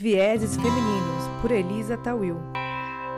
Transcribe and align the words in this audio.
Vieses 0.00 0.54
Femininos, 0.54 1.24
por 1.42 1.50
Elisa 1.50 1.98
Tawil. 1.98 2.36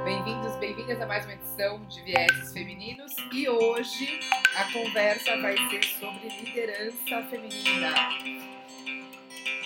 Bem-vindos, 0.03 0.57
bem-vindas 0.57 0.99
a 0.99 1.07
mais 1.07 1.27
uma 1.27 1.35
edição 1.35 1.85
de 1.85 2.01
Vieses 2.01 2.55
Femininos 2.55 3.15
e 3.35 3.47
hoje 3.51 4.19
a 4.57 4.65
conversa 4.73 5.37
vai 5.43 5.55
ser 5.69 5.85
sobre 5.85 6.31
liderança 6.43 7.23
feminina. 7.29 7.93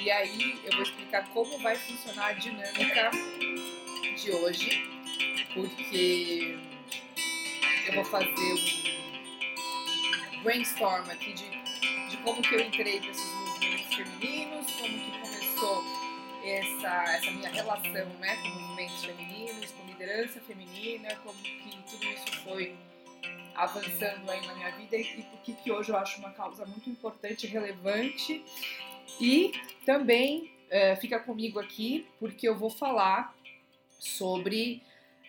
E 0.03 0.11
aí 0.11 0.61
eu 0.65 0.73
vou 0.73 0.83
explicar 0.83 1.25
como 1.29 1.57
vai 1.61 1.77
funcionar 1.77 2.31
a 2.31 2.33
dinâmica 2.33 3.13
de 4.17 4.33
hoje, 4.33 4.83
porque 5.55 6.59
eu 7.87 7.95
vou 7.95 8.05
fazer 8.07 8.55
um 10.33 10.43
brainstorm 10.43 11.09
aqui 11.11 11.33
de, 11.33 11.49
de 12.11 12.17
como 12.25 12.43
que 12.43 12.57
eu 12.57 12.61
entrei 12.61 12.99
para 12.99 13.11
esses 13.11 13.33
movimentos 13.35 13.95
femininos, 13.95 14.67
como 14.73 14.99
que 14.99 15.21
começou 15.21 15.94
essa, 16.51 17.05
essa 17.15 17.31
minha 17.31 17.51
relação 17.51 18.09
né, 18.21 18.37
com 18.43 18.49
movimentos 18.49 19.05
femininos, 19.05 19.71
com 19.73 19.87
liderança 19.87 20.41
feminina, 20.41 21.15
como 21.17 21.37
que 21.39 21.77
tudo 21.91 22.05
isso 22.05 22.43
foi 22.45 22.75
avançando 23.55 24.29
aí 24.31 24.47
na 24.47 24.55
minha 24.55 24.71
vida 24.73 24.97
e 24.97 25.23
por 25.23 25.41
que 25.41 25.71
hoje 25.71 25.91
eu 25.91 25.97
acho 25.97 26.19
uma 26.19 26.31
causa 26.31 26.67
muito 26.67 26.91
importante 26.91 27.47
relevante. 27.47 28.45
E 29.21 29.53
também 29.87 30.51
é, 30.71 30.97
fica 30.97 31.21
comigo 31.21 31.61
aqui 31.61 32.07
porque 32.19 32.49
eu 32.49 32.57
vou 32.57 32.71
falar 32.71 33.35
sobre 33.99 34.83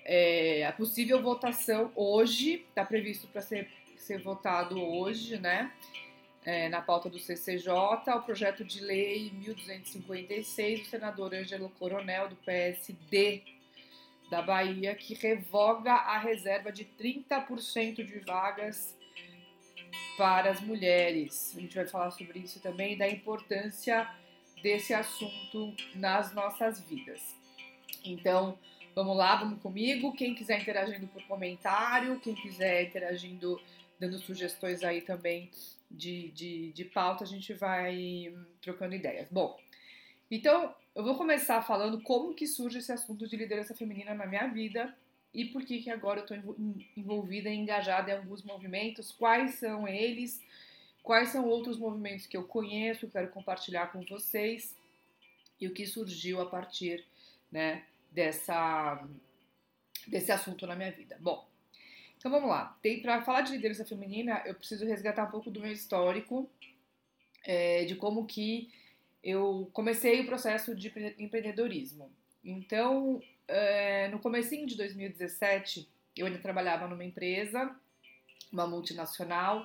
é, 0.03 0.65
a 0.65 0.71
possível 0.71 1.21
votação 1.21 1.91
hoje, 1.95 2.65
está 2.69 2.83
previsto 2.83 3.27
para 3.27 3.41
ser, 3.41 3.69
ser 3.97 4.19
votado 4.19 4.81
hoje, 4.81 5.37
né? 5.37 5.71
É, 6.45 6.69
na 6.69 6.79
pauta 6.79 7.09
do 7.09 7.17
CCJ 7.17 7.71
o 8.15 8.21
projeto 8.21 8.63
de 8.63 8.79
lei 8.79 9.31
1256 9.31 10.81
do 10.81 10.85
senador 10.85 11.33
Ângelo 11.33 11.69
Coronel, 11.79 12.29
do 12.29 12.35
PSD 12.35 13.41
da 14.29 14.41
Bahia, 14.41 14.93
que 14.95 15.15
revoga 15.15 15.91
a 15.91 16.19
reserva 16.19 16.71
de 16.71 16.85
30% 16.85 17.95
de 18.05 18.19
vagas 18.19 18.95
para 20.17 20.51
as 20.51 20.61
mulheres. 20.61 21.53
A 21.55 21.59
gente 21.59 21.75
vai 21.75 21.87
falar 21.87 22.11
sobre 22.11 22.39
isso 22.39 22.59
também, 22.59 22.97
da 22.97 23.07
importância 23.09 24.07
desse 24.61 24.93
assunto 24.93 25.75
nas 25.95 26.33
nossas 26.33 26.79
vidas. 26.81 27.35
Então, 28.03 28.57
vamos 28.93 29.17
lá, 29.17 29.35
vamos 29.35 29.61
comigo. 29.61 30.13
Quem 30.13 30.35
quiser 30.35 30.61
interagindo 30.61 31.07
por 31.07 31.23
comentário, 31.23 32.19
quem 32.19 32.35
quiser 32.35 32.83
interagindo, 32.83 33.59
dando 33.99 34.17
sugestões 34.19 34.83
aí 34.83 35.01
também 35.01 35.49
de, 35.95 36.31
de, 36.31 36.71
de 36.73 36.85
pauta, 36.85 37.23
a 37.23 37.27
gente 37.27 37.53
vai 37.53 38.33
trocando 38.61 38.95
ideias. 38.95 39.27
Bom, 39.29 39.59
então 40.29 40.73
eu 40.93 41.03
vou 41.03 41.15
começar 41.15 41.61
falando 41.61 42.01
como 42.01 42.33
que 42.33 42.47
surge 42.47 42.79
esse 42.79 42.91
assunto 42.91 43.27
de 43.27 43.35
liderança 43.35 43.75
feminina 43.75 44.13
na 44.13 44.25
minha 44.25 44.47
vida 44.47 44.95
e 45.33 45.45
por 45.45 45.63
que, 45.65 45.81
que 45.81 45.89
agora 45.89 46.21
eu 46.21 46.23
estou 46.23 46.55
envolvida 46.95 47.49
e 47.49 47.55
engajada 47.55 48.11
em 48.11 48.15
alguns 48.15 48.41
movimentos, 48.43 49.11
quais 49.11 49.55
são 49.55 49.87
eles, 49.87 50.41
quais 51.03 51.29
são 51.29 51.45
outros 51.45 51.77
movimentos 51.77 52.25
que 52.25 52.37
eu 52.37 52.45
conheço, 52.45 53.09
quero 53.09 53.29
compartilhar 53.29 53.91
com 53.91 54.01
vocês 54.05 54.75
e 55.59 55.67
o 55.67 55.73
que 55.73 55.85
surgiu 55.85 56.41
a 56.41 56.45
partir 56.45 57.05
né, 57.51 57.83
dessa, 58.11 59.05
desse 60.07 60.31
assunto 60.31 60.65
na 60.65 60.75
minha 60.75 60.91
vida. 60.91 61.17
Bom, 61.19 61.45
então 62.25 62.39
vamos 62.39 62.49
lá. 62.49 62.75
Tem 62.81 63.03
para 63.03 63.21
falar 63.21 63.41
de 63.41 63.51
liderança 63.51 63.85
feminina, 63.85 64.41
eu 64.47 64.55
preciso 64.55 64.83
resgatar 64.83 65.25
um 65.25 65.29
pouco 65.29 65.51
do 65.51 65.59
meu 65.59 65.71
histórico, 65.71 66.49
é, 67.43 67.85
de 67.85 67.93
como 67.93 68.25
que 68.25 68.73
eu 69.23 69.69
comecei 69.71 70.21
o 70.21 70.25
processo 70.25 70.73
de 70.73 70.87
empreendedorismo. 71.19 72.11
Então, 72.43 73.21
é, 73.47 74.07
no 74.07 74.17
comecinho 74.17 74.65
de 74.65 74.75
2017, 74.75 75.87
eu 76.17 76.25
ainda 76.25 76.39
trabalhava 76.39 76.87
numa 76.87 77.05
empresa, 77.05 77.75
uma 78.51 78.65
multinacional, 78.65 79.63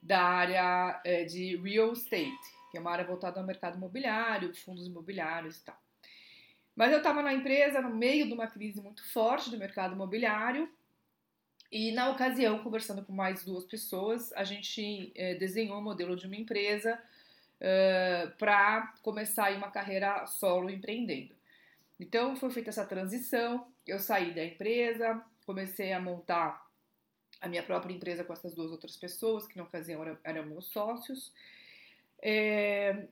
da 0.00 0.22
área 0.22 1.02
é, 1.04 1.24
de 1.24 1.54
real 1.56 1.92
estate, 1.92 2.32
que 2.70 2.78
é 2.78 2.80
uma 2.80 2.92
área 2.92 3.04
voltada 3.04 3.38
ao 3.38 3.46
mercado 3.46 3.76
imobiliário, 3.76 4.56
fundos 4.56 4.86
imobiliários 4.86 5.58
e 5.58 5.64
tal. 5.66 5.78
Mas 6.74 6.92
eu 6.92 6.98
estava 6.98 7.20
na 7.20 7.34
empresa 7.34 7.82
no 7.82 7.94
meio 7.94 8.26
de 8.26 8.32
uma 8.32 8.46
crise 8.46 8.80
muito 8.80 9.06
forte 9.12 9.50
do 9.50 9.58
mercado 9.58 9.92
imobiliário 9.92 10.66
e 11.70 11.92
na 11.92 12.10
ocasião, 12.10 12.62
conversando 12.62 13.04
com 13.04 13.12
mais 13.12 13.44
duas 13.44 13.64
pessoas, 13.64 14.32
a 14.32 14.42
gente 14.42 15.12
é, 15.14 15.34
desenhou 15.34 15.76
o 15.76 15.80
um 15.80 15.84
modelo 15.84 16.16
de 16.16 16.26
uma 16.26 16.36
empresa 16.36 17.00
uh, 17.60 18.36
para 18.38 18.92
começar 19.02 19.52
uma 19.52 19.70
carreira 19.70 20.26
solo 20.26 20.68
empreendendo. 20.68 21.34
Então 21.98 22.34
foi 22.34 22.50
feita 22.50 22.70
essa 22.70 22.84
transição, 22.84 23.68
eu 23.86 24.00
saí 24.00 24.34
da 24.34 24.44
empresa, 24.44 25.22
comecei 25.46 25.92
a 25.92 26.00
montar 26.00 26.66
a 27.40 27.48
minha 27.48 27.62
própria 27.62 27.94
empresa 27.94 28.24
com 28.24 28.32
essas 28.32 28.54
duas 28.54 28.70
outras 28.70 28.96
pessoas, 28.96 29.46
que 29.46 29.56
na 29.56 29.62
ocasião 29.62 30.02
eram, 30.02 30.18
eram 30.24 30.46
meus 30.46 30.66
sócios. 30.66 31.32
É, 32.20 33.06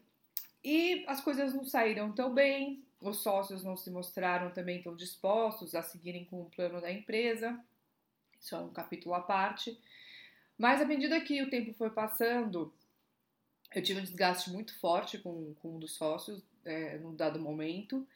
e 0.65 1.05
as 1.07 1.21
coisas 1.21 1.55
não 1.55 1.65
saíram 1.65 2.13
tão 2.13 2.35
bem, 2.35 2.83
os 3.01 3.23
sócios 3.23 3.63
não 3.63 3.77
se 3.77 3.91
mostraram 3.91 4.51
também 4.51 4.83
tão 4.83 4.97
dispostos 4.97 5.75
a 5.75 5.83
seguirem 5.83 6.25
com 6.25 6.43
o 6.43 6.51
plano 6.51 6.81
da 6.81 6.91
empresa. 6.91 7.59
Isso 8.41 8.55
é 8.55 8.59
um 8.59 8.71
capítulo 8.71 9.15
à 9.15 9.21
parte. 9.21 9.79
Mas 10.57 10.81
à 10.81 10.85
medida 10.85 11.21
que 11.21 11.43
o 11.43 11.51
tempo 11.51 11.73
foi 11.75 11.91
passando, 11.91 12.73
eu 13.75 13.83
tive 13.83 14.01
um 14.01 14.05
desgaste 14.05 14.51
muito 14.51 14.79
forte 14.79 15.19
com, 15.19 15.55
com 15.55 15.77
um 15.77 15.79
dos 15.79 15.95
sócios 15.95 16.43
é, 16.65 16.99
num 16.99 17.15
dado 17.15 17.39
momento. 17.39 18.07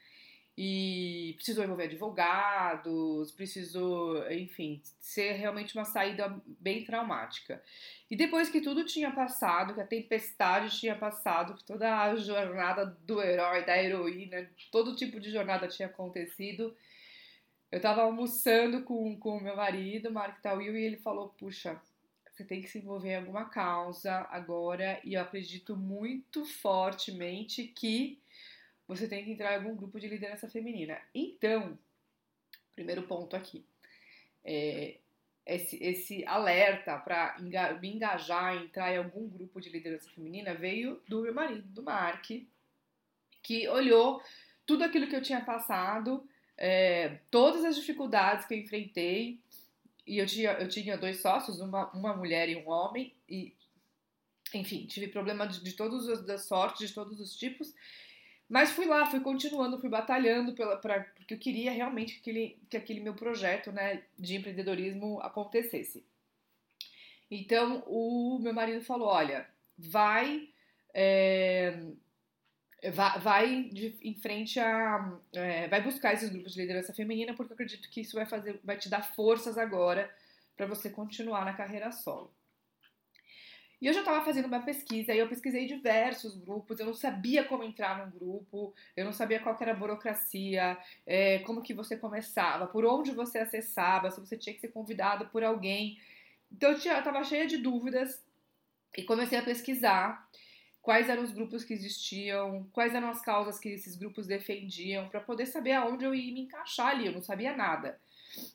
E 0.56 1.32
precisou 1.36 1.64
envolver 1.64 1.84
advogados, 1.84 3.32
precisou, 3.32 4.30
enfim, 4.30 4.82
ser 5.00 5.32
realmente 5.32 5.74
uma 5.74 5.84
saída 5.86 6.38
bem 6.60 6.84
traumática. 6.84 7.62
E 8.10 8.16
depois 8.16 8.50
que 8.50 8.60
tudo 8.60 8.84
tinha 8.84 9.10
passado, 9.10 9.72
que 9.72 9.80
a 9.80 9.86
tempestade 9.86 10.78
tinha 10.78 10.94
passado, 10.94 11.54
que 11.54 11.64
toda 11.64 12.02
a 12.02 12.14
jornada 12.16 12.84
do 12.84 13.22
herói, 13.22 13.64
da 13.64 13.82
heroína, 13.82 14.46
todo 14.70 14.94
tipo 14.94 15.18
de 15.18 15.30
jornada 15.30 15.66
tinha 15.68 15.88
acontecido, 15.88 16.76
eu 17.72 17.80
tava 17.80 18.02
almoçando 18.02 18.82
com 18.82 19.16
o 19.18 19.40
meu 19.40 19.56
marido, 19.56 20.12
Mark 20.12 20.42
Tawil, 20.42 20.76
e 20.76 20.84
ele 20.84 20.98
falou: 20.98 21.30
Puxa, 21.30 21.80
você 22.30 22.44
tem 22.44 22.60
que 22.60 22.68
se 22.68 22.78
envolver 22.78 23.12
em 23.12 23.16
alguma 23.16 23.46
causa 23.46 24.26
agora, 24.30 25.00
e 25.02 25.14
eu 25.14 25.22
acredito 25.22 25.74
muito 25.74 26.44
fortemente 26.44 27.64
que 27.64 28.20
você 28.86 29.08
tem 29.08 29.24
que 29.24 29.32
entrar 29.32 29.54
em 29.54 29.56
algum 29.56 29.74
grupo 29.74 29.98
de 29.98 30.06
liderança 30.06 30.46
feminina. 30.50 31.00
Então, 31.14 31.78
primeiro 32.74 33.04
ponto 33.04 33.34
aqui. 33.34 33.64
É, 34.44 34.98
esse, 35.46 35.82
esse 35.82 36.26
alerta 36.26 36.98
para 36.98 37.36
me 37.80 37.88
engajar, 37.88 38.56
entrar 38.56 38.92
em 38.92 38.98
algum 38.98 39.26
grupo 39.28 39.60
de 39.60 39.70
liderança 39.70 40.10
feminina 40.10 40.54
veio 40.54 41.00
do 41.08 41.22
meu 41.22 41.34
marido, 41.34 41.66
do 41.68 41.82
Mark, 41.82 42.26
que 43.42 43.68
olhou 43.68 44.22
tudo 44.66 44.84
aquilo 44.84 45.08
que 45.08 45.16
eu 45.16 45.22
tinha 45.22 45.40
passado 45.40 46.28
é, 46.56 47.18
todas 47.30 47.64
as 47.64 47.76
dificuldades 47.76 48.46
que 48.46 48.54
eu 48.54 48.58
enfrentei. 48.58 49.40
E 50.06 50.18
eu 50.18 50.26
tinha, 50.26 50.52
eu 50.52 50.68
tinha 50.68 50.98
dois 50.98 51.20
sócios, 51.20 51.60
uma, 51.60 51.90
uma 51.92 52.16
mulher 52.16 52.48
e 52.48 52.56
um 52.56 52.68
homem, 52.68 53.14
e 53.28 53.54
enfim, 54.52 54.84
tive 54.86 55.08
problema 55.08 55.46
de, 55.46 55.62
de 55.62 55.72
todas 55.74 56.08
as 56.28 56.42
sortes, 56.44 56.88
de 56.88 56.94
todos 56.94 57.20
os 57.20 57.36
tipos. 57.36 57.72
Mas 58.48 58.70
fui 58.70 58.84
lá, 58.84 59.06
fui 59.06 59.20
continuando, 59.20 59.80
fui 59.80 59.88
batalhando 59.88 60.52
pela, 60.52 60.76
pra, 60.76 61.00
porque 61.16 61.34
eu 61.34 61.38
queria 61.38 61.70
realmente 61.70 62.14
que 62.14 62.20
aquele, 62.20 62.58
que 62.68 62.76
aquele 62.76 63.00
meu 63.00 63.14
projeto 63.14 63.72
né, 63.72 64.02
de 64.18 64.36
empreendedorismo 64.36 65.20
acontecesse. 65.20 66.04
Então 67.30 67.82
o 67.86 68.38
meu 68.40 68.52
marido 68.52 68.84
falou: 68.84 69.08
olha, 69.08 69.48
vai. 69.78 70.48
É, 70.92 71.80
vai, 72.90 73.64
de, 73.64 73.96
em 74.02 74.14
frente 74.14 74.58
a. 74.58 75.18
É, 75.32 75.68
vai 75.68 75.80
buscar 75.80 76.14
esses 76.14 76.30
grupos 76.30 76.52
de 76.54 76.60
liderança 76.60 76.92
feminina, 76.92 77.34
porque 77.34 77.52
eu 77.52 77.54
acredito 77.54 77.88
que 77.88 78.00
isso 78.00 78.16
vai 78.16 78.26
fazer, 78.26 78.60
vai 78.64 78.76
te 78.76 78.88
dar 78.88 79.14
forças 79.14 79.56
agora 79.56 80.12
para 80.56 80.66
você 80.66 80.90
continuar 80.90 81.44
na 81.44 81.54
carreira 81.54 81.92
solo. 81.92 82.34
E 83.80 83.86
eu 83.88 83.92
já 83.92 83.98
estava 83.98 84.24
fazendo 84.24 84.46
uma 84.46 84.62
pesquisa, 84.62 85.12
e 85.12 85.18
eu 85.18 85.28
pesquisei 85.28 85.66
diversos 85.66 86.36
grupos, 86.36 86.78
eu 86.78 86.86
não 86.86 86.94
sabia 86.94 87.42
como 87.42 87.64
entrar 87.64 87.98
num 87.98 88.16
grupo, 88.16 88.72
eu 88.96 89.04
não 89.04 89.12
sabia 89.12 89.40
qual 89.40 89.58
era 89.60 89.72
a 89.72 89.74
burocracia, 89.74 90.78
é, 91.04 91.40
como 91.40 91.62
que 91.62 91.74
você 91.74 91.96
começava, 91.96 92.68
por 92.68 92.84
onde 92.84 93.10
você 93.10 93.38
acessava, 93.38 94.08
se 94.08 94.20
você 94.20 94.36
tinha 94.36 94.54
que 94.54 94.60
ser 94.60 94.68
convidado 94.68 95.26
por 95.30 95.42
alguém. 95.42 95.98
Então 96.50 96.70
eu 96.70 96.76
estava 96.76 97.24
cheia 97.24 97.44
de 97.44 97.56
dúvidas 97.56 98.24
e 98.96 99.02
comecei 99.02 99.36
a 99.36 99.42
pesquisar 99.42 100.28
quais 100.82 101.08
eram 101.08 101.22
os 101.22 101.30
grupos 101.30 101.64
que 101.64 101.72
existiam, 101.72 102.68
quais 102.72 102.94
eram 102.94 103.08
as 103.08 103.22
causas 103.22 103.58
que 103.58 103.68
esses 103.68 103.96
grupos 103.96 104.26
defendiam, 104.26 105.08
para 105.08 105.20
poder 105.20 105.46
saber 105.46 105.72
aonde 105.72 106.04
eu 106.04 106.14
ia 106.14 106.34
me 106.34 106.42
encaixar 106.42 106.88
ali, 106.88 107.06
eu 107.06 107.12
não 107.12 107.22
sabia 107.22 107.56
nada. 107.56 107.98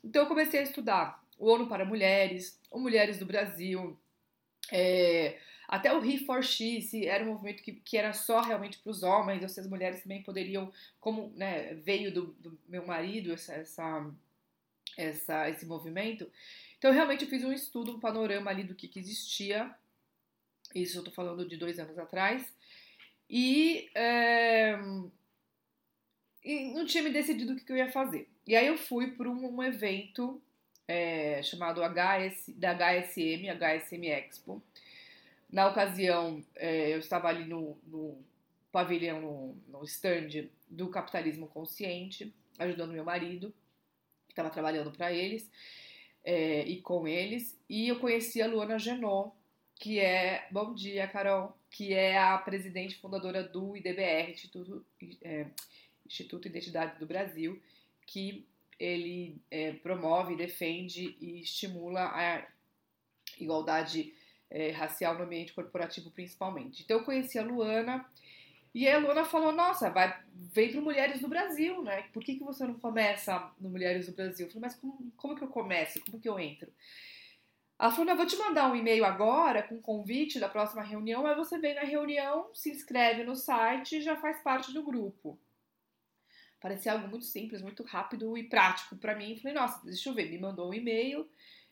Então 0.04 0.22
eu 0.22 0.28
comecei 0.28 0.60
a 0.60 0.64
estudar 0.64 1.24
o 1.38 1.50
ONU 1.50 1.66
para 1.66 1.84
Mulheres, 1.84 2.60
o 2.70 2.78
Mulheres 2.78 3.18
do 3.18 3.24
Brasil, 3.24 3.98
é, 4.70 5.38
Até 5.66 5.92
o 5.92 6.04
He 6.04 6.18
for 6.18 6.42
She, 6.42 6.82
se 6.82 7.06
era 7.06 7.24
um 7.24 7.28
movimento 7.28 7.62
que, 7.62 7.72
que 7.72 7.96
era 7.96 8.12
só 8.12 8.40
realmente 8.40 8.78
para 8.78 8.90
os 8.90 9.02
homens, 9.02 9.42
ou 9.42 9.48
se 9.48 9.60
as 9.60 9.66
mulheres 9.66 10.02
também 10.02 10.22
poderiam, 10.22 10.72
como 11.00 11.32
né, 11.34 11.74
veio 11.74 12.12
do, 12.12 12.26
do 12.34 12.58
meu 12.66 12.86
marido 12.86 13.32
essa, 13.32 13.54
essa, 13.54 14.10
essa, 14.96 15.48
esse 15.48 15.64
movimento. 15.64 16.30
Então, 16.78 16.92
realmente, 16.92 17.24
eu 17.24 17.30
fiz 17.30 17.44
um 17.44 17.52
estudo, 17.52 17.96
um 17.96 18.00
panorama 18.00 18.50
ali 18.50 18.64
do 18.64 18.74
que, 18.74 18.88
que 18.88 18.98
existia. 18.98 19.74
Isso 20.74 20.98
eu 20.98 21.04
tô 21.04 21.10
falando 21.10 21.46
de 21.46 21.56
dois 21.56 21.78
anos 21.78 21.98
atrás. 21.98 22.54
E, 23.28 23.90
é, 23.94 24.78
e 26.44 26.72
não 26.72 26.86
tinha 26.86 27.02
me 27.02 27.10
decidido 27.10 27.52
o 27.52 27.56
que, 27.56 27.64
que 27.64 27.72
eu 27.72 27.76
ia 27.76 27.90
fazer. 27.90 28.28
E 28.46 28.56
aí 28.56 28.66
eu 28.66 28.78
fui 28.78 29.12
para 29.12 29.28
um, 29.28 29.56
um 29.56 29.62
evento 29.62 30.40
é, 30.86 31.42
chamado 31.42 31.82
HS, 31.82 32.54
da 32.56 32.72
HSM, 32.72 33.50
HSM 33.50 34.06
Expo. 34.06 34.62
Na 35.50 35.68
ocasião, 35.68 36.42
é, 36.56 36.92
eu 36.92 36.98
estava 36.98 37.28
ali 37.28 37.44
no, 37.44 37.78
no 37.86 38.18
pavilhão, 38.72 39.20
no, 39.20 39.56
no 39.68 39.84
stand 39.84 40.48
do 40.68 40.88
capitalismo 40.88 41.46
consciente, 41.48 42.34
ajudando 42.58 42.92
meu 42.92 43.04
marido, 43.04 43.52
que 44.26 44.32
estava 44.32 44.50
trabalhando 44.50 44.90
para 44.90 45.12
eles 45.12 45.50
é, 46.24 46.62
e 46.62 46.80
com 46.80 47.06
eles. 47.06 47.58
E 47.68 47.88
eu 47.88 47.98
conheci 47.98 48.42
a 48.42 48.46
Luana 48.46 48.78
Genot, 48.78 49.32
que 49.78 50.00
é, 50.00 50.46
bom 50.50 50.74
dia, 50.74 51.06
Carol, 51.06 51.56
que 51.70 51.94
é 51.94 52.18
a 52.18 52.36
presidente 52.36 52.96
fundadora 52.96 53.44
do 53.44 53.76
IDBR, 53.76 54.32
Instituto, 54.32 54.84
é, 55.22 55.46
Instituto 56.04 56.48
Identidade 56.48 56.98
do 56.98 57.06
Brasil, 57.06 57.62
que 58.04 58.44
ele 58.78 59.40
é, 59.50 59.72
promove, 59.72 60.36
defende 60.36 61.16
e 61.20 61.40
estimula 61.40 62.06
a 62.06 62.44
igualdade 63.38 64.12
é, 64.50 64.70
racial 64.70 65.16
no 65.16 65.24
ambiente 65.24 65.52
corporativo, 65.52 66.10
principalmente. 66.10 66.82
Então, 66.82 66.98
eu 66.98 67.04
conheci 67.04 67.38
a 67.38 67.42
Luana 67.42 68.04
e 68.74 68.88
a 68.88 68.98
Luana 68.98 69.24
falou: 69.24 69.52
Nossa, 69.52 69.90
vai, 69.90 70.18
vem 70.34 70.72
para 70.72 70.80
Mulheres 70.80 71.20
do 71.20 71.28
Brasil, 71.28 71.82
né? 71.82 72.02
Por 72.12 72.24
que, 72.24 72.34
que 72.34 72.44
você 72.44 72.66
não 72.66 72.74
começa 72.74 73.52
no 73.60 73.70
Mulheres 73.70 74.06
do 74.06 74.12
Brasil? 74.12 74.46
Eu 74.46 74.52
falei: 74.52 74.68
Mas 74.68 74.74
como, 74.74 75.12
como 75.16 75.36
que 75.36 75.44
eu 75.44 75.48
começo? 75.48 76.00
Como 76.04 76.20
que 76.20 76.28
eu 76.28 76.38
entro? 76.38 76.72
Ela 77.78 77.90
falou: 77.92 78.16
vou 78.16 78.26
te 78.26 78.36
mandar 78.36 78.70
um 78.70 78.76
e-mail 78.76 79.04
agora 79.04 79.62
com 79.62 79.80
convite 79.80 80.40
da 80.40 80.48
próxima 80.48 80.82
reunião. 80.82 81.26
Aí 81.26 81.36
você 81.36 81.58
vem 81.58 81.74
na 81.74 81.82
reunião, 81.82 82.50
se 82.52 82.70
inscreve 82.70 83.22
no 83.22 83.36
site 83.36 83.96
e 83.96 84.02
já 84.02 84.16
faz 84.16 84.40
parte 84.40 84.72
do 84.72 84.82
grupo. 84.82 85.38
Parecia 86.60 86.92
algo 86.92 87.06
muito 87.06 87.24
simples, 87.24 87.62
muito 87.62 87.84
rápido 87.84 88.36
e 88.36 88.42
prático 88.42 88.96
para 88.96 89.14
mim. 89.14 89.36
Falei, 89.36 89.54
nossa, 89.54 89.84
deixa 89.86 90.08
eu 90.08 90.14
ver. 90.14 90.28
Me 90.28 90.38
mandou 90.38 90.70
um 90.70 90.74
e-mail, 90.74 91.28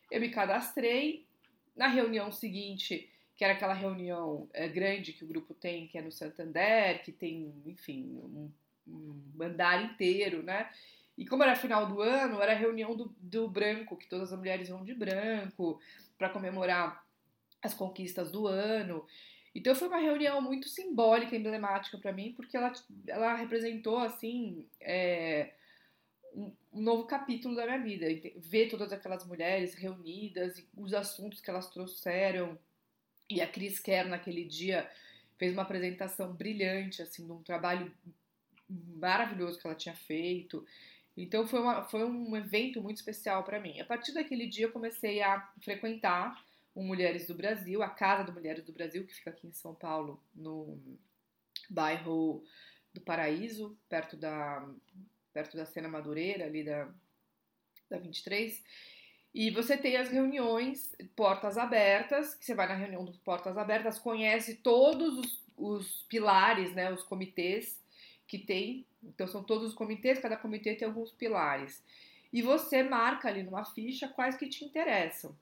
eu 0.09 0.21
me 0.21 0.29
cadastrei. 0.29 1.27
Na 1.75 1.87
reunião 1.87 2.31
seguinte, 2.31 3.07
que 3.35 3.43
era 3.43 3.53
aquela 3.53 3.73
reunião 3.73 4.49
é, 4.51 4.67
grande 4.67 5.13
que 5.13 5.23
o 5.23 5.27
grupo 5.27 5.53
tem, 5.53 5.87
que 5.87 5.95
é 5.95 6.01
no 6.01 6.11
Santander, 6.11 7.03
que 7.03 7.11
tem, 7.11 7.53
enfim, 7.67 8.19
um, 8.23 8.51
um 8.87 9.43
andar 9.43 9.83
inteiro, 9.83 10.41
né? 10.41 10.71
E 11.17 11.25
como 11.25 11.43
era 11.43 11.55
final 11.55 11.87
do 11.87 12.01
ano, 12.01 12.41
era 12.41 12.53
reunião 12.53 12.95
do, 12.95 13.15
do 13.19 13.47
branco, 13.47 13.97
que 13.97 14.07
todas 14.07 14.31
as 14.31 14.37
mulheres 14.37 14.69
vão 14.69 14.83
de 14.83 14.93
branco, 14.93 15.81
para 16.17 16.29
comemorar 16.29 17.03
as 17.61 17.73
conquistas 17.73 18.31
do 18.31 18.47
ano. 18.47 19.05
Então 19.55 19.73
foi 19.73 19.87
uma 19.87 19.97
reunião 19.97 20.39
muito 20.39 20.69
simbólica, 20.69 21.35
emblemática 21.35 21.97
para 21.97 22.13
mim, 22.13 22.33
porque 22.33 22.55
ela, 22.55 22.71
ela 23.07 23.35
representou 23.35 23.97
assim 23.97 24.67
é, 24.79 25.53
um, 26.35 26.53
novo 26.71 27.05
capítulo 27.05 27.55
da 27.55 27.65
minha 27.65 27.79
vida. 27.79 28.05
Ver 28.35 28.69
todas 28.69 28.93
aquelas 28.93 29.25
mulheres 29.25 29.73
reunidas 29.73 30.59
e 30.59 30.67
os 30.75 30.93
assuntos 30.93 31.41
que 31.41 31.49
elas 31.49 31.69
trouxeram. 31.71 32.57
E 33.27 33.41
a 33.41 33.47
Cris 33.47 33.79
Kerr 33.79 34.07
naquele 34.07 34.45
dia 34.45 34.89
fez 35.37 35.53
uma 35.53 35.63
apresentação 35.63 36.33
brilhante, 36.33 37.01
assim, 37.01 37.25
de 37.25 37.31
um 37.31 37.41
trabalho 37.41 37.91
maravilhoso 38.69 39.59
que 39.59 39.65
ela 39.65 39.75
tinha 39.75 39.95
feito. 39.95 40.65
Então 41.17 41.47
foi, 41.47 41.59
uma, 41.59 41.83
foi 41.83 42.05
um 42.05 42.35
evento 42.37 42.81
muito 42.81 42.97
especial 42.97 43.43
para 43.43 43.59
mim. 43.59 43.79
A 43.79 43.85
partir 43.85 44.13
daquele 44.13 44.45
dia 44.45 44.67
eu 44.67 44.71
comecei 44.71 45.21
a 45.21 45.41
frequentar 45.63 46.45
o 46.75 46.83
Mulheres 46.83 47.25
do 47.25 47.33
Brasil, 47.33 47.81
a 47.81 47.89
Casa 47.89 48.23
do 48.23 48.31
Mulheres 48.31 48.63
do 48.63 48.71
Brasil, 48.71 49.05
que 49.05 49.15
fica 49.15 49.31
aqui 49.31 49.47
em 49.47 49.51
São 49.51 49.73
Paulo, 49.73 50.23
no 50.35 50.79
bairro 51.67 52.43
do 52.93 53.01
Paraíso, 53.01 53.75
perto 53.89 54.15
da, 54.15 54.63
perto 55.33 55.57
da 55.57 55.65
Cena 55.65 55.89
Madureira, 55.89 56.45
ali 56.45 56.63
da, 56.63 56.87
da 57.89 57.97
23. 57.97 58.63
E 59.33 59.49
você 59.49 59.75
tem 59.75 59.97
as 59.97 60.09
reuniões 60.09 60.95
portas 61.15 61.57
abertas, 61.57 62.35
que 62.35 62.45
você 62.45 62.53
vai 62.53 62.67
na 62.67 62.75
reunião 62.75 63.03
dos 63.03 63.17
portas 63.17 63.57
abertas, 63.57 63.97
conhece 63.97 64.55
todos 64.57 65.17
os, 65.17 65.43
os 65.57 66.05
pilares, 66.09 66.73
né, 66.73 66.91
os 66.91 67.01
comitês 67.01 67.81
que 68.27 68.37
tem. 68.37 68.85
Então 69.07 69.27
são 69.27 69.43
todos 69.43 69.69
os 69.69 69.73
comitês, 69.73 70.19
cada 70.19 70.37
comitê 70.37 70.75
tem 70.75 70.87
alguns 70.87 71.11
pilares. 71.11 71.83
E 72.31 72.41
você 72.41 72.83
marca 72.83 73.27
ali 73.27 73.43
numa 73.43 73.65
ficha 73.65 74.07
quais 74.07 74.35
que 74.35 74.47
te 74.47 74.65
interessam. 74.65 75.35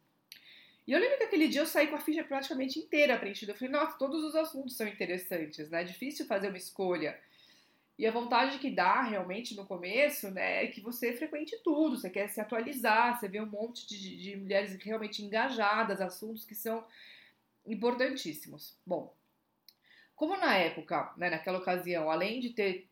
E 0.87 0.91
eu 0.91 0.99
lembro 0.99 1.17
que 1.17 1.23
aquele 1.23 1.47
dia 1.47 1.61
eu 1.61 1.65
saí 1.65 1.87
com 1.87 1.95
a 1.95 1.99
ficha 1.99 2.23
praticamente 2.23 2.77
inteira 2.77 3.17
preenchida. 3.17 3.51
Eu 3.51 3.55
falei, 3.55 3.71
nossa, 3.71 3.97
todos 3.97 4.23
os 4.23 4.35
assuntos 4.35 4.75
são 4.75 4.87
interessantes, 4.87 5.69
né? 5.69 5.81
É 5.81 5.83
difícil 5.83 6.27
fazer 6.27 6.49
uma 6.49 6.57
escolha. 6.57 7.19
E 7.97 8.05
a 8.05 8.11
vontade 8.11 8.59
que 8.59 8.69
dá 8.69 9.01
realmente 9.01 9.55
no 9.55 9.65
começo, 9.65 10.29
né, 10.29 10.65
é 10.65 10.67
que 10.67 10.81
você 10.81 11.13
frequente 11.13 11.57
tudo, 11.63 11.97
você 11.97 12.09
quer 12.09 12.27
se 12.27 12.41
atualizar, 12.41 13.17
você 13.17 13.29
vê 13.29 13.39
um 13.39 13.45
monte 13.45 13.87
de, 13.87 14.17
de 14.17 14.35
mulheres 14.35 14.75
realmente 14.83 15.23
engajadas, 15.23 16.01
assuntos 16.01 16.43
que 16.43 16.53
são 16.53 16.85
importantíssimos. 17.65 18.77
Bom, 18.85 19.13
como 20.13 20.35
na 20.35 20.57
época, 20.57 21.13
né, 21.15 21.29
naquela 21.29 21.59
ocasião, 21.59 22.11
além 22.11 22.41
de 22.41 22.49
ter 22.49 22.85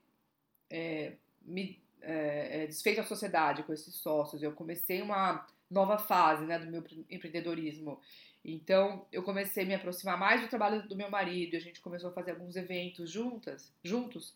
é, 0.74 1.14
me 1.44 1.80
é, 2.02 2.64
é 2.64 2.68
desfeito 2.68 3.00
a 3.00 3.06
sociedade 3.06 3.62
com 3.64 3.72
esses 3.72 3.94
sócios, 3.96 4.42
eu 4.42 4.52
comecei 4.54 5.02
uma 5.02 5.46
nova 5.70 5.98
fase 6.00 6.46
né, 6.46 6.58
do 6.58 6.70
meu 6.70 6.84
empreendedorismo. 7.10 8.02
Então, 8.44 9.06
eu 9.12 9.24
comecei 9.24 9.64
a 9.64 9.68
me 9.68 9.76
aproximar 9.76 10.18
mais 10.18 10.42
do 10.42 10.50
trabalho 10.50 10.86
do 10.88 10.98
meu 10.98 11.10
marido, 11.10 11.56
a 11.56 11.60
gente 11.60 11.80
começou 11.80 12.10
a 12.10 12.14
fazer 12.14 12.32
alguns 12.32 12.56
eventos 12.56 13.10
juntas, 13.10 13.72
juntos. 13.84 14.36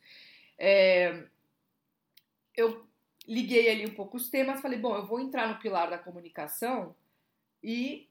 É, 0.57 1.25
eu 2.55 2.87
liguei 3.27 3.69
ali 3.69 3.85
um 3.85 3.93
pouco 3.93 4.15
os 4.15 4.29
temas, 4.29 4.61
falei, 4.61 4.79
bom, 4.79 4.95
eu 4.95 5.05
vou 5.05 5.19
entrar 5.19 5.49
no 5.49 5.59
pilar 5.59 5.89
da 5.89 5.97
comunicação 5.97 6.95
e 7.61 8.07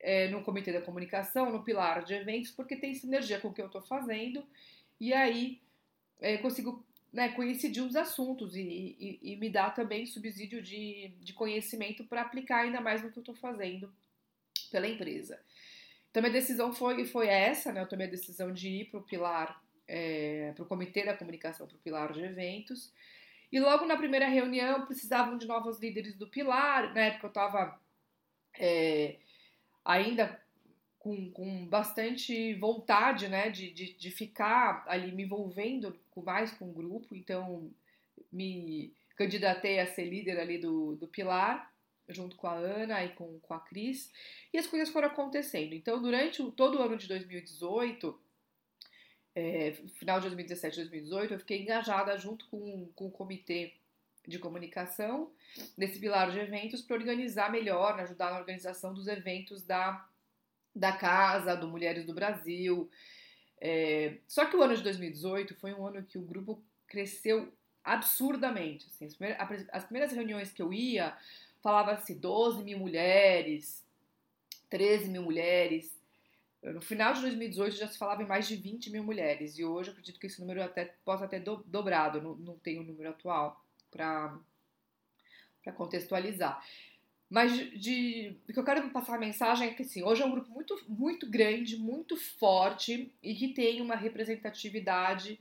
é, 0.00 0.28
no 0.28 0.42
comitê 0.42 0.72
da 0.72 0.80
comunicação, 0.80 1.50
no 1.50 1.62
pilar 1.62 2.04
de 2.04 2.14
eventos, 2.14 2.50
porque 2.52 2.76
tem 2.76 2.94
sinergia 2.94 3.40
com 3.40 3.48
o 3.48 3.52
que 3.52 3.60
eu 3.60 3.66
estou 3.66 3.82
fazendo, 3.82 4.46
e 4.98 5.12
aí 5.12 5.60
é, 6.20 6.38
consigo 6.38 6.85
né, 7.12 7.30
coincidir 7.30 7.82
os 7.82 7.96
assuntos 7.96 8.54
e, 8.54 8.60
e, 8.60 9.20
e, 9.22 9.36
me 9.36 9.48
dá 9.48 9.70
também 9.70 10.06
subsídio 10.06 10.62
de, 10.62 11.08
de 11.20 11.32
conhecimento 11.32 12.04
para 12.04 12.22
aplicar 12.22 12.58
ainda 12.58 12.80
mais 12.80 13.02
no 13.02 13.10
que 13.10 13.18
eu 13.18 13.22
estou 13.22 13.34
fazendo 13.34 13.92
pela 14.70 14.86
empresa. 14.86 15.40
Então, 16.10 16.22
minha 16.22 16.32
decisão 16.32 16.72
foi, 16.72 17.04
foi 17.04 17.28
essa, 17.28 17.72
né? 17.72 17.82
Eu 17.82 17.88
tomei 17.88 18.06
a 18.06 18.10
decisão 18.10 18.52
de 18.52 18.68
ir 18.68 18.84
para 18.86 19.00
o 19.00 19.02
pilar, 19.02 19.62
é, 19.86 20.52
para 20.54 20.64
o 20.64 20.66
comitê 20.66 21.04
da 21.04 21.16
comunicação, 21.16 21.66
para 21.66 21.76
o 21.76 21.80
pilar 21.80 22.12
de 22.12 22.22
eventos. 22.22 22.92
E 23.52 23.60
logo 23.60 23.86
na 23.86 23.96
primeira 23.96 24.26
reunião 24.26 24.86
precisavam 24.86 25.38
de 25.38 25.46
novos 25.46 25.78
líderes 25.78 26.16
do 26.16 26.26
pilar. 26.26 26.92
Na 26.94 27.02
época 27.02 27.26
eu 27.26 27.28
estava 27.28 27.80
é, 28.58 29.16
ainda 29.84 30.40
com, 31.06 31.30
com 31.30 31.66
bastante 31.66 32.54
vontade, 32.54 33.28
né, 33.28 33.48
de, 33.48 33.70
de, 33.70 33.92
de 33.92 34.10
ficar 34.10 34.84
ali 34.88 35.12
me 35.12 35.22
envolvendo 35.22 35.96
mais 36.16 36.50
com 36.50 36.68
o 36.68 36.72
grupo, 36.72 37.14
então 37.14 37.70
me 38.32 38.92
candidatei 39.16 39.78
a 39.78 39.86
ser 39.86 40.06
líder 40.06 40.40
ali 40.40 40.58
do, 40.58 40.96
do 40.96 41.06
Pilar, 41.06 41.72
junto 42.08 42.34
com 42.34 42.48
a 42.48 42.54
Ana 42.54 43.04
e 43.04 43.10
com, 43.10 43.38
com 43.38 43.54
a 43.54 43.60
Cris, 43.60 44.12
e 44.52 44.58
as 44.58 44.66
coisas 44.66 44.88
foram 44.88 45.06
acontecendo. 45.06 45.74
Então, 45.74 46.02
durante 46.02 46.42
o, 46.42 46.50
todo 46.50 46.78
o 46.78 46.82
ano 46.82 46.96
de 46.96 47.06
2018, 47.06 48.20
é, 49.36 49.72
final 50.00 50.18
de 50.18 50.26
2017 50.26 50.76
2018, 50.76 51.34
eu 51.34 51.38
fiquei 51.38 51.62
engajada 51.62 52.18
junto 52.18 52.46
com, 52.48 52.90
com 52.96 53.06
o 53.06 53.12
comitê 53.12 53.74
de 54.26 54.40
comunicação 54.40 55.30
nesse 55.78 56.00
pilar 56.00 56.32
de 56.32 56.40
eventos 56.40 56.82
para 56.82 56.96
organizar 56.96 57.52
melhor, 57.52 57.96
né, 57.96 58.02
ajudar 58.02 58.32
na 58.32 58.38
organização 58.38 58.92
dos 58.92 59.06
eventos 59.06 59.62
da 59.62 60.04
da 60.76 60.92
casa, 60.92 61.56
do 61.56 61.68
Mulheres 61.68 62.04
do 62.04 62.14
Brasil. 62.14 62.90
É, 63.60 64.18
só 64.28 64.44
que 64.44 64.56
o 64.56 64.62
ano 64.62 64.76
de 64.76 64.82
2018 64.82 65.54
foi 65.54 65.72
um 65.72 65.86
ano 65.86 66.02
que 66.02 66.18
o 66.18 66.22
grupo 66.22 66.62
cresceu 66.86 67.52
absurdamente. 67.82 68.86
Assim, 68.86 69.06
as, 69.06 69.14
primeiras, 69.14 69.66
as 69.72 69.84
primeiras 69.84 70.12
reuniões 70.12 70.52
que 70.52 70.60
eu 70.60 70.72
ia, 70.72 71.16
falava-se 71.62 72.14
12 72.14 72.62
mil 72.62 72.78
mulheres, 72.78 73.84
13 74.68 75.08
mil 75.08 75.22
mulheres. 75.22 75.96
No 76.62 76.82
final 76.82 77.14
de 77.14 77.22
2018 77.22 77.76
já 77.76 77.88
se 77.88 77.96
falava 77.96 78.22
em 78.22 78.26
mais 78.26 78.46
de 78.46 78.56
20 78.56 78.90
mil 78.90 79.04
mulheres, 79.04 79.56
e 79.56 79.64
hoje 79.64 79.88
eu 79.88 79.92
acredito 79.92 80.18
que 80.18 80.26
esse 80.26 80.40
número 80.40 80.62
até 80.62 80.96
possa 81.04 81.28
ter 81.28 81.40
do, 81.40 81.62
dobrado, 81.66 82.20
não, 82.20 82.34
não 82.34 82.58
tenho 82.58 82.82
o 82.82 82.84
número 82.84 83.10
atual 83.10 83.64
para 83.90 84.38
contextualizar. 85.76 86.60
Mas 87.28 87.52
de, 87.80 88.36
o 88.48 88.52
que 88.52 88.58
eu 88.58 88.64
quero 88.64 88.88
passar 88.90 89.16
a 89.16 89.18
mensagem 89.18 89.68
é 89.68 89.74
que 89.74 89.82
assim, 89.82 90.02
hoje 90.02 90.22
é 90.22 90.26
um 90.26 90.30
grupo 90.30 90.50
muito, 90.50 90.78
muito 90.88 91.28
grande, 91.28 91.76
muito 91.76 92.16
forte 92.16 93.12
e 93.22 93.34
que 93.34 93.48
tem 93.48 93.80
uma 93.80 93.96
representatividade 93.96 95.40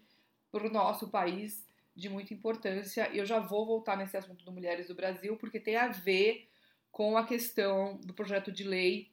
para 0.51 0.67
o 0.67 0.71
nosso 0.71 1.09
país 1.09 1.67
de 1.95 2.09
muita 2.09 2.33
importância. 2.33 3.09
E 3.13 3.19
eu 3.19 3.25
já 3.25 3.39
vou 3.39 3.65
voltar 3.65 3.95
nesse 3.95 4.17
assunto 4.17 4.43
do 4.43 4.51
Mulheres 4.51 4.87
do 4.87 4.95
Brasil, 4.95 5.37
porque 5.37 5.59
tem 5.59 5.75
a 5.75 5.87
ver 5.87 6.49
com 6.91 7.17
a 7.17 7.25
questão 7.25 7.97
do 8.03 8.13
projeto 8.13 8.51
de 8.51 8.63
lei 8.63 9.11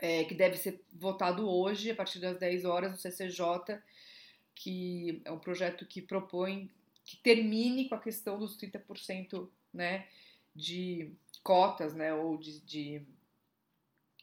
é, 0.00 0.24
que 0.24 0.34
deve 0.34 0.56
ser 0.56 0.84
votado 0.92 1.48
hoje, 1.48 1.90
a 1.90 1.94
partir 1.94 2.18
das 2.18 2.38
10 2.38 2.64
horas, 2.64 2.92
no 2.92 2.98
CCJ, 2.98 3.80
que 4.54 5.22
é 5.24 5.32
um 5.32 5.38
projeto 5.38 5.86
que 5.86 6.02
propõe 6.02 6.70
que 7.04 7.16
termine 7.16 7.88
com 7.88 7.94
a 7.94 8.00
questão 8.00 8.38
dos 8.38 8.58
30% 8.58 9.48
né, 9.72 10.06
de 10.54 11.10
cotas 11.38 11.94
né, 11.94 12.12
ou 12.14 12.36
de, 12.36 12.60
de 12.60 13.02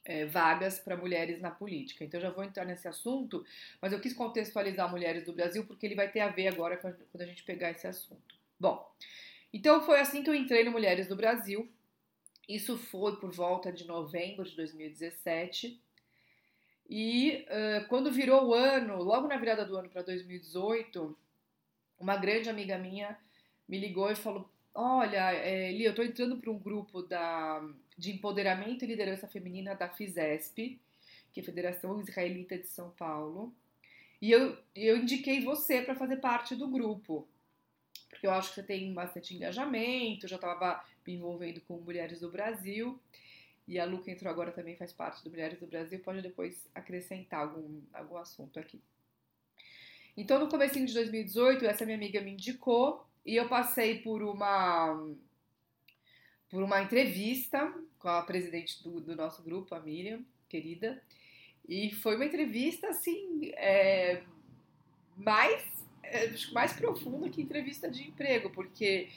é, 0.05 0.25
vagas 0.25 0.79
para 0.79 0.95
mulheres 0.95 1.41
na 1.41 1.49
política. 1.49 2.03
Então, 2.03 2.21
já 2.21 2.29
vou 2.29 2.43
entrar 2.43 2.65
nesse 2.65 2.87
assunto, 2.87 3.43
mas 3.81 3.91
eu 3.91 3.99
quis 3.99 4.13
contextualizar 4.13 4.89
Mulheres 4.89 5.23
do 5.23 5.33
Brasil 5.33 5.65
porque 5.65 5.85
ele 5.85 5.95
vai 5.95 6.09
ter 6.11 6.19
a 6.19 6.29
ver 6.29 6.47
agora 6.47 6.77
quando 6.77 7.21
a 7.21 7.25
gente 7.25 7.43
pegar 7.43 7.71
esse 7.71 7.87
assunto. 7.87 8.35
Bom, 8.59 8.87
então 9.51 9.81
foi 9.81 9.99
assim 9.99 10.23
que 10.23 10.29
eu 10.29 10.35
entrei 10.35 10.63
no 10.63 10.71
Mulheres 10.71 11.07
do 11.07 11.15
Brasil. 11.15 11.67
Isso 12.47 12.77
foi 12.77 13.19
por 13.19 13.31
volta 13.31 13.71
de 13.71 13.85
novembro 13.85 14.45
de 14.45 14.55
2017. 14.55 15.81
E 16.87 17.45
uh, 17.49 17.87
quando 17.87 18.11
virou 18.11 18.49
o 18.49 18.53
ano, 18.53 19.01
logo 19.01 19.27
na 19.27 19.37
virada 19.37 19.65
do 19.65 19.75
ano 19.75 19.89
para 19.89 20.03
2018, 20.03 21.17
uma 21.99 22.15
grande 22.15 22.47
amiga 22.47 22.77
minha 22.77 23.17
me 23.67 23.79
ligou 23.79 24.11
e 24.11 24.15
falou: 24.15 24.47
Olha, 24.77 25.31
é, 25.31 25.71
Li, 25.71 25.85
eu 25.85 25.91
estou 25.91 26.03
entrando 26.03 26.35
para 26.35 26.51
um 26.51 26.59
grupo 26.59 27.01
da, 27.01 27.65
de 27.97 28.11
empoderamento 28.11 28.83
e 28.83 28.87
liderança 28.87 29.25
feminina 29.25 29.73
da 29.73 29.87
FISESP, 29.87 30.81
que 31.31 31.39
é 31.39 31.43
a 31.43 31.45
Federação 31.45 32.01
Israelita 32.01 32.57
de 32.57 32.67
São 32.67 32.89
Paulo, 32.89 33.55
e 34.21 34.29
eu, 34.31 34.57
eu 34.75 34.97
indiquei 34.97 35.41
você 35.41 35.81
para 35.81 35.95
fazer 35.95 36.17
parte 36.17 36.57
do 36.57 36.67
grupo, 36.67 37.25
porque 38.09 38.27
eu 38.27 38.31
acho 38.31 38.49
que 38.49 38.55
você 38.55 38.63
tem 38.63 38.93
bastante 38.93 39.33
engajamento, 39.33 40.27
já 40.27 40.35
estava 40.35 40.83
me 41.07 41.13
envolvendo 41.13 41.61
com 41.61 41.77
Mulheres 41.77 42.19
do 42.19 42.29
Brasil, 42.29 42.99
e 43.65 43.79
a 43.79 43.85
Lu 43.85 44.03
que 44.03 44.11
entrou 44.11 44.29
agora 44.29 44.51
também 44.51 44.75
faz 44.75 44.91
parte 44.91 45.23
do 45.23 45.29
Mulheres 45.29 45.57
do 45.57 45.67
Brasil, 45.67 45.99
pode 45.99 46.21
depois 46.21 46.67
acrescentar 46.75 47.43
algum, 47.43 47.81
algum 47.93 48.17
assunto 48.17 48.59
aqui. 48.59 48.81
Então, 50.17 50.37
no 50.37 50.49
começo 50.49 50.85
de 50.85 50.93
2018, 50.93 51.65
essa 51.65 51.85
minha 51.85 51.97
amiga 51.97 52.19
me 52.19 52.31
indicou 52.31 53.05
e 53.25 53.35
eu 53.35 53.47
passei 53.49 53.99
por 53.99 54.21
uma 54.21 55.15
por 56.49 56.61
uma 56.61 56.81
entrevista 56.81 57.73
com 57.97 58.07
a 58.07 58.21
presidente 58.21 58.81
do, 58.83 59.01
do 59.01 59.15
nosso 59.15 59.43
grupo, 59.43 59.73
a 59.73 59.79
Miriam, 59.79 60.23
querida, 60.47 61.01
e 61.67 61.91
foi 61.91 62.15
uma 62.15 62.25
entrevista 62.25 62.87
assim 62.89 63.51
é, 63.55 64.21
mais 65.17 65.83
é, 66.03 66.31
mais 66.53 66.71
profunda 66.73 67.29
que 67.29 67.41
entrevista 67.41 67.89
de 67.89 68.07
emprego, 68.07 68.51
porque 68.51 69.09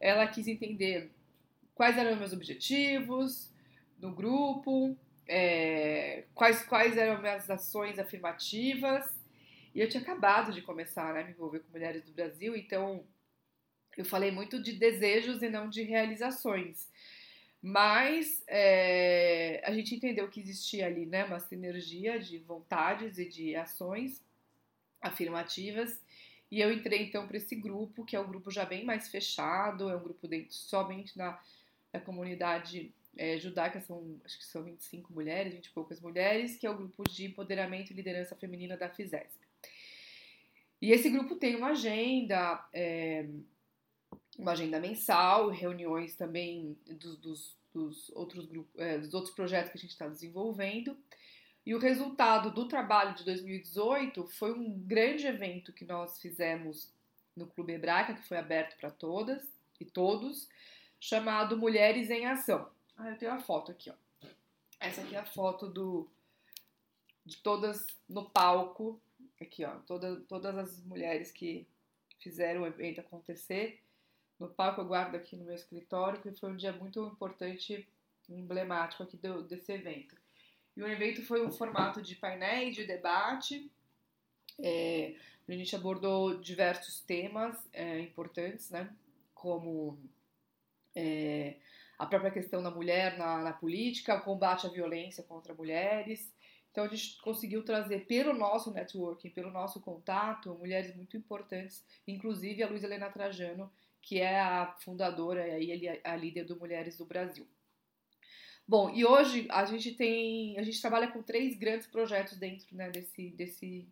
ela 0.00 0.26
quis 0.26 0.48
entender 0.48 1.10
quais 1.74 1.98
eram 1.98 2.16
meus 2.16 2.32
objetivos 2.32 3.52
no 3.98 4.12
grupo, 4.12 4.96
é, 5.28 6.24
quais 6.34 6.64
quais 6.64 6.96
eram 6.96 7.20
minhas 7.20 7.48
ações 7.50 7.98
afirmativas. 7.98 9.04
E 9.74 9.80
eu 9.80 9.88
tinha 9.88 10.02
acabado 10.02 10.52
de 10.52 10.62
começar 10.62 11.14
né, 11.14 11.22
me 11.22 11.30
envolver 11.30 11.60
com 11.60 11.70
mulheres 11.70 12.02
do 12.04 12.12
Brasil, 12.12 12.56
então 12.56 13.04
eu 13.96 14.04
falei 14.04 14.30
muito 14.30 14.62
de 14.62 14.72
desejos 14.72 15.42
e 15.42 15.48
não 15.48 15.68
de 15.68 15.82
realizações. 15.82 16.88
Mas 17.62 18.42
é, 18.46 19.62
a 19.64 19.72
gente 19.72 19.94
entendeu 19.94 20.28
que 20.28 20.40
existia 20.40 20.86
ali 20.86 21.04
né, 21.04 21.24
uma 21.24 21.40
sinergia 21.40 22.18
de 22.18 22.38
vontades 22.38 23.18
e 23.18 23.28
de 23.28 23.54
ações 23.54 24.24
afirmativas. 25.00 26.00
E 26.50 26.60
eu 26.60 26.72
entrei 26.72 27.02
então 27.02 27.26
para 27.26 27.36
esse 27.36 27.54
grupo, 27.54 28.04
que 28.04 28.16
é 28.16 28.20
um 28.20 28.26
grupo 28.26 28.50
já 28.50 28.64
bem 28.64 28.84
mais 28.84 29.08
fechado, 29.08 29.88
é 29.90 29.96
um 29.96 30.02
grupo 30.02 30.26
dentro 30.26 30.54
somente 30.54 31.16
na, 31.16 31.40
na 31.92 32.00
comunidade 32.00 32.92
é, 33.16 33.38
judaica, 33.38 33.80
são, 33.80 34.20
acho 34.24 34.38
que 34.38 34.44
são 34.44 34.64
25 34.64 35.12
mulheres, 35.12 35.52
20 35.52 35.66
e 35.66 35.70
poucas 35.70 36.00
mulheres, 36.00 36.56
que 36.56 36.66
é 36.66 36.70
o 36.70 36.76
grupo 36.76 37.04
de 37.08 37.26
empoderamento 37.26 37.90
e 37.90 37.94
liderança 37.94 38.34
feminina 38.34 38.76
da 38.76 38.88
FISESP. 38.88 39.38
E 40.80 40.92
esse 40.92 41.10
grupo 41.10 41.36
tem 41.36 41.56
uma 41.56 41.68
agenda 41.68 42.66
é, 42.72 43.26
uma 44.38 44.52
agenda 44.52 44.80
mensal, 44.80 45.48
reuniões 45.48 46.14
também 46.14 46.78
dos, 46.86 47.16
dos, 47.18 47.56
dos 47.72 48.10
outros 48.10 48.46
grupos, 48.46 48.80
é, 48.80 48.98
dos 48.98 49.14
outros 49.14 49.34
projetos 49.34 49.72
que 49.72 49.78
a 49.78 49.80
gente 49.80 49.90
está 49.90 50.08
desenvolvendo. 50.08 50.96
E 51.64 51.74
o 51.74 51.78
resultado 51.78 52.50
do 52.50 52.66
trabalho 52.66 53.14
de 53.14 53.24
2018 53.24 54.26
foi 54.28 54.52
um 54.52 54.78
grande 54.80 55.26
evento 55.26 55.72
que 55.72 55.84
nós 55.84 56.20
fizemos 56.20 56.92
no 57.36 57.46
Clube 57.46 57.74
Hebraica, 57.74 58.14
que 58.14 58.26
foi 58.26 58.38
aberto 58.38 58.76
para 58.78 58.90
todas 58.90 59.52
e 59.78 59.84
todos, 59.84 60.48
chamado 60.98 61.56
Mulheres 61.56 62.10
em 62.10 62.26
Ação. 62.26 62.68
Ah, 62.96 63.10
eu 63.10 63.18
tenho 63.18 63.32
a 63.32 63.40
foto 63.40 63.70
aqui, 63.70 63.90
ó. 63.90 63.94
Essa 64.78 65.02
aqui 65.02 65.14
é 65.14 65.18
a 65.18 65.26
foto 65.26 65.68
do, 65.68 66.08
de 67.24 67.36
todas 67.36 67.86
no 68.08 68.28
palco, 68.30 69.00
aqui, 69.40 69.64
ó, 69.64 69.76
toda, 69.80 70.16
todas 70.22 70.56
as 70.56 70.82
mulheres 70.84 71.30
que 71.30 71.66
fizeram 72.18 72.62
o 72.62 72.66
evento 72.66 73.00
acontecer 73.00 73.80
no 74.40 74.48
palco 74.48 74.80
eu 74.80 74.86
guardo 74.86 75.14
aqui 75.14 75.36
no 75.36 75.44
meu 75.44 75.54
escritório, 75.54 76.20
que 76.20 76.32
foi 76.32 76.50
um 76.50 76.56
dia 76.56 76.72
muito 76.72 77.06
importante 77.06 77.86
emblemático 78.28 79.02
aqui 79.02 79.16
do, 79.16 79.42
desse 79.42 79.70
evento. 79.70 80.16
E 80.76 80.82
o 80.82 80.88
evento 80.88 81.22
foi 81.22 81.46
um 81.46 81.52
formato 81.52 82.00
de 82.00 82.16
painéis 82.16 82.74
de 82.74 82.86
debate, 82.86 83.70
é, 84.58 85.14
a 85.48 85.52
gente 85.52 85.74
abordou 85.74 86.38
diversos 86.38 87.00
temas 87.00 87.56
é, 87.72 88.00
importantes, 88.00 88.70
né, 88.70 88.88
como 89.34 89.98
é, 90.94 91.56
a 91.98 92.06
própria 92.06 92.30
questão 92.30 92.62
da 92.62 92.70
mulher 92.70 93.18
na, 93.18 93.42
na 93.42 93.52
política, 93.52 94.16
o 94.16 94.22
combate 94.22 94.66
à 94.66 94.70
violência 94.70 95.22
contra 95.24 95.52
mulheres. 95.52 96.32
Então 96.70 96.84
a 96.84 96.88
gente 96.88 97.20
conseguiu 97.20 97.64
trazer 97.64 98.06
pelo 98.06 98.32
nosso 98.32 98.72
networking, 98.72 99.30
pelo 99.30 99.50
nosso 99.50 99.80
contato, 99.80 100.54
mulheres 100.54 100.94
muito 100.94 101.16
importantes, 101.16 101.84
inclusive 102.06 102.62
a 102.62 102.68
Luiz 102.68 102.84
Helena 102.84 103.10
Trajano, 103.10 103.70
que 104.02 104.18
é 104.18 104.40
a 104.40 104.74
fundadora 104.80 105.58
e 105.58 105.88
a 106.04 106.16
líder 106.16 106.44
do 106.44 106.56
Mulheres 106.56 106.96
do 106.96 107.04
Brasil. 107.04 107.46
Bom, 108.66 108.88
e 108.90 109.04
hoje 109.04 109.48
a 109.50 109.64
gente 109.64 109.92
tem, 109.94 110.56
a 110.56 110.62
gente 110.62 110.80
trabalha 110.80 111.08
com 111.08 111.22
três 111.22 111.58
grandes 111.58 111.86
projetos 111.86 112.38
dentro 112.38 112.66
né, 112.76 112.88
desse, 112.88 113.30
desse 113.30 113.88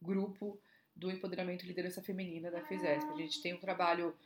grupo 0.00 0.58
do 0.96 1.10
empoderamento 1.10 1.64
e 1.64 1.68
liderança 1.68 2.02
feminina 2.02 2.50
da 2.50 2.62
FISESP. 2.62 3.10
A 3.12 3.16
gente 3.16 3.42
tem 3.42 3.52
um 3.52 3.60
trabalho 3.60 4.16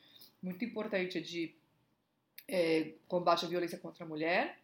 muito 0.41 0.65
importante 0.65 1.21
de 1.21 1.55
é, 2.47 2.93
combate 3.09 3.45
à 3.45 3.49
violência 3.49 3.79
contra 3.79 4.05
a 4.05 4.09
mulher. 4.09 4.61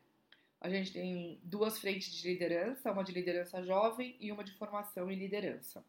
A 0.60 0.68
gente 0.68 0.92
tem 0.92 1.38
duas 1.42 1.78
frentes 1.78 2.14
de 2.14 2.28
liderança, 2.28 2.92
uma 2.92 3.02
de 3.02 3.12
liderança 3.12 3.62
jovem 3.62 4.16
e 4.20 4.30
uma 4.30 4.44
de 4.44 4.52
formação 4.52 5.10
em 5.10 5.16
liderança. 5.16 5.84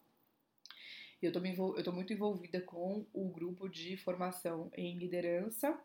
Eu 1.25 1.77
estou 1.77 1.93
muito 1.93 2.13
envolvida 2.13 2.61
com 2.61 3.05
o 3.13 3.29
grupo 3.29 3.67
de 3.67 3.97
formação 3.97 4.71
em 4.75 4.97
liderança, 4.97 5.77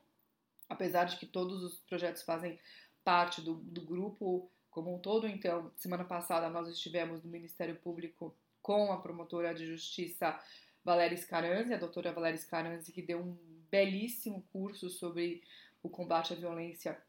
apesar 0.69 1.05
de 1.05 1.17
que 1.17 1.27
todos 1.27 1.63
os 1.63 1.81
projetos 1.81 2.23
fazem 2.23 2.59
parte 3.05 3.41
do, 3.41 3.55
do 3.55 3.83
grupo 3.83 4.51
como 4.71 4.95
um 4.95 4.99
todo. 4.99 5.27
Então, 5.27 5.73
semana 5.77 6.05
passada 6.05 6.49
nós 6.49 6.69
estivemos 6.69 7.23
no 7.23 7.31
Ministério 7.31 7.77
Público 7.77 8.37
com 8.63 8.93
a 8.93 9.01
promotora 9.01 9.55
de 9.55 9.67
justiça 9.67 10.39
Valéria 10.85 11.17
Scaranzi, 11.17 11.75
a 11.75 11.79
doutora 11.79 12.13
Valéria 12.13 12.39
Scaranzi, 12.39 12.93
que 12.93 13.03
deu 13.03 13.21
um 13.21 13.37
belíssimo 13.71 14.43
curso 14.53 14.89
sobre 14.89 15.43
o 15.83 15.89
combate 15.89 16.33
à 16.33 16.37
violência 16.37 17.01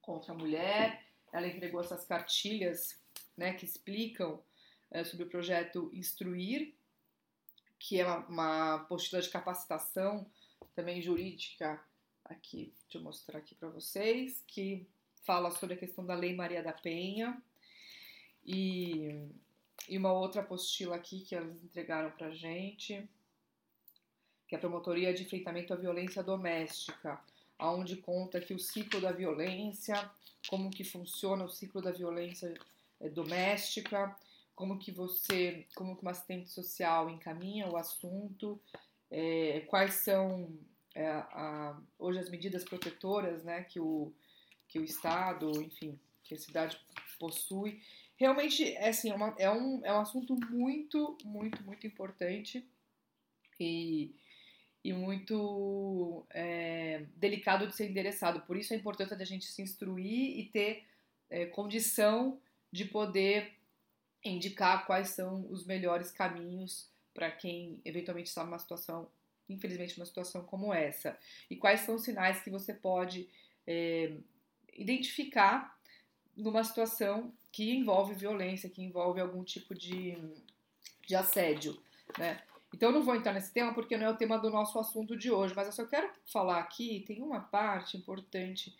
contra 0.00 0.32
a 0.32 0.36
mulher. 0.36 1.04
Ela 1.32 1.46
entregou 1.46 1.80
essas 1.80 2.04
cartilhas 2.04 3.00
né, 3.36 3.54
que 3.54 3.64
explicam 3.64 4.42
é, 4.90 5.04
sobre 5.04 5.26
o 5.26 5.28
projeto 5.28 5.90
Instruir, 5.92 6.74
que 7.84 8.00
é 8.00 8.06
uma, 8.06 8.86
uma 8.86 9.20
de 9.20 9.28
capacitação 9.28 10.26
também 10.74 11.02
jurídica, 11.02 11.78
aqui, 12.24 12.72
deixa 12.84 12.96
eu 12.96 13.02
mostrar 13.02 13.38
aqui 13.38 13.54
para 13.54 13.68
vocês, 13.68 14.42
que 14.46 14.86
fala 15.22 15.50
sobre 15.50 15.74
a 15.74 15.78
questão 15.78 16.04
da 16.04 16.14
Lei 16.14 16.34
Maria 16.34 16.62
da 16.62 16.72
Penha. 16.72 17.42
E, 18.42 19.28
e 19.86 19.98
uma 19.98 20.14
outra 20.14 20.40
apostila 20.40 20.96
aqui 20.96 21.20
que 21.20 21.34
elas 21.34 21.62
entregaram 21.62 22.10
para 22.12 22.30
gente, 22.30 23.06
que 24.48 24.54
é 24.54 24.56
a 24.56 24.60
Promotoria 24.60 25.12
de 25.12 25.24
Enfrentamento 25.24 25.74
à 25.74 25.76
Violência 25.76 26.22
Doméstica, 26.22 27.22
aonde 27.58 27.98
conta 27.98 28.40
que 28.40 28.54
o 28.54 28.58
ciclo 28.58 28.98
da 28.98 29.12
violência, 29.12 30.10
como 30.48 30.70
que 30.70 30.84
funciona 30.84 31.44
o 31.44 31.50
ciclo 31.50 31.82
da 31.82 31.90
violência 31.90 32.54
eh, 32.98 33.10
doméstica, 33.10 34.16
como 34.54 34.78
que 34.78 34.92
você, 34.92 35.66
como 35.74 35.96
que 35.96 36.02
uma 36.02 36.12
assistente 36.12 36.48
social 36.48 37.10
encaminha 37.10 37.68
o 37.68 37.76
assunto, 37.76 38.60
é, 39.10 39.60
quais 39.68 39.94
são 39.94 40.56
é, 40.94 41.08
a, 41.08 41.78
hoje 41.98 42.18
as 42.18 42.30
medidas 42.30 42.64
protetoras, 42.64 43.42
né, 43.44 43.64
que 43.64 43.80
o 43.80 44.12
que 44.74 44.78
o 44.80 44.84
Estado, 44.84 45.62
enfim, 45.62 45.96
que 46.24 46.34
a 46.34 46.38
cidade 46.38 46.76
possui. 47.16 47.80
Realmente, 48.16 48.74
é, 48.74 48.88
assim, 48.88 49.08
é, 49.10 49.14
uma, 49.14 49.34
é, 49.38 49.48
um, 49.48 49.80
é 49.84 49.92
um 49.92 50.00
assunto 50.00 50.34
muito, 50.50 51.16
muito, 51.24 51.62
muito 51.62 51.86
importante 51.86 52.66
e, 53.60 54.12
e 54.82 54.92
muito 54.92 56.26
é, 56.30 57.04
delicado 57.16 57.68
de 57.68 57.76
ser 57.76 57.88
endereçado. 57.88 58.40
Por 58.40 58.56
isso 58.56 58.72
a 58.72 58.76
importância 58.76 59.16
da 59.16 59.24
gente 59.24 59.44
se 59.44 59.62
instruir 59.62 60.40
e 60.40 60.46
ter 60.46 60.84
é, 61.30 61.46
condição 61.46 62.40
de 62.72 62.84
poder 62.84 63.52
indicar 64.24 64.86
quais 64.86 65.08
são 65.08 65.46
os 65.50 65.66
melhores 65.66 66.10
caminhos 66.10 66.88
para 67.12 67.30
quem 67.30 67.80
eventualmente 67.84 68.28
está 68.28 68.44
numa 68.44 68.58
situação, 68.58 69.08
infelizmente, 69.48 69.96
uma 69.96 70.06
situação 70.06 70.42
como 70.44 70.72
essa. 70.72 71.18
E 71.50 71.56
quais 71.56 71.80
são 71.80 71.94
os 71.96 72.02
sinais 72.02 72.40
que 72.40 72.50
você 72.50 72.72
pode 72.72 73.28
é, 73.66 74.16
identificar 74.72 75.78
numa 76.36 76.64
situação 76.64 77.32
que 77.52 77.72
envolve 77.72 78.14
violência, 78.14 78.68
que 78.68 78.82
envolve 78.82 79.20
algum 79.20 79.44
tipo 79.44 79.74
de, 79.74 80.16
de 81.06 81.14
assédio, 81.14 81.80
né? 82.18 82.42
Então 82.74 82.88
eu 82.88 82.94
não 82.96 83.02
vou 83.04 83.14
entrar 83.14 83.32
nesse 83.32 83.52
tema 83.52 83.72
porque 83.72 83.96
não 83.96 84.06
é 84.06 84.10
o 84.10 84.16
tema 84.16 84.36
do 84.36 84.50
nosso 84.50 84.76
assunto 84.80 85.16
de 85.16 85.30
hoje, 85.30 85.54
mas 85.54 85.68
eu 85.68 85.72
só 85.72 85.86
quero 85.86 86.10
falar 86.26 86.58
aqui, 86.58 87.04
tem 87.06 87.22
uma 87.22 87.38
parte 87.38 87.96
importante 87.96 88.74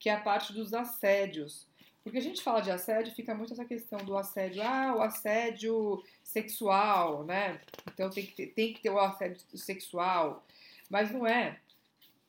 que 0.00 0.08
é 0.08 0.14
a 0.14 0.20
parte 0.20 0.52
dos 0.52 0.74
assédios. 0.74 1.66
Porque 2.06 2.18
a 2.18 2.22
gente 2.22 2.40
fala 2.40 2.60
de 2.60 2.70
assédio, 2.70 3.12
fica 3.16 3.34
muito 3.34 3.52
essa 3.52 3.64
questão 3.64 3.98
do 3.98 4.16
assédio, 4.16 4.62
ah, 4.62 4.94
o 4.94 5.02
assédio 5.02 6.00
sexual, 6.22 7.24
né? 7.24 7.60
Então 7.92 8.08
tem 8.08 8.24
que 8.24 8.32
ter, 8.32 8.46
tem 8.46 8.72
que 8.72 8.80
ter 8.80 8.90
o 8.90 9.00
assédio 9.00 9.40
sexual. 9.58 10.46
Mas 10.88 11.10
não 11.10 11.26
é. 11.26 11.58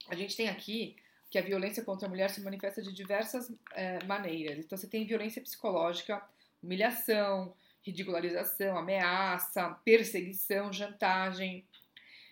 A 0.08 0.16
gente 0.16 0.36
tem 0.36 0.50
aqui 0.50 0.96
que 1.30 1.38
a 1.38 1.44
violência 1.44 1.84
contra 1.84 2.08
a 2.08 2.10
mulher 2.10 2.32
se 2.32 2.42
manifesta 2.42 2.82
de 2.82 2.92
diversas 2.92 3.54
é, 3.76 4.04
maneiras. 4.06 4.66
Então 4.66 4.76
você 4.76 4.88
tem 4.88 5.06
violência 5.06 5.44
psicológica, 5.44 6.28
humilhação, 6.64 7.54
ridicularização, 7.84 8.80
ameaça, 8.80 9.78
perseguição, 9.86 10.74
chantagem. 10.74 11.64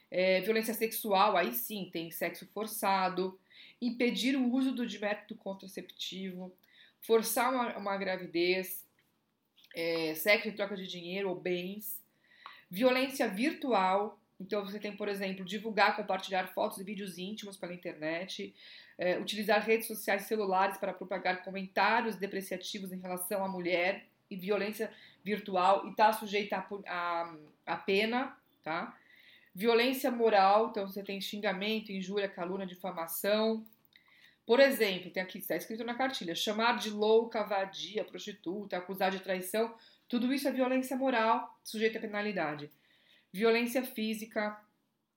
É, 0.09 0.41
violência 0.41 0.73
sexual, 0.73 1.37
aí 1.37 1.53
sim, 1.53 1.91
tem 1.93 2.09
sexo 2.09 2.47
forçado, 2.47 3.39
impedir 3.79 4.35
o 4.35 4.51
uso 4.51 4.71
do 4.71 4.83
método 4.99 5.35
contraceptivo, 5.35 6.51
forçar 7.05 7.53
uma, 7.53 7.77
uma 7.77 7.97
gravidez, 7.97 8.85
é, 9.75 10.15
sexo 10.15 10.47
em 10.47 10.51
troca 10.51 10.75
de 10.75 10.88
dinheiro 10.88 11.29
ou 11.29 11.35
bens, 11.35 12.01
violência 12.69 13.27
virtual. 13.27 14.19
Então, 14.39 14.65
você 14.65 14.79
tem, 14.79 14.95
por 14.95 15.07
exemplo, 15.07 15.45
divulgar, 15.45 15.95
compartilhar 15.95 16.47
fotos 16.47 16.79
e 16.79 16.83
vídeos 16.83 17.17
íntimos 17.17 17.57
pela 17.57 17.74
internet, 17.74 18.53
é, 18.97 19.17
utilizar 19.17 19.62
redes 19.62 19.88
sociais 19.88 20.24
celulares 20.24 20.77
para 20.77 20.93
propagar 20.93 21.43
comentários 21.43 22.15
depreciativos 22.15 22.91
em 22.91 23.00
relação 23.00 23.43
à 23.43 23.47
mulher 23.47 24.05
e 24.29 24.35
violência 24.35 24.91
virtual 25.24 25.85
e 25.85 25.91
está 25.91 26.12
sujeita 26.12 26.57
a, 26.57 26.65
a, 26.88 27.35
a 27.65 27.77
pena, 27.77 28.35
tá? 28.63 28.97
Violência 29.53 30.12
moral, 30.12 30.69
então 30.69 30.85
você 30.88 31.01
tem 31.01 31.21
xingamento, 31.21 31.91
injúria, 31.91 32.27
calúnia, 32.27 32.65
difamação, 32.65 33.65
por 34.45 34.59
exemplo, 34.59 35.09
tem 35.09 35.23
aqui, 35.23 35.39
está 35.39 35.55
escrito 35.55 35.83
na 35.83 35.95
cartilha, 35.95 36.35
chamar 36.35 36.77
de 36.77 36.91
louca, 36.91 37.43
vadia, 37.43 38.03
prostituta, 38.03 38.77
acusar 38.77 39.09
de 39.09 39.19
traição, 39.19 39.73
tudo 40.07 40.31
isso 40.31 40.47
é 40.47 40.51
violência 40.51 40.95
moral, 40.95 41.59
sujeita 41.63 41.97
a 41.97 42.01
penalidade. 42.01 42.69
Violência 43.33 43.83
física, 43.83 44.55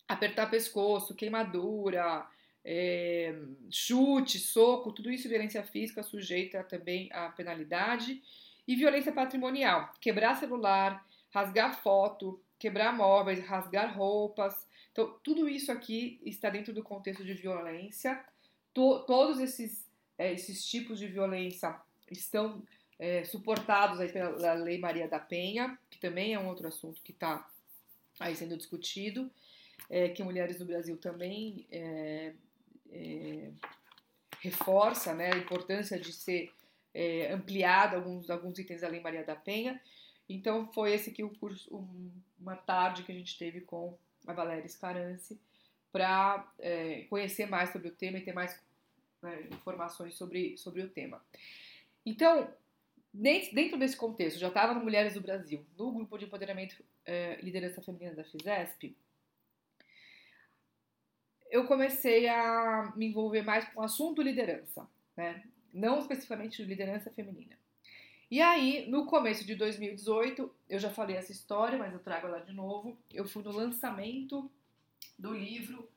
apertar 0.08 0.49
pescoço, 0.49 1.14
queimadura, 1.14 2.26
é, 2.64 3.35
chute, 3.70 4.38
soco, 4.38 4.92
tudo 4.92 5.11
isso 5.11 5.26
é 5.26 5.30
violência 5.30 5.62
física, 5.62 6.02
sujeita 6.02 6.64
também 6.64 7.11
a 7.12 7.28
penalidade. 7.28 8.23
E 8.66 8.76
violência 8.76 9.12
patrimonial, 9.12 9.92
quebrar 10.00 10.37
celular, 10.37 11.06
rasgar 11.30 11.82
foto, 11.82 12.40
quebrar 12.58 12.97
móveis, 12.97 13.44
rasgar 13.44 13.94
roupas. 13.94 14.66
Então, 14.90 15.18
tudo 15.23 15.49
isso 15.49 15.70
aqui 15.70 16.18
está 16.25 16.49
dentro 16.49 16.73
do 16.73 16.82
contexto 16.82 17.25
de 17.25 17.35
violência 17.35 18.25
to, 18.75 19.01
todos 19.07 19.41
esses, 19.41 19.87
é, 20.17 20.33
esses 20.33 20.65
tipos 20.67 20.99
de 20.99 21.07
violência 21.07 21.81
estão 22.11 22.63
é, 22.99 23.25
suportados 23.25 24.00
aí 24.00 24.11
pela 24.11 24.54
Lei 24.54 24.78
Maria 24.78 25.09
da 25.09 25.19
Penha, 25.19 25.78
que 25.91 25.99
também 25.99 26.35
é 26.35 26.39
um 26.39 26.49
outro 26.49 26.67
assunto 26.67 27.00
que 27.02 27.13
está 27.13 27.49
aí 28.19 28.35
sendo 28.35 28.57
discutido, 28.57 29.31
é, 29.89 30.09
que 30.09 30.23
mulheres 30.23 30.59
no 30.59 30.67
Brasil 30.67 30.97
também 30.97 31.67
é, 31.71 32.33
é, 32.91 33.50
reforça 34.41 35.15
né, 35.15 35.33
a 35.33 35.39
importância 35.39 35.99
de 35.99 36.13
ser 36.13 36.52
é, 36.93 37.33
ampliado 37.33 37.97
alguns, 37.97 38.28
alguns 38.28 38.59
itens 38.59 38.81
da 38.81 38.89
Lei 38.89 39.00
Maria 39.00 39.25
da 39.25 39.37
Penha. 39.37 39.81
Então 40.28 40.71
foi 40.73 40.93
esse 40.93 41.11
aqui 41.11 41.23
o 41.23 41.31
curso, 41.31 41.75
um, 41.75 42.11
uma 42.39 42.57
tarde 42.57 43.02
que 43.02 43.13
a 43.13 43.15
gente 43.15 43.39
teve 43.39 43.61
com 43.61 43.97
a 44.26 44.33
Valéria 44.33 44.69
Scarance 44.69 45.41
para 45.99 46.49
é, 46.61 47.06
conhecer 47.11 47.47
mais 47.47 47.71
sobre 47.71 47.89
o 47.89 47.93
tema 47.93 48.19
e 48.19 48.23
ter 48.23 48.32
mais 48.32 48.63
né, 49.21 49.49
informações 49.50 50.15
sobre, 50.15 50.56
sobre 50.56 50.80
o 50.80 50.89
tema. 50.89 51.21
Então, 52.06 52.49
dentro 53.13 53.76
desse 53.76 53.97
contexto, 53.97 54.39
já 54.39 54.47
estava 54.47 54.75
no 54.75 54.80
Mulheres 54.80 55.15
do 55.15 55.21
Brasil, 55.21 55.67
no 55.76 55.91
grupo 55.91 56.17
de 56.17 56.26
empoderamento 56.26 56.76
é, 57.04 57.41
liderança 57.43 57.82
feminina 57.82 58.15
da 58.15 58.23
FISESP, 58.23 58.97
eu 61.50 61.67
comecei 61.67 62.28
a 62.28 62.93
me 62.95 63.06
envolver 63.06 63.43
mais 63.43 63.65
com 63.71 63.80
o 63.80 63.84
assunto 63.84 64.23
liderança, 64.23 64.89
né? 65.17 65.43
não 65.75 65.99
especificamente 65.99 66.63
liderança 66.63 67.11
feminina. 67.11 67.58
E 68.30 68.41
aí, 68.41 68.89
no 68.89 69.06
começo 69.06 69.45
de 69.45 69.56
2018, 69.56 70.54
eu 70.69 70.78
já 70.78 70.91
falei 70.91 71.17
essa 71.17 71.32
história, 71.32 71.76
mas 71.76 71.93
eu 71.93 71.99
trago 71.99 72.28
ela 72.28 72.41
de 72.41 72.52
novo. 72.52 72.97
Eu 73.13 73.26
fui 73.26 73.43
no 73.43 73.50
lançamento 73.50 74.49
do 75.19 75.35
livro 75.35 75.89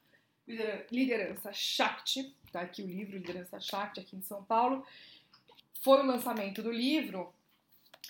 Liderança 0.91 1.53
Shakti, 1.53 2.35
tá 2.51 2.61
aqui 2.61 2.81
o 2.81 2.87
livro 2.87 3.17
Liderança 3.17 3.59
Shakti, 3.59 3.99
aqui 3.99 4.15
em 4.15 4.21
São 4.21 4.43
Paulo. 4.43 4.85
Foi 5.81 5.99
o 5.99 6.05
lançamento 6.05 6.61
do 6.61 6.71
livro 6.71 7.33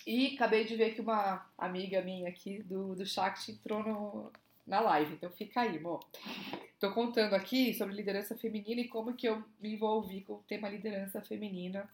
e 0.06 0.34
acabei 0.34 0.64
de 0.64 0.74
ver 0.74 0.94
que 0.94 1.00
uma 1.00 1.46
amiga 1.56 2.02
minha 2.02 2.28
aqui 2.28 2.62
do, 2.62 2.94
do 2.94 3.06
Shakti 3.06 3.52
entrou 3.52 3.82
no, 3.82 4.32
na 4.66 4.80
live, 4.80 5.14
então 5.14 5.30
fica 5.30 5.60
aí, 5.60 5.78
amor. 5.78 6.04
Tô 6.80 6.90
contando 6.92 7.34
aqui 7.34 7.72
sobre 7.74 7.94
liderança 7.94 8.36
feminina 8.36 8.80
e 8.80 8.88
como 8.88 9.14
que 9.14 9.28
eu 9.28 9.44
me 9.60 9.74
envolvi 9.74 10.22
com 10.22 10.34
o 10.34 10.44
tema 10.48 10.68
liderança 10.68 11.20
feminina. 11.20 11.88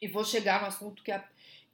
E 0.00 0.08
vou 0.08 0.24
chegar 0.24 0.60
no 0.60 0.66
assunto 0.66 1.02
que, 1.02 1.12
a, 1.12 1.24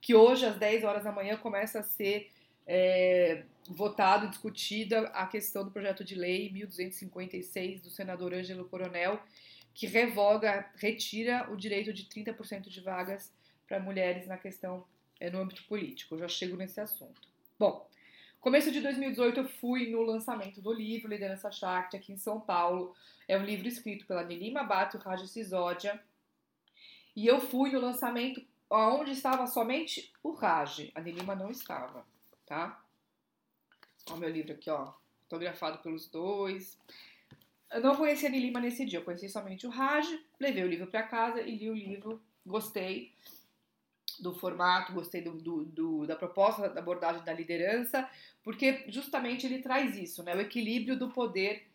que 0.00 0.14
hoje, 0.14 0.44
às 0.44 0.56
10 0.56 0.84
horas 0.84 1.04
da 1.04 1.12
manhã, 1.12 1.36
começa 1.36 1.80
a 1.80 1.82
ser 1.82 2.30
é, 2.66 3.44
votado 3.68 4.28
discutida 4.28 5.08
a 5.08 5.26
questão 5.26 5.64
do 5.64 5.70
projeto 5.70 6.04
de 6.04 6.14
lei 6.14 6.50
1256 6.52 7.82
do 7.82 7.90
senador 7.90 8.34
Ângelo 8.34 8.68
Coronel, 8.68 9.20
que 9.72 9.86
revoga, 9.86 10.70
retira 10.76 11.50
o 11.50 11.56
direito 11.56 11.92
de 11.92 12.04
30% 12.04 12.68
de 12.68 12.80
vagas 12.80 13.32
para 13.66 13.80
mulheres 13.80 14.26
na 14.26 14.36
questão 14.36 14.84
é, 15.18 15.30
no 15.30 15.40
âmbito 15.40 15.64
político. 15.64 16.14
Eu 16.14 16.20
já 16.20 16.28
chego 16.28 16.56
nesse 16.56 16.80
assunto. 16.80 17.28
Bom, 17.58 17.88
começo 18.40 18.70
de 18.70 18.80
2018 18.80 19.40
eu 19.40 19.48
fui 19.48 19.90
no 19.90 20.02
lançamento 20.02 20.60
do 20.60 20.72
livro 20.72 21.08
Liderança 21.08 21.50
Shakti 21.50 21.96
aqui 21.96 22.12
em 22.12 22.18
São 22.18 22.40
Paulo. 22.40 22.94
É 23.26 23.36
um 23.36 23.44
livro 23.44 23.66
escrito 23.66 24.06
pela 24.06 24.24
Nilima 24.24 24.62
Bato 24.62 24.96
e 24.96 25.00
Raja 25.00 25.26
Sisodia. 25.26 26.00
E 27.16 27.26
eu 27.26 27.40
fui 27.40 27.70
no 27.70 27.80
lançamento 27.80 28.44
onde 28.68 29.12
estava 29.12 29.46
somente 29.46 30.12
o 30.22 30.32
Raj. 30.32 30.90
A 30.94 31.00
Nilima 31.00 31.34
não 31.34 31.50
estava 31.50 32.04
tá? 32.46 32.83
O 34.10 34.16
meu 34.16 34.28
livro 34.28 34.52
aqui, 34.52 34.70
ó, 34.70 34.92
fotografado 35.22 35.78
pelos 35.78 36.08
dois. 36.08 36.78
Eu 37.70 37.80
não 37.80 37.96
conheci 37.96 38.26
a 38.26 38.28
Lima 38.28 38.60
nesse 38.60 38.84
dia, 38.84 38.98
eu 38.98 39.04
conheci 39.04 39.28
somente 39.28 39.66
o 39.66 39.70
Raj, 39.70 40.06
levei 40.38 40.62
o 40.62 40.68
livro 40.68 40.86
para 40.86 41.02
casa 41.02 41.40
e 41.40 41.56
li 41.56 41.70
o 41.70 41.74
livro, 41.74 42.22
gostei 42.46 43.12
do 44.20 44.32
formato, 44.32 44.92
gostei 44.92 45.22
do, 45.22 45.32
do, 45.32 45.64
do, 45.64 46.06
da 46.06 46.14
proposta 46.14 46.68
da 46.68 46.80
abordagem 46.80 47.24
da 47.24 47.32
liderança, 47.32 48.08
porque 48.44 48.84
justamente 48.88 49.44
ele 49.44 49.60
traz 49.60 49.96
isso, 49.96 50.22
né, 50.22 50.36
o 50.36 50.40
equilíbrio 50.40 50.96
do 50.96 51.10
poder 51.10 51.66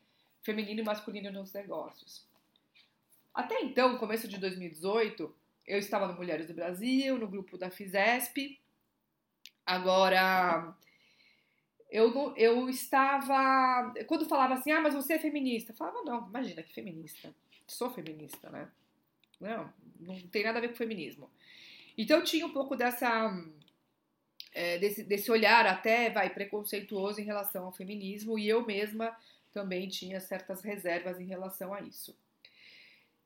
feminino 0.42 0.80
e 0.80 0.84
masculino 0.84 1.32
nos 1.32 1.52
negócios. 1.52 2.26
Até 3.34 3.62
então, 3.62 3.98
começo 3.98 4.28
de 4.28 4.38
2018, 4.38 5.36
eu 5.68 5.78
estava 5.78 6.08
no 6.08 6.14
Mulheres 6.14 6.48
do 6.48 6.54
Brasil, 6.54 7.18
no 7.18 7.28
grupo 7.28 7.58
da 7.58 7.70
FISESP, 7.70 8.58
Agora, 9.70 10.74
eu, 11.90 12.34
eu 12.38 12.70
estava. 12.70 13.94
Quando 14.08 14.28
falava 14.28 14.54
assim, 14.54 14.72
ah, 14.72 14.82
mas 14.82 14.94
você 14.94 15.14
é 15.14 15.20
feminista, 15.20 15.72
eu 15.72 15.76
falava, 15.76 16.02
não, 16.04 16.28
imagina 16.28 16.64
que 16.64 16.74
feminista. 16.74 17.34
Sou 17.68 17.90
feminista, 17.90 18.50
né? 18.50 18.70
Não, 19.40 19.72
não 20.00 20.20
tem 20.28 20.44
nada 20.44 20.58
a 20.58 20.62
ver 20.62 20.70
com 20.70 20.76
feminismo. 20.76 21.30
Então 21.98 22.20
eu 22.20 22.24
tinha 22.24 22.46
um 22.46 22.54
pouco 22.54 22.76
dessa. 22.76 23.32
É, 24.52 24.80
desse, 24.80 25.04
desse 25.04 25.32
olhar 25.32 25.68
até, 25.68 26.10
vai, 26.10 26.30
preconceituoso 26.32 27.22
em 27.22 27.24
relação 27.24 27.66
ao 27.66 27.72
feminismo, 27.72 28.38
e 28.38 28.50
eu 28.50 28.66
mesma 28.66 29.16
também 29.54 29.88
tinha 29.88 30.20
certas 30.20 30.62
reservas 30.62 31.20
em 31.20 31.26
relação 31.26 31.72
a 31.72 31.82
isso. 31.82 32.18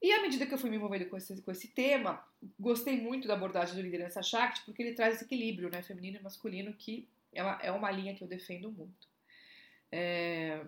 E 0.01 0.11
à 0.11 0.21
medida 0.21 0.45
que 0.45 0.53
eu 0.53 0.57
fui 0.57 0.69
me 0.69 0.75
envolvendo 0.75 1.05
com 1.05 1.15
esse, 1.15 1.41
com 1.41 1.49
esse 1.49 1.69
tema, 1.69 2.21
gostei 2.59 2.99
muito 2.99 3.25
da 3.25 3.35
abordagem 3.35 3.73
do 3.73 3.81
liderança 3.81 4.21
Shakti, 4.21 4.65
porque 4.65 4.83
ele 4.83 4.95
traz 4.95 5.15
esse 5.15 5.23
equilíbrio, 5.23 5.69
né, 5.69 5.81
feminino 5.81 6.17
e 6.17 6.21
masculino, 6.21 6.73
que 6.73 7.07
é 7.33 7.43
uma, 7.43 7.59
é 7.61 7.71
uma 7.71 7.91
linha 7.91 8.15
que 8.15 8.23
eu 8.23 8.27
defendo 8.27 8.71
muito. 8.71 9.07
É... 9.91 10.65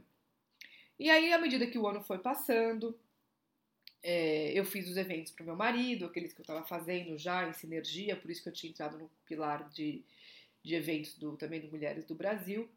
E 0.97 1.09
aí, 1.09 1.33
à 1.33 1.37
medida 1.37 1.67
que 1.67 1.77
o 1.77 1.87
ano 1.87 2.01
foi 2.01 2.19
passando, 2.19 2.97
é, 4.01 4.51
eu 4.53 4.63
fiz 4.63 4.87
os 4.87 4.97
eventos 4.97 5.31
para 5.31 5.43
o 5.43 5.45
meu 5.47 5.55
marido, 5.55 6.05
aqueles 6.05 6.31
que 6.31 6.39
eu 6.39 6.43
estava 6.43 6.63
fazendo 6.63 7.17
já 7.17 7.47
em 7.47 7.53
sinergia, 7.53 8.15
por 8.15 8.29
isso 8.29 8.43
que 8.43 8.49
eu 8.49 8.53
tinha 8.53 8.69
entrado 8.69 8.97
no 8.97 9.09
pilar 9.25 9.67
de, 9.69 10.03
de 10.63 10.75
eventos 10.75 11.17
do, 11.17 11.35
também 11.35 11.59
do 11.59 11.67
Mulheres 11.67 12.05
do 12.05 12.13
Brasil. 12.13 12.69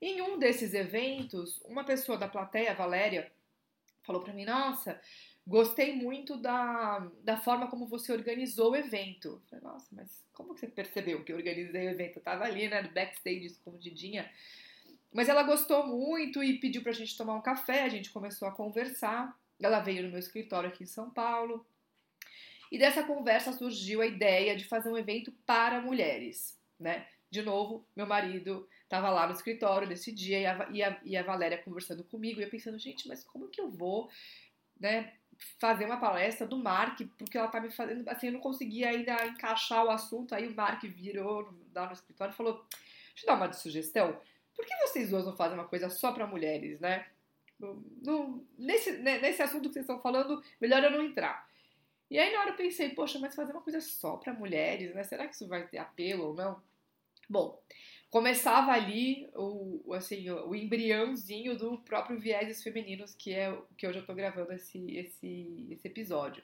Em 0.00 0.22
um 0.22 0.38
desses 0.38 0.74
eventos, 0.74 1.60
uma 1.62 1.84
pessoa 1.84 2.16
da 2.16 2.26
plateia, 2.26 2.74
Valéria, 2.74 3.30
falou 4.02 4.22
para 4.22 4.32
mim: 4.32 4.44
Nossa, 4.44 5.00
gostei 5.46 5.94
muito 5.94 6.36
da, 6.36 7.06
da 7.22 7.36
forma 7.36 7.68
como 7.68 7.86
você 7.86 8.12
organizou 8.12 8.72
o 8.72 8.76
evento. 8.76 9.40
Falei, 9.48 9.64
Nossa, 9.64 9.86
mas 9.92 10.24
como 10.32 10.54
que 10.54 10.60
você 10.60 10.66
percebeu 10.66 11.22
que 11.22 11.32
eu 11.32 11.36
organizei 11.36 11.86
o 11.86 11.90
evento? 11.90 12.16
Eu 12.16 12.22
tava 12.22 12.44
ali, 12.44 12.68
né, 12.68 12.82
no 12.82 12.90
backstage, 12.90 13.46
escondidinha. 13.46 14.30
Mas 15.12 15.28
ela 15.28 15.42
gostou 15.42 15.86
muito 15.86 16.42
e 16.42 16.58
pediu 16.58 16.82
pra 16.82 16.92
gente 16.92 17.16
tomar 17.16 17.34
um 17.34 17.40
café, 17.40 17.84
a 17.84 17.88
gente 17.88 18.10
começou 18.10 18.48
a 18.48 18.52
conversar. 18.52 19.38
Ela 19.60 19.80
veio 19.80 20.02
no 20.02 20.10
meu 20.10 20.18
escritório 20.18 20.68
aqui 20.68 20.84
em 20.84 20.86
São 20.86 21.10
Paulo. 21.10 21.64
E 22.70 22.78
dessa 22.78 23.04
conversa 23.04 23.52
surgiu 23.52 24.02
a 24.02 24.06
ideia 24.06 24.56
de 24.56 24.64
fazer 24.64 24.90
um 24.90 24.98
evento 24.98 25.32
para 25.46 25.80
mulheres, 25.80 26.58
né? 26.78 27.06
De 27.30 27.40
novo, 27.40 27.86
meu 27.94 28.06
marido 28.06 28.68
estava 28.82 29.10
lá 29.10 29.26
no 29.26 29.32
escritório 29.32 29.88
nesse 29.88 30.12
dia 30.12 30.40
e 30.40 30.46
a, 30.46 30.68
e, 30.70 30.82
a, 30.82 31.00
e 31.04 31.16
a 31.16 31.22
Valéria 31.22 31.58
conversando 31.58 32.04
comigo 32.04 32.40
e 32.40 32.44
eu 32.44 32.50
pensando, 32.50 32.78
gente, 32.78 33.06
mas 33.08 33.24
como 33.24 33.48
que 33.48 33.60
eu 33.60 33.70
vou, 33.70 34.10
né, 34.78 35.14
fazer 35.58 35.84
uma 35.84 35.98
palestra 35.98 36.46
do 36.46 36.58
Mark, 36.58 37.00
porque 37.18 37.36
ela 37.36 37.48
tá 37.48 37.60
me 37.60 37.70
fazendo, 37.70 38.08
assim, 38.08 38.28
eu 38.28 38.32
não 38.32 38.40
conseguia 38.40 38.90
ainda 38.90 39.26
encaixar 39.26 39.84
o 39.84 39.90
assunto, 39.90 40.34
aí 40.34 40.46
o 40.46 40.54
Mark 40.54 40.82
virou 40.84 41.54
lá 41.74 41.86
no 41.86 41.92
escritório 41.92 42.32
e 42.32 42.36
falou, 42.36 42.64
deixa 43.14 43.24
eu 43.24 43.26
dar 43.26 43.34
uma 43.34 43.52
sugestão, 43.52 44.20
por 44.54 44.64
que 44.64 44.74
vocês 44.86 45.10
duas 45.10 45.26
não 45.26 45.36
fazem 45.36 45.58
uma 45.58 45.68
coisa 45.68 45.90
só 45.90 46.12
para 46.12 46.26
mulheres, 46.26 46.80
né? 46.80 47.06
Nesse, 48.58 48.92
né, 48.98 49.18
nesse 49.18 49.42
assunto 49.42 49.68
que 49.68 49.74
vocês 49.74 49.84
estão 49.84 50.00
falando, 50.00 50.42
melhor 50.60 50.82
eu 50.82 50.90
não 50.90 51.02
entrar. 51.02 51.48
E 52.10 52.18
aí 52.18 52.32
na 52.32 52.40
hora 52.40 52.50
eu 52.50 52.56
pensei, 52.56 52.90
poxa, 52.90 53.18
mas 53.18 53.34
fazer 53.34 53.52
uma 53.52 53.62
coisa 53.62 53.80
só 53.80 54.16
para 54.16 54.32
mulheres, 54.32 54.94
né? 54.94 55.02
Será 55.02 55.26
que 55.26 55.34
isso 55.34 55.48
vai 55.48 55.66
ter 55.66 55.78
apelo 55.78 56.28
ou 56.28 56.34
não? 56.34 56.62
Bom, 57.28 57.60
começava 58.16 58.72
ali 58.72 59.28
o, 59.34 59.92
assim, 59.92 60.30
o 60.30 60.54
embriãozinho 60.54 61.54
do 61.54 61.76
próprio 61.76 62.18
Vieses 62.18 62.62
Femininos, 62.62 63.14
que 63.14 63.34
é 63.34 63.50
o 63.50 63.62
que 63.76 63.86
hoje 63.86 63.98
eu 63.98 64.06
tô 64.06 64.14
gravando 64.14 64.54
esse, 64.54 64.78
esse, 64.90 65.66
esse 65.68 65.86
episódio. 65.86 66.42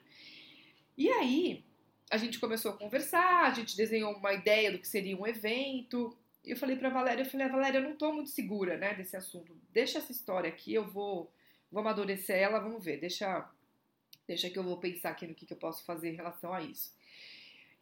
E 0.95 1.09
aí, 1.09 1.65
a 2.11 2.17
gente 2.17 2.39
começou 2.39 2.73
a 2.73 2.77
conversar, 2.77 3.47
a 3.47 3.55
gente 3.55 3.75
desenhou 3.75 4.13
uma 4.13 4.33
ideia 4.33 4.71
do 4.71 4.77
que 4.77 4.87
seria 4.87 5.17
um 5.17 5.25
evento, 5.25 6.15
eu 6.45 6.55
falei 6.55 6.75
pra 6.75 6.91
Valéria, 6.91 7.23
eu 7.23 7.25
falei, 7.25 7.47
Valéria, 7.47 7.79
eu 7.79 7.89
não 7.89 7.95
tô 7.95 8.13
muito 8.13 8.29
segura, 8.29 8.77
né, 8.77 8.93
desse 8.93 9.17
assunto. 9.17 9.57
Deixa 9.71 9.97
essa 9.97 10.11
história 10.11 10.51
aqui, 10.51 10.75
eu 10.75 10.85
vou, 10.85 11.33
vou 11.71 11.81
amadurecer 11.81 12.37
ela, 12.37 12.59
vamos 12.59 12.85
ver. 12.85 12.99
Deixa, 12.99 13.49
deixa 14.27 14.47
que 14.47 14.59
eu 14.59 14.63
vou 14.63 14.77
pensar 14.77 15.09
aqui 15.09 15.25
no 15.25 15.33
que, 15.33 15.47
que 15.47 15.53
eu 15.53 15.57
posso 15.57 15.83
fazer 15.85 16.11
em 16.11 16.17
relação 16.17 16.53
a 16.53 16.61
isso. 16.61 16.93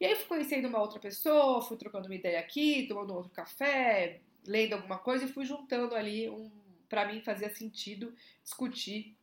E 0.02 0.04
aí 0.04 0.16
fui 0.16 0.26
conhecendo 0.26 0.66
uma 0.66 0.80
outra 0.80 0.98
pessoa, 0.98 1.62
fui 1.62 1.76
trocando 1.76 2.06
uma 2.08 2.14
ideia 2.16 2.40
aqui, 2.40 2.88
tomando 2.88 3.14
outro 3.14 3.30
café, 3.30 4.20
lendo 4.44 4.72
alguma 4.72 4.98
coisa 4.98 5.26
e 5.26 5.28
fui 5.28 5.44
juntando 5.44 5.94
ali 5.94 6.28
um, 6.28 6.50
para 6.88 7.06
mim 7.06 7.20
fazia 7.20 7.48
sentido 7.54 8.12
discutir 8.42 9.16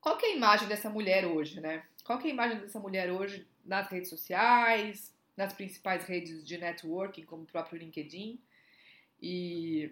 qual 0.00 0.16
é 0.20 0.26
a 0.26 0.36
imagem 0.36 0.68
dessa 0.68 0.88
mulher 0.88 1.26
hoje, 1.26 1.60
né? 1.60 1.84
Qual 2.04 2.20
é 2.20 2.22
a 2.22 2.28
imagem 2.28 2.60
dessa 2.60 2.78
mulher 2.78 3.10
hoje 3.10 3.48
nas 3.64 3.88
redes 3.88 4.08
sociais, 4.10 5.12
nas 5.36 5.52
principais 5.52 6.04
redes 6.04 6.46
de 6.46 6.56
networking, 6.56 7.24
como 7.24 7.42
o 7.42 7.46
próprio 7.46 7.76
LinkedIn. 7.76 8.40
E, 9.20 9.90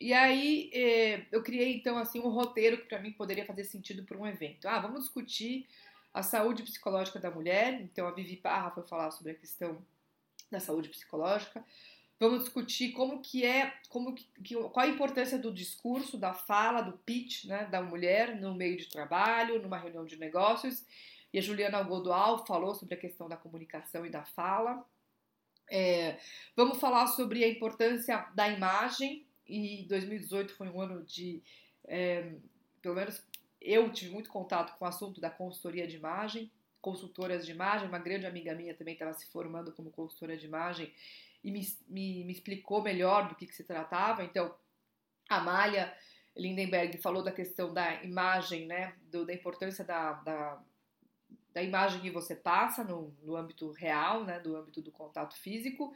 e 0.00 0.12
aí 0.12 0.70
é, 0.72 1.26
eu 1.32 1.42
criei 1.42 1.74
então 1.74 1.98
assim 1.98 2.20
um 2.20 2.28
roteiro 2.28 2.78
que 2.78 2.84
para 2.84 3.00
mim 3.00 3.10
poderia 3.10 3.44
fazer 3.44 3.64
sentido 3.64 4.04
para 4.04 4.16
um 4.16 4.28
evento. 4.28 4.68
Ah, 4.68 4.78
vamos 4.78 5.00
discutir 5.00 5.66
a 6.12 6.22
saúde 6.22 6.62
psicológica 6.62 7.18
da 7.18 7.30
mulher. 7.30 7.80
Então 7.80 8.06
a 8.06 8.10
Vivi 8.10 8.36
Parra 8.36 8.70
foi 8.70 8.82
falar 8.84 9.10
sobre 9.10 9.32
a 9.32 9.34
questão 9.34 9.84
da 10.50 10.60
saúde 10.60 10.88
psicológica. 10.88 11.64
Vamos 12.20 12.44
discutir 12.44 12.92
como 12.92 13.20
que 13.20 13.44
é, 13.44 13.74
como 13.88 14.14
que, 14.14 14.54
qual 14.54 14.86
a 14.86 14.88
importância 14.88 15.38
do 15.38 15.52
discurso, 15.52 16.16
da 16.16 16.32
fala, 16.32 16.80
do 16.80 16.96
pitch, 16.98 17.46
né, 17.46 17.66
da 17.66 17.82
mulher 17.82 18.40
no 18.40 18.54
meio 18.54 18.76
de 18.76 18.88
trabalho, 18.88 19.60
numa 19.60 19.78
reunião 19.78 20.04
de 20.04 20.16
negócios 20.16 20.86
e 21.32 21.38
a 21.38 21.42
Juliana 21.42 21.78
Algodoal 21.78 22.44
falou 22.44 22.74
sobre 22.74 22.94
a 22.94 22.98
questão 22.98 23.28
da 23.28 23.36
comunicação 23.36 24.04
e 24.04 24.10
da 24.10 24.22
fala. 24.22 24.84
É, 25.70 26.18
vamos 26.54 26.78
falar 26.78 27.06
sobre 27.06 27.42
a 27.42 27.48
importância 27.48 28.28
da 28.34 28.48
imagem, 28.48 29.26
e 29.46 29.86
2018 29.88 30.54
foi 30.54 30.68
um 30.68 30.80
ano 30.80 31.02
de, 31.04 31.42
é, 31.84 32.34
pelo 32.82 32.94
menos 32.94 33.24
eu 33.64 33.92
tive 33.92 34.12
muito 34.12 34.30
contato 34.30 34.76
com 34.78 34.84
o 34.84 34.88
assunto 34.88 35.20
da 35.20 35.30
consultoria 35.30 35.86
de 35.86 35.96
imagem, 35.96 36.50
consultoras 36.80 37.46
de 37.46 37.52
imagem, 37.52 37.88
uma 37.88 37.98
grande 37.98 38.26
amiga 38.26 38.54
minha 38.54 38.74
também 38.74 38.94
estava 38.94 39.14
se 39.14 39.26
formando 39.26 39.72
como 39.72 39.90
consultora 39.90 40.36
de 40.36 40.46
imagem 40.46 40.92
e 41.44 41.50
me, 41.50 41.60
me, 41.88 42.24
me 42.24 42.32
explicou 42.32 42.82
melhor 42.82 43.28
do 43.28 43.34
que, 43.34 43.46
que 43.46 43.54
se 43.54 43.64
tratava. 43.64 44.24
Então, 44.24 44.54
a 45.28 45.36
Amália 45.36 45.92
Lindenberg 46.36 46.98
falou 46.98 47.22
da 47.22 47.30
questão 47.30 47.72
da 47.72 48.02
imagem, 48.02 48.66
né, 48.66 48.94
do, 49.10 49.24
da 49.24 49.32
importância 49.32 49.84
da, 49.84 50.12
da 50.14 50.62
da 51.52 51.62
imagem 51.62 52.00
que 52.00 52.10
você 52.10 52.34
passa 52.34 52.82
no, 52.82 53.14
no 53.22 53.36
âmbito 53.36 53.70
real, 53.72 54.24
né, 54.24 54.40
do 54.40 54.56
âmbito 54.56 54.80
do 54.80 54.90
contato 54.90 55.36
físico. 55.36 55.94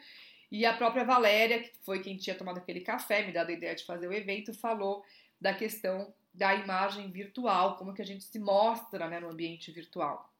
E 0.50 0.64
a 0.64 0.76
própria 0.76 1.04
Valéria, 1.04 1.62
que 1.62 1.72
foi 1.82 2.00
quem 2.00 2.16
tinha 2.16 2.36
tomado 2.36 2.58
aquele 2.58 2.80
café, 2.80 3.24
me 3.24 3.32
dado 3.32 3.50
a 3.50 3.52
ideia 3.52 3.74
de 3.74 3.84
fazer 3.84 4.06
o 4.06 4.12
evento, 4.12 4.54
falou 4.54 5.04
da 5.40 5.54
questão 5.54 6.14
da 6.36 6.54
imagem 6.54 7.10
virtual, 7.10 7.76
como 7.76 7.94
que 7.94 8.02
a 8.02 8.04
gente 8.04 8.24
se 8.24 8.38
mostra 8.38 9.08
né, 9.08 9.18
no 9.18 9.30
ambiente 9.30 9.70
virtual. 9.72 10.32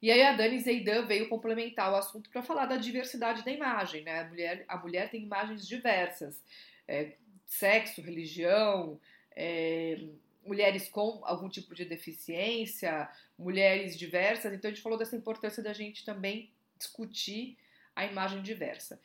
E 0.00 0.10
aí 0.10 0.22
a 0.22 0.32
Dani 0.32 0.58
Zeidan 0.60 1.06
veio 1.06 1.28
complementar 1.28 1.92
o 1.92 1.96
assunto 1.96 2.30
para 2.30 2.42
falar 2.42 2.66
da 2.66 2.76
diversidade 2.76 3.44
da 3.44 3.50
imagem. 3.50 4.04
Né? 4.04 4.20
A, 4.20 4.24
mulher, 4.28 4.64
a 4.68 4.76
mulher 4.78 5.10
tem 5.10 5.22
imagens 5.22 5.66
diversas, 5.66 6.42
é, 6.88 7.16
sexo, 7.46 8.00
religião, 8.00 9.00
é, 9.34 9.98
mulheres 10.44 10.88
com 10.88 11.20
algum 11.24 11.48
tipo 11.48 11.74
de 11.74 11.84
deficiência, 11.84 13.08
mulheres 13.38 13.98
diversas. 13.98 14.52
Então 14.52 14.70
a 14.70 14.72
gente 14.72 14.82
falou 14.82 14.98
dessa 14.98 15.16
importância 15.16 15.62
da 15.62 15.72
gente 15.72 16.04
também 16.04 16.50
discutir 16.78 17.58
a 17.94 18.04
imagem 18.06 18.42
diversa. 18.42 19.00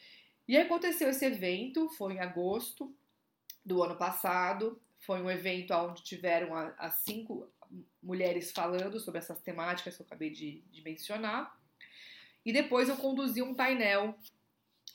E 0.48 0.58
aconteceu 0.58 1.10
esse 1.10 1.26
evento, 1.26 1.90
foi 1.90 2.14
em 2.14 2.20
agosto 2.20 2.94
do 3.66 3.82
ano 3.82 3.96
passado. 3.96 4.80
Foi 5.02 5.22
um 5.22 5.30
evento 5.30 5.74
onde 5.74 6.04
tiveram 6.04 6.56
as 6.78 6.96
cinco 6.96 7.52
mulheres 8.02 8.52
falando 8.52 9.00
sobre 9.00 9.20
essas 9.20 9.42
temáticas 9.42 9.96
que 9.96 10.02
eu 10.02 10.06
acabei 10.06 10.30
de, 10.30 10.62
de 10.72 10.82
mencionar. 10.82 11.56
E 12.46 12.52
depois 12.52 12.90
eu 12.90 12.98
conduzi 12.98 13.42
um 13.42 13.54
painel 13.54 14.18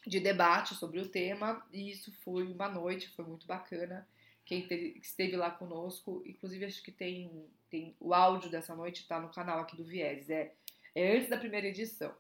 de 0.07 0.21
debate 0.21 0.75
sobre 0.75 1.01
o 1.01 1.09
tema, 1.09 1.67
e 1.73 1.91
isso 1.91 2.13
foi 2.23 2.45
uma 2.45 2.69
noite, 2.69 3.09
foi 3.09 3.25
muito 3.25 3.47
bacana 3.47 4.07
quem 4.45 4.67
esteve 5.01 5.37
lá 5.37 5.51
conosco. 5.51 6.23
Inclusive, 6.25 6.65
acho 6.65 6.83
que 6.83 6.93
tem, 6.93 7.51
tem 7.69 7.97
o 7.99 8.15
áudio 8.15 8.49
dessa 8.49 8.75
noite 8.75 9.03
está 9.03 9.21
no 9.21 9.31
canal 9.31 9.61
aqui 9.61 9.77
do 9.77 9.85
Viés. 9.85 10.31
É, 10.31 10.55
é 10.95 11.17
antes 11.17 11.29
da 11.29 11.37
primeira 11.37 11.67
edição. 11.67 12.15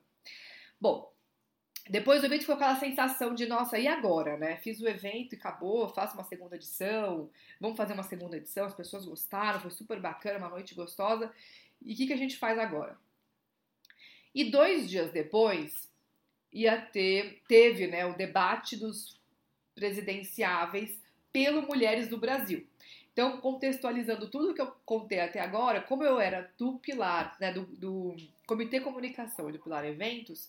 Bom, 0.81 1.16
depois 1.89 2.21
do 2.21 2.27
evento 2.27 2.41
ficou 2.41 2.57
aquela 2.57 2.77
sensação 2.77 3.35
de, 3.35 3.47
nossa, 3.47 3.79
e 3.79 3.87
agora, 3.87 4.37
né? 4.37 4.57
Fiz 4.57 4.81
o 4.81 4.89
evento 4.89 5.35
e 5.35 5.39
acabou, 5.39 5.89
faço 5.89 6.15
uma 6.15 6.25
segunda 6.25 6.57
edição, 6.57 7.31
vamos 7.61 7.77
fazer 7.77 7.93
uma 7.93 8.03
segunda 8.03 8.37
edição, 8.37 8.67
as 8.67 8.75
pessoas 8.75 9.05
gostaram, 9.05 9.61
foi 9.61 9.71
super 9.71 10.01
bacana, 10.01 10.39
uma 10.39 10.49
noite 10.49 10.75
gostosa. 10.75 11.33
E 11.85 11.93
o 11.93 11.97
que, 11.97 12.07
que 12.07 12.13
a 12.13 12.19
gente 12.19 12.37
faz 12.37 12.59
agora? 12.59 12.99
E 14.35 14.51
dois 14.51 14.89
dias 14.89 15.13
depois, 15.13 15.91
ia 16.53 16.81
ter, 16.81 17.43
teve 17.47 17.87
né, 17.87 18.05
o 18.07 18.17
debate 18.17 18.77
dos 18.77 19.21
presidenciáveis 19.75 21.01
pelo 21.33 21.63
Mulheres 21.63 22.09
do 22.09 22.19
Brasil. 22.19 22.67
Então, 23.13 23.41
contextualizando 23.41 24.29
tudo 24.29 24.53
que 24.55 24.61
eu 24.61 24.73
contei 24.85 25.21
até 25.21 25.41
agora, 25.41 25.81
como 25.81 26.03
eu 26.03 26.21
era 26.21 26.51
do 26.59 26.79
pilar, 26.79 27.37
né, 27.41 27.53
do, 27.53 27.65
do 27.65 28.17
Comitê 28.47 28.81
Comunicação 28.81 29.49
e 29.49 29.53
do 29.53 29.59
Pilar 29.59 29.87
Eventos, 29.87 30.49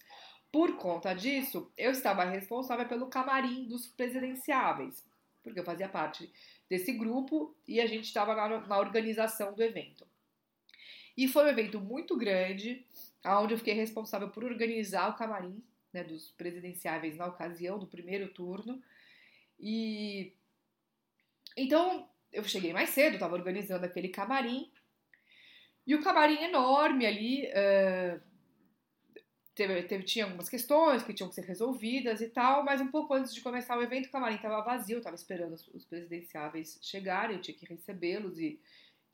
por 0.52 0.78
conta 0.78 1.14
disso, 1.14 1.72
eu 1.78 1.92
estava 1.92 2.24
responsável 2.24 2.88
pelo 2.88 3.08
camarim 3.08 3.68
dos 3.68 3.88
presidenciáveis, 3.88 5.06
porque 5.44 5.60
eu 5.60 5.66
fazia 5.66 5.90
parte 5.90 6.32
desse 6.70 6.94
grupo 6.94 7.56
e 7.68 7.80
a 7.80 7.86
gente 7.86 8.06
estava 8.06 8.36
na, 8.36 8.68
na 8.68 8.80
organização 8.80 9.54
do 9.54 9.64
evento. 9.64 10.06
E 11.16 11.28
foi 11.28 11.46
um 11.46 11.50
evento 11.50 11.80
muito 11.80 12.16
grande, 12.16 12.86
onde 13.26 13.54
eu 13.54 13.58
fiquei 13.58 13.74
responsável 13.74 14.30
por 14.30 14.44
organizar 14.44 15.10
o 15.10 15.16
camarim 15.16 15.64
né, 15.92 16.04
dos 16.04 16.32
presidenciáveis 16.32 17.18
na 17.18 17.26
ocasião 17.26 17.80
do 17.80 17.88
primeiro 17.88 18.32
turno. 18.34 18.82
E 19.60 20.34
então, 21.56 22.08
eu 22.32 22.44
cheguei 22.44 22.72
mais 22.72 22.92
cedo, 22.92 23.16
estava 23.16 23.34
organizando 23.34 23.86
aquele 23.86 24.10
camarim. 24.10 24.72
E 25.88 25.96
o 25.96 26.04
camarim 26.04 26.44
enorme 26.44 27.06
ali, 27.06 27.48
uh, 27.48 28.22
teve, 29.58 29.84
teve, 29.84 30.04
tinha 30.04 30.26
algumas 30.26 30.48
questões 30.48 31.02
que 31.02 31.14
tinham 31.14 31.28
que 31.28 31.34
ser 31.34 31.44
resolvidas 31.44 32.22
e 32.22 32.30
tal, 32.30 32.64
mas 32.64 32.80
um 32.80 32.92
pouco 32.92 33.16
antes 33.16 33.34
de 33.34 33.42
começar 33.42 33.76
o 33.76 33.82
evento, 33.82 34.06
o 34.06 34.12
camarim 34.12 34.36
estava 34.36 34.62
vazio, 34.62 35.00
estava 35.00 35.16
esperando 35.16 35.54
os, 35.54 35.68
os, 35.70 35.84
presidenciáveis 35.84 36.78
chegarem, 36.80 37.36
eu 37.36 37.42
tinha 37.42 37.58
que 37.58 37.66
recebê-los 37.66 38.38
e, 38.38 38.62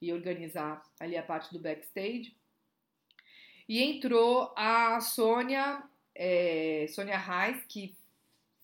e 0.02 0.12
organizar 0.12 0.84
ali 1.00 1.16
a 1.16 1.24
parte 1.24 1.54
do 1.54 1.60
backstage. 1.60 2.36
E 3.70 3.82
entrou 3.82 4.54
a 4.58 5.00
Sônia, 5.00 5.82
é, 6.14 6.88
Sônia 6.90 7.18
Reis, 7.18 7.64
que 7.64 7.96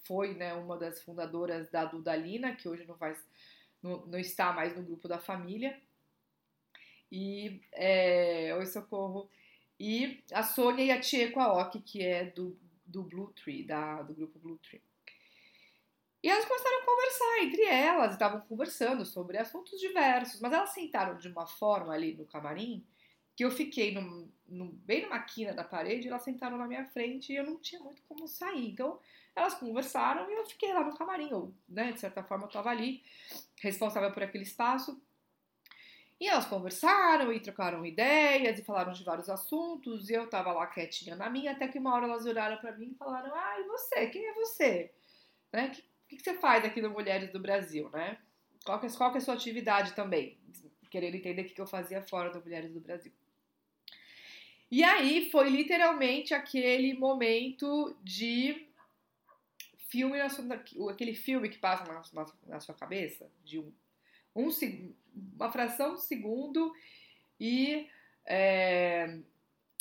foi 0.04 0.34
né, 0.34 0.54
uma 0.54 0.78
das 0.78 1.02
fundadoras 1.02 1.72
da 1.72 1.86
Dudalina, 1.86 2.58
que 2.58 2.68
hoje 2.68 2.86
não, 2.86 2.98
faz, 2.98 3.18
não, 3.82 4.06
não 4.06 4.20
está 4.20 4.52
mais 4.52 4.76
no 4.76 4.84
grupo 4.84 5.08
da 5.08 5.18
família. 5.18 5.80
E 7.10 7.62
é, 7.72 8.54
Oi 8.58 8.66
Socorro. 8.66 9.30
E 9.80 10.24
a 10.34 10.44
Sônia 10.44 10.84
e 10.84 10.92
a 10.92 11.02
Chieko 11.02 11.40
Aoki, 11.40 11.80
que 11.80 12.04
é 12.04 12.26
do, 12.26 12.60
do 12.86 13.04
Blue 13.04 13.32
Tree, 13.34 13.64
da, 13.64 14.02
do 14.02 14.14
grupo 14.14 14.38
Blue 14.40 14.58
Tree. 14.58 14.82
E 16.22 16.28
elas 16.28 16.46
começaram 16.46 16.82
a 16.82 16.86
conversar 16.86 17.44
entre 17.44 17.64
elas, 17.64 18.12
estavam 18.12 18.42
conversando 18.42 19.06
sobre 19.06 19.38
assuntos 19.38 19.80
diversos, 19.80 20.42
mas 20.42 20.52
elas 20.52 20.72
sentaram 20.72 21.18
de 21.18 21.30
uma 21.30 21.48
forma 21.48 21.94
ali 21.94 22.14
no 22.14 22.26
camarim 22.26 22.86
que 23.40 23.46
eu 23.46 23.52
fiquei 23.52 23.96
bem 24.84 25.04
numa 25.06 25.20
quina 25.22 25.54
da 25.54 25.64
parede, 25.64 26.10
elas 26.10 26.24
sentaram 26.24 26.58
na 26.58 26.68
minha 26.68 26.86
frente 26.90 27.32
e 27.32 27.38
eu 27.38 27.46
não 27.46 27.58
tinha 27.58 27.82
muito 27.82 28.04
como 28.04 28.28
sair. 28.28 28.70
Então, 28.70 29.00
elas 29.34 29.54
conversaram 29.54 30.30
e 30.30 30.34
eu 30.34 30.46
fiquei 30.46 30.74
lá 30.74 30.84
no 30.84 30.94
camarim, 30.98 31.30
eu, 31.32 31.56
né, 31.66 31.94
de 31.94 32.02
certa 32.02 32.22
forma 32.22 32.44
eu 32.44 32.48
estava 32.50 32.70
ali, 32.70 33.02
responsável 33.62 34.12
por 34.12 34.24
aquele 34.24 34.44
espaço. 34.44 35.02
E 36.20 36.28
elas 36.28 36.46
conversaram 36.46 37.32
e 37.32 37.40
trocaram 37.40 37.86
ideias 37.86 38.60
e 38.60 38.64
falaram 38.64 38.92
de 38.92 39.04
vários 39.04 39.30
assuntos, 39.30 40.10
e 40.10 40.14
eu 40.14 40.30
tava 40.30 40.52
lá 40.52 40.68
quietinha 40.68 41.16
na 41.16 41.30
minha, 41.30 41.52
até 41.52 41.68
que 41.68 41.80
uma 41.80 41.94
hora 41.94 42.06
elas 42.06 42.26
olharam 42.26 42.58
para 42.58 42.74
mim 42.74 42.92
e 42.92 42.98
falaram: 42.98 43.34
Ah, 43.34 43.60
e 43.60 43.64
você? 43.64 44.08
Quem 44.08 44.26
é 44.26 44.34
você? 44.34 44.92
Né? 45.54 45.68
O 45.68 46.10
que, 46.10 46.18
que, 46.18 46.24
você 46.24 46.34
faz 46.34 46.66
aqui 46.66 46.82
no 46.82 46.90
Mulheres 46.90 47.32
do 47.32 47.40
Brasil, 47.40 47.90
né? 47.92 48.18
Qual 48.66 48.80
que, 48.80 48.88
é, 48.88 48.90
qual 48.90 49.12
que 49.12 49.18
é 49.18 49.22
a 49.22 49.24
sua 49.24 49.36
atividade 49.36 49.94
também? 49.94 50.38
Querendo 50.90 51.16
entender 51.16 51.44
o 51.44 51.46
que, 51.46 51.54
que 51.54 51.62
eu 51.62 51.68
fazia 51.68 52.02
fora 52.02 52.30
do 52.32 52.42
Mulheres 52.42 52.74
do 52.74 52.82
Brasil. 52.82 53.14
E 54.72 54.84
aí 54.84 55.30
foi 55.32 55.50
literalmente 55.50 56.34
aquele 56.34 56.94
momento 56.94 57.96
de 58.04 58.68
filme, 59.88 60.20
aquele 60.90 61.16
filme 61.16 61.50
que 61.50 61.58
passa 61.58 61.84
na, 61.86 62.02
na, 62.14 62.32
na 62.46 62.60
sua 62.60 62.76
cabeça, 62.76 63.32
de 63.44 63.60
um, 63.60 63.72
um 64.36 64.52
uma 65.36 65.52
fração 65.52 65.96
de 65.96 66.02
segundo 66.02 66.74
e, 67.40 67.88
é, 68.26 69.20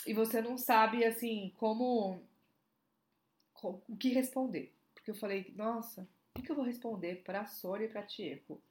e 0.07 0.14
você 0.14 0.40
não 0.40 0.57
sabe, 0.57 1.05
assim, 1.05 1.53
como, 1.57 2.22
o 3.62 3.96
que 3.98 4.11
responder. 4.11 4.74
Porque 4.94 5.11
eu 5.11 5.14
falei, 5.14 5.53
nossa, 5.57 6.09
o 6.37 6.42
que 6.42 6.51
eu 6.51 6.57
vou 6.57 6.64
responder 6.64 7.22
para 7.24 7.46
Sônia 7.46 7.87
e 7.87 7.88
para 7.88 8.03
Tieco? 8.03 8.62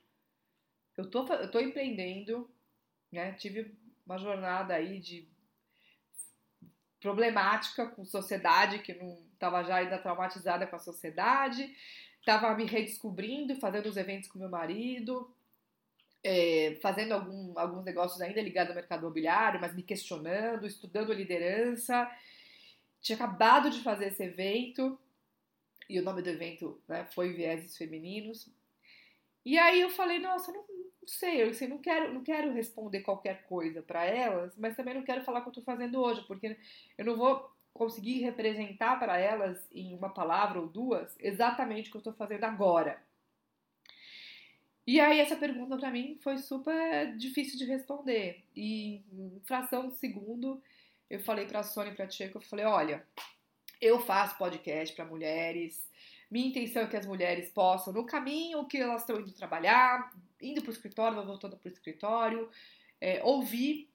Eu 0.96 1.10
tô, 1.10 1.26
eu 1.34 1.52
tô 1.52 1.60
empreendendo, 1.60 2.50
né? 3.12 3.34
Tive 3.34 3.76
uma 4.06 4.18
jornada 4.18 4.74
aí 4.74 5.00
de 5.00 5.28
problemática 7.00 7.88
com 7.88 8.04
sociedade, 8.06 8.80
que 8.80 8.94
não 8.94 9.22
estava 9.34 9.64
já 9.64 9.76
ainda 9.76 10.00
traumatizada 10.00 10.66
com 10.66 10.76
a 10.76 10.80
sociedade, 10.80 11.76
estava 12.20 12.56
me 12.56 12.66
redescobrindo, 12.66 13.56
fazendo 13.56 13.88
os 13.88 13.98
eventos 13.98 14.28
com 14.28 14.40
meu 14.40 14.50
marido, 14.50 15.32
é, 16.30 16.76
fazendo 16.82 17.14
algum, 17.14 17.58
alguns 17.58 17.86
negócios 17.86 18.20
ainda 18.20 18.42
ligados 18.42 18.72
ao 18.72 18.76
mercado 18.76 19.00
imobiliário, 19.00 19.62
mas 19.62 19.74
me 19.74 19.82
questionando, 19.82 20.68
estudando 20.68 21.14
liderança. 21.14 22.12
Tinha 23.00 23.16
acabado 23.16 23.70
de 23.70 23.82
fazer 23.82 24.08
esse 24.08 24.24
evento, 24.24 25.00
e 25.90 25.98
o 25.98 26.04
nome 26.04 26.22
do 26.22 26.30
evento 26.30 26.82
né, 26.86 27.06
foi 27.06 27.32
Vieses 27.32 27.78
Femininos. 27.78 28.50
E 29.46 29.58
aí 29.58 29.80
eu 29.80 29.90
falei, 29.90 30.20
nossa, 30.20 30.52
não, 30.52 30.66
não 30.68 31.08
sei, 31.08 31.44
eu 31.44 31.52
assim, 31.52 31.68
não 31.68 31.78
quero, 31.78 32.14
não 32.14 32.22
quero 32.22 32.52
responder 32.52 33.00
qualquer 33.00 33.44
coisa 33.44 33.82
para 33.82 34.04
elas, 34.04 34.54
mas 34.58 34.76
também 34.76 34.96
não 34.96 35.04
quero 35.04 35.24
falar 35.24 35.40
o 35.40 35.44
que 35.44 35.48
eu 35.48 35.52
estou 35.52 35.64
fazendo 35.64 36.02
hoje, 36.02 36.26
porque 36.28 36.58
eu 36.98 37.06
não 37.06 37.16
vou 37.16 37.50
conseguir 37.74 38.20
representar 38.20 39.00
para 39.00 39.18
elas 39.18 39.66
em 39.72 39.96
uma 39.96 40.10
palavra 40.10 40.60
ou 40.60 40.68
duas 40.68 41.16
exatamente 41.22 41.88
o 41.88 41.92
que 41.92 41.98
eu 41.98 42.00
estou 42.00 42.14
fazendo 42.14 42.44
agora. 42.44 43.02
E 44.88 45.02
aí 45.02 45.20
essa 45.20 45.36
pergunta 45.36 45.76
para 45.78 45.92
mim 45.92 46.18
foi 46.24 46.38
super 46.38 47.14
difícil 47.18 47.58
de 47.58 47.66
responder. 47.66 48.42
E 48.56 49.04
em 49.12 49.42
fração 49.44 49.90
de 49.90 49.96
segundo 49.98 50.64
eu 51.10 51.20
falei 51.20 51.46
para 51.46 51.60
a 51.60 51.64
Sônia 51.64 51.92
e 51.92 51.96
para 51.96 52.06
a 52.06 52.08
Tcheco, 52.08 52.38
eu 52.38 52.42
falei, 52.42 52.66
olha, 52.66 53.06
eu 53.82 54.00
faço 54.00 54.38
podcast 54.38 54.96
para 54.96 55.04
mulheres. 55.06 55.86
Minha 56.32 56.48
intenção 56.48 56.84
é 56.84 56.88
que 56.88 56.96
as 56.96 57.06
mulheres 57.06 57.50
possam, 57.50 57.92
no 57.92 58.06
caminho 58.06 58.66
que 58.66 58.78
elas 58.78 59.02
estão 59.02 59.20
indo 59.20 59.32
trabalhar, 59.34 60.14
indo 60.42 60.62
para 60.62 60.70
o 60.70 60.74
escritório, 60.74 61.26
voltando 61.26 61.58
para 61.58 61.70
o 61.70 61.72
escritório, 61.72 62.50
é, 63.00 63.22
ouvir 63.24 63.90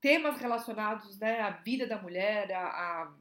temas 0.00 0.38
relacionados 0.38 1.18
né, 1.18 1.40
à 1.40 1.50
vida 1.50 1.86
da 1.86 2.00
mulher, 2.00 2.50
a, 2.52 2.64
a, 2.66 3.14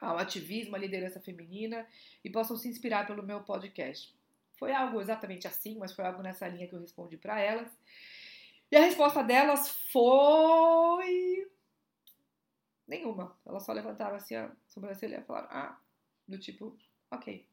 ao 0.00 0.18
ativismo, 0.18 0.74
à 0.74 0.78
liderança 0.78 1.20
feminina 1.20 1.86
e 2.24 2.30
possam 2.30 2.56
se 2.56 2.66
inspirar 2.66 3.06
pelo 3.06 3.22
meu 3.22 3.40
podcast. 3.42 4.18
Foi 4.60 4.74
algo 4.74 5.00
exatamente 5.00 5.48
assim, 5.48 5.78
mas 5.78 5.92
foi 5.92 6.04
algo 6.04 6.22
nessa 6.22 6.46
linha 6.46 6.68
que 6.68 6.74
eu 6.74 6.80
respondi 6.80 7.16
para 7.16 7.40
elas. 7.40 7.66
E 8.70 8.76
a 8.76 8.80
resposta 8.80 9.24
delas 9.24 9.70
foi. 9.90 11.50
Nenhuma. 12.86 13.34
Elas 13.46 13.64
só 13.64 13.72
levantaram 13.72 14.16
assim 14.16 14.34
a 14.34 14.52
sobrancelha 14.68 15.20
e 15.20 15.24
falaram, 15.24 15.48
ah, 15.50 15.80
do 16.28 16.38
tipo, 16.38 16.76
ok. 17.10 17.46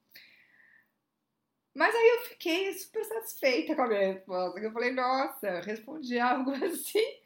Mas 1.73 1.95
aí 1.95 2.09
eu 2.09 2.25
fiquei 2.25 2.73
super 2.73 3.05
satisfeita 3.05 3.73
com 3.73 3.83
a 3.83 3.87
minha 3.87 4.13
resposta. 4.13 4.59
Eu 4.59 4.73
falei, 4.73 4.91
nossa, 4.91 5.61
respondi 5.61 6.19
algo 6.19 6.51
assim 6.51 7.21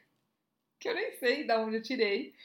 que 0.79 0.89
eu 0.89 0.93
nem 0.93 1.11
sei 1.17 1.43
de 1.43 1.53
onde 1.55 1.77
eu 1.77 1.81
tirei. 1.81 2.35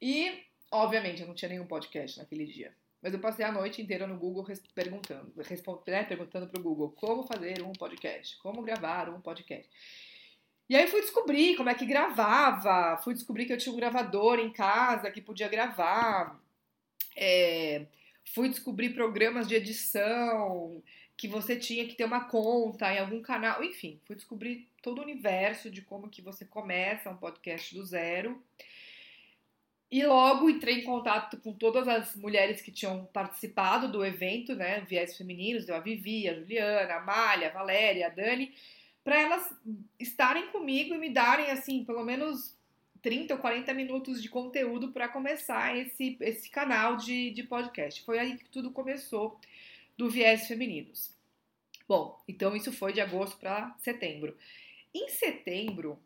E, 0.00 0.46
obviamente, 0.70 1.20
eu 1.20 1.28
não 1.28 1.34
tinha 1.34 1.50
nenhum 1.50 1.66
podcast 1.66 2.18
naquele 2.18 2.46
dia. 2.46 2.74
Mas 3.06 3.14
eu 3.14 3.20
passei 3.20 3.44
a 3.44 3.52
noite 3.52 3.80
inteira 3.80 4.04
no 4.04 4.18
Google 4.18 4.44
perguntando, 4.74 5.32
né, 5.86 6.02
perguntando 6.02 6.48
para 6.48 6.58
o 6.58 6.62
Google 6.64 6.90
como 6.90 7.22
fazer 7.22 7.62
um 7.62 7.70
podcast, 7.70 8.36
como 8.38 8.62
gravar 8.62 9.08
um 9.08 9.20
podcast. 9.20 9.70
E 10.68 10.74
aí 10.74 10.88
fui 10.88 11.02
descobrir 11.02 11.54
como 11.54 11.68
é 11.68 11.74
que 11.76 11.86
gravava, 11.86 13.00
fui 13.04 13.14
descobrir 13.14 13.46
que 13.46 13.52
eu 13.52 13.58
tinha 13.58 13.72
um 13.72 13.76
gravador 13.76 14.40
em 14.40 14.50
casa 14.50 15.08
que 15.08 15.20
podia 15.20 15.46
gravar, 15.46 16.36
é, 17.14 17.86
fui 18.34 18.48
descobrir 18.48 18.90
programas 18.90 19.46
de 19.46 19.54
edição, 19.54 20.82
que 21.16 21.28
você 21.28 21.54
tinha 21.54 21.86
que 21.86 21.94
ter 21.94 22.04
uma 22.04 22.24
conta 22.24 22.92
em 22.92 22.98
algum 22.98 23.22
canal, 23.22 23.62
enfim, 23.62 24.00
fui 24.04 24.16
descobrir 24.16 24.68
todo 24.82 24.98
o 24.98 25.02
universo 25.02 25.70
de 25.70 25.80
como 25.80 26.10
que 26.10 26.20
você 26.20 26.44
começa 26.44 27.08
um 27.08 27.16
podcast 27.16 27.72
do 27.72 27.86
zero. 27.86 28.42
E 29.90 30.04
logo 30.04 30.50
entrei 30.50 30.80
em 30.80 30.84
contato 30.84 31.36
com 31.36 31.52
todas 31.52 31.86
as 31.86 32.16
mulheres 32.16 32.60
que 32.60 32.72
tinham 32.72 33.04
participado 33.06 33.90
do 33.90 34.04
evento, 34.04 34.54
né? 34.54 34.80
Viés 34.80 35.16
Femininos, 35.16 35.64
deu 35.64 35.76
a 35.76 35.80
Vivi, 35.80 36.28
a 36.28 36.34
Juliana, 36.34 36.94
a 36.94 37.00
Malha, 37.00 37.48
a 37.48 37.52
Valéria, 37.52 38.06
a 38.06 38.10
Dani, 38.10 38.52
para 39.04 39.20
elas 39.20 39.54
estarem 40.00 40.48
comigo 40.48 40.92
e 40.94 40.98
me 40.98 41.10
darem, 41.10 41.50
assim, 41.50 41.84
pelo 41.84 42.04
menos 42.04 42.56
30 43.00 43.34
ou 43.34 43.40
40 43.40 43.72
minutos 43.72 44.20
de 44.20 44.28
conteúdo 44.28 44.90
para 44.90 45.08
começar 45.08 45.76
esse, 45.76 46.16
esse 46.20 46.50
canal 46.50 46.96
de, 46.96 47.30
de 47.30 47.44
podcast. 47.44 48.02
Foi 48.02 48.18
aí 48.18 48.36
que 48.36 48.46
tudo 48.46 48.72
começou 48.72 49.38
do 49.96 50.10
Viés 50.10 50.48
Femininos. 50.48 51.14
Bom, 51.88 52.20
então 52.26 52.56
isso 52.56 52.72
foi 52.72 52.92
de 52.92 53.00
agosto 53.00 53.38
para 53.38 53.72
setembro. 53.78 54.36
Em 54.92 55.08
setembro, 55.08 55.96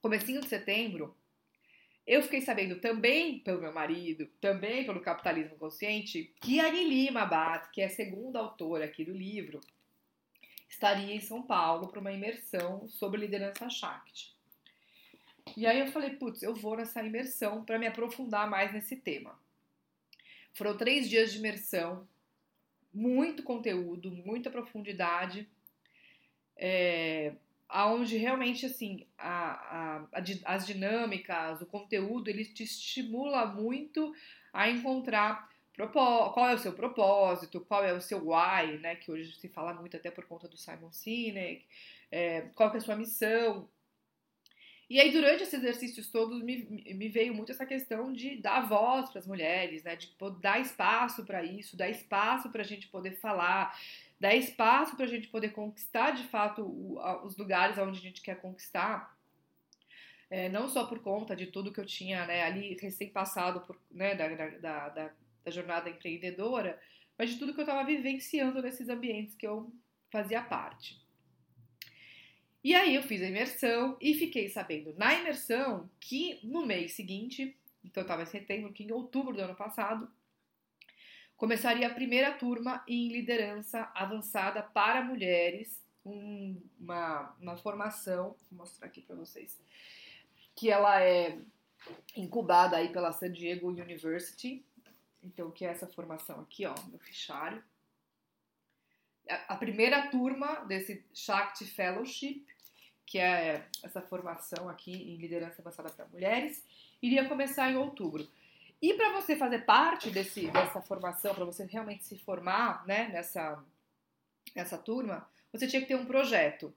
comecinho 0.00 0.40
de 0.40 0.48
setembro, 0.48 1.12
eu 2.06 2.22
fiquei 2.22 2.40
sabendo 2.40 2.78
também 2.78 3.40
pelo 3.40 3.60
meu 3.60 3.72
marido, 3.72 4.26
também 4.40 4.84
pelo 4.84 5.00
Capitalismo 5.00 5.56
Consciente, 5.56 6.32
que 6.40 6.60
a 6.60 6.70
Lili 6.70 7.08
Abad, 7.16 7.68
que 7.72 7.80
é 7.80 7.86
a 7.86 7.90
segunda 7.90 8.38
autora 8.38 8.84
aqui 8.84 9.04
do 9.04 9.12
livro, 9.12 9.60
estaria 10.68 11.14
em 11.14 11.20
São 11.20 11.42
Paulo 11.42 11.88
para 11.88 12.00
uma 12.00 12.12
imersão 12.12 12.86
sobre 12.86 13.20
liderança 13.20 13.68
Shakti. 13.68 14.36
E 15.56 15.66
aí 15.66 15.80
eu 15.80 15.88
falei, 15.88 16.10
putz, 16.10 16.42
eu 16.42 16.54
vou 16.54 16.76
nessa 16.76 17.02
imersão 17.02 17.64
para 17.64 17.78
me 17.78 17.86
aprofundar 17.86 18.48
mais 18.48 18.72
nesse 18.72 18.96
tema. 18.96 19.38
Foram 20.52 20.76
três 20.76 21.08
dias 21.08 21.32
de 21.32 21.38
imersão, 21.38 22.08
muito 22.92 23.42
conteúdo, 23.42 24.10
muita 24.10 24.50
profundidade. 24.50 25.48
É, 26.56 27.34
aonde 27.68 28.16
realmente 28.16 28.66
assim 28.66 29.06
a, 29.18 29.52
a, 29.52 29.96
a, 30.12 30.54
as 30.54 30.66
dinâmicas, 30.66 31.60
o 31.60 31.66
conteúdo, 31.66 32.28
ele 32.28 32.44
te 32.44 32.62
estimula 32.62 33.46
muito 33.46 34.14
a 34.52 34.70
encontrar 34.70 35.48
qual 35.92 36.48
é 36.48 36.54
o 36.54 36.58
seu 36.58 36.72
propósito, 36.72 37.60
qual 37.60 37.84
é 37.84 37.92
o 37.92 38.00
seu 38.00 38.30
why, 38.30 38.78
né, 38.78 38.96
que 38.96 39.10
hoje 39.10 39.34
se 39.38 39.48
fala 39.48 39.74
muito 39.74 39.96
até 39.96 40.10
por 40.10 40.24
conta 40.24 40.48
do 40.48 40.56
Simon 40.56 40.90
Sinek, 40.90 41.66
é, 42.10 42.42
qual 42.54 42.72
é 42.72 42.76
a 42.78 42.80
sua 42.80 42.96
missão. 42.96 43.68
E 44.88 45.00
aí, 45.00 45.10
durante 45.10 45.42
esses 45.42 45.54
exercícios 45.54 46.10
todos, 46.12 46.40
me, 46.42 46.64
me 46.94 47.08
veio 47.08 47.34
muito 47.34 47.50
essa 47.50 47.66
questão 47.66 48.12
de 48.12 48.36
dar 48.36 48.68
voz 48.68 49.10
para 49.10 49.18
as 49.18 49.26
mulheres, 49.26 49.82
né? 49.82 49.96
De 49.96 50.14
dar 50.40 50.60
espaço 50.60 51.24
para 51.24 51.42
isso, 51.42 51.76
dar 51.76 51.90
espaço 51.90 52.50
para 52.50 52.62
a 52.62 52.64
gente 52.64 52.86
poder 52.86 53.16
falar, 53.16 53.76
dar 54.18 54.34
espaço 54.34 54.96
para 54.96 55.04
a 55.04 55.08
gente 55.08 55.28
poder 55.28 55.50
conquistar 55.50 56.12
de 56.12 56.24
fato 56.24 56.62
os 57.24 57.36
lugares 57.36 57.78
onde 57.78 57.98
a 57.98 58.02
gente 58.02 58.22
quer 58.22 58.40
conquistar. 58.40 59.16
É, 60.28 60.48
não 60.48 60.68
só 60.68 60.86
por 60.86 61.00
conta 61.00 61.36
de 61.36 61.46
tudo 61.46 61.72
que 61.72 61.78
eu 61.78 61.86
tinha 61.86 62.26
né, 62.26 62.42
ali 62.42 62.76
recém-passado 62.80 63.62
né, 63.90 64.14
da, 64.14 64.28
da, 64.28 64.88
da, 64.88 65.12
da 65.44 65.50
jornada 65.50 65.88
empreendedora, 65.88 66.80
mas 67.16 67.30
de 67.30 67.38
tudo 67.38 67.54
que 67.54 67.60
eu 67.60 67.64
estava 67.64 67.84
vivenciando 67.84 68.60
nesses 68.60 68.88
ambientes 68.88 69.36
que 69.36 69.46
eu 69.46 69.72
fazia 70.10 70.42
parte. 70.42 71.00
E 72.64 72.74
aí 72.74 72.96
eu 72.96 73.02
fiz 73.04 73.22
a 73.22 73.28
imersão 73.28 73.96
e 74.00 74.14
fiquei 74.14 74.48
sabendo 74.48 74.92
na 74.98 75.14
imersão 75.14 75.88
que 76.00 76.40
no 76.42 76.66
mês 76.66 76.94
seguinte, 76.94 77.56
então 77.84 78.02
estava 78.02 78.24
em 78.24 78.26
setembro, 78.26 78.72
que 78.72 78.82
em 78.82 78.90
outubro 78.90 79.32
do 79.32 79.40
ano 79.40 79.54
passado, 79.54 80.10
começaria 81.36 81.86
a 81.86 81.94
primeira 81.94 82.32
turma 82.32 82.82
em 82.86 83.08
liderança 83.08 83.90
avançada 83.94 84.62
para 84.62 85.04
mulheres, 85.04 85.82
um, 86.04 86.60
uma, 86.78 87.34
uma 87.40 87.56
formação, 87.56 88.36
vou 88.50 88.60
mostrar 88.60 88.86
aqui 88.86 89.02
para 89.02 89.16
vocês, 89.16 89.60
que 90.54 90.70
ela 90.70 91.02
é 91.02 91.38
incubada 92.16 92.76
aí 92.76 92.88
pela 92.88 93.12
San 93.12 93.30
Diego 93.30 93.68
University, 93.68 94.64
então 95.22 95.50
que 95.50 95.64
é 95.64 95.68
essa 95.68 95.86
formação 95.86 96.40
aqui, 96.40 96.64
ó, 96.64 96.74
no 96.90 96.98
fichário. 96.98 97.62
A 99.48 99.56
primeira 99.56 100.08
turma 100.08 100.64
desse 100.66 101.04
Shakti 101.12 101.64
Fellowship 101.64 102.46
que 103.06 103.18
é 103.18 103.64
essa 103.82 104.02
formação 104.02 104.68
aqui 104.68 104.92
em 104.92 105.16
liderança 105.16 105.62
avançada 105.62 105.88
para 105.90 106.06
mulheres, 106.06 106.62
iria 107.00 107.28
começar 107.28 107.70
em 107.70 107.76
outubro. 107.76 108.28
E 108.86 108.94
para 108.94 109.10
você 109.10 109.34
fazer 109.34 109.64
parte 109.64 110.10
desse, 110.10 110.48
dessa 110.48 110.80
formação, 110.80 111.34
para 111.34 111.44
você 111.44 111.64
realmente 111.64 112.04
se 112.04 112.16
formar 112.16 112.86
né, 112.86 113.08
nessa, 113.08 113.60
nessa 114.54 114.78
turma, 114.78 115.28
você 115.52 115.66
tinha 115.66 115.82
que 115.82 115.88
ter 115.88 115.96
um 115.96 116.06
projeto. 116.06 116.72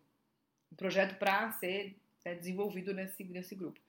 Um 0.72 0.76
projeto 0.76 1.20
para 1.20 1.52
ser 1.52 1.96
né, 2.26 2.34
desenvolvido 2.34 2.96
nesse, 2.96 3.24
nesse 3.26 3.54
grupo. 3.54 3.80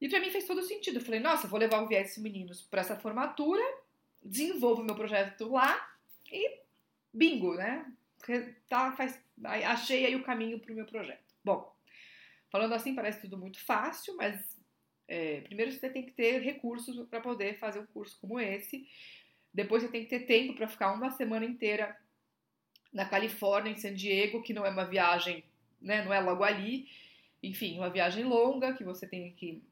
E 0.00 0.08
para 0.08 0.20
mim 0.20 0.30
fez 0.30 0.46
todo 0.46 0.62
sentido. 0.62 1.00
Eu 1.00 1.04
falei, 1.04 1.20
nossa, 1.20 1.46
vou 1.46 1.60
levar 1.60 1.82
o 1.82 1.86
Viés 1.86 2.16
Meninos 2.16 2.62
para 2.62 2.80
essa 2.80 2.96
formatura, 2.96 3.62
desenvolvo 4.22 4.82
meu 4.82 4.94
projeto 4.94 5.50
lá 5.50 5.94
e 6.30 6.60
bingo, 7.12 7.52
né? 7.56 7.92
Tá, 8.70 8.90
faz, 8.92 9.22
achei 9.66 10.06
aí 10.06 10.16
o 10.16 10.24
caminho 10.24 10.58
para 10.58 10.72
o 10.72 10.76
meu 10.76 10.86
projeto. 10.86 11.34
Bom, 11.44 11.76
falando 12.48 12.72
assim 12.72 12.94
parece 12.94 13.20
tudo 13.20 13.36
muito 13.36 13.62
fácil, 13.62 14.16
mas 14.16 14.61
é, 15.12 15.42
primeiro 15.42 15.70
você 15.70 15.90
tem 15.90 16.06
que 16.06 16.12
ter 16.12 16.40
recursos 16.40 17.06
para 17.08 17.20
poder 17.20 17.58
fazer 17.58 17.80
um 17.80 17.86
curso 17.86 18.16
como 18.18 18.40
esse. 18.40 18.88
Depois 19.52 19.82
você 19.82 19.90
tem 19.90 20.04
que 20.04 20.08
ter 20.08 20.20
tempo 20.20 20.54
para 20.54 20.66
ficar 20.66 20.90
uma 20.94 21.10
semana 21.10 21.44
inteira 21.44 21.94
na 22.90 23.04
Califórnia, 23.04 23.70
em 23.70 23.76
San 23.76 23.92
Diego, 23.92 24.42
que 24.42 24.54
não 24.54 24.64
é 24.64 24.70
uma 24.70 24.86
viagem, 24.86 25.44
né, 25.78 26.02
não 26.02 26.14
é 26.14 26.20
logo 26.20 26.42
ali. 26.42 26.88
Enfim, 27.42 27.76
uma 27.76 27.90
viagem 27.90 28.24
longa 28.24 28.72
que 28.72 28.82
você 28.82 29.06
tem 29.06 29.32
que, 29.32 29.62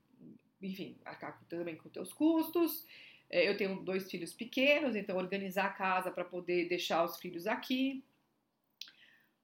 enfim, 0.61 0.99
arcar 1.07 1.41
também 1.49 1.75
com 1.75 1.89
seus 1.89 2.13
custos. 2.13 2.87
É, 3.31 3.49
eu 3.49 3.57
tenho 3.57 3.83
dois 3.83 4.11
filhos 4.11 4.35
pequenos, 4.35 4.95
então 4.95 5.17
organizar 5.17 5.65
a 5.65 5.73
casa 5.73 6.11
para 6.11 6.25
poder 6.25 6.69
deixar 6.69 7.03
os 7.03 7.17
filhos 7.17 7.47
aqui 7.47 8.05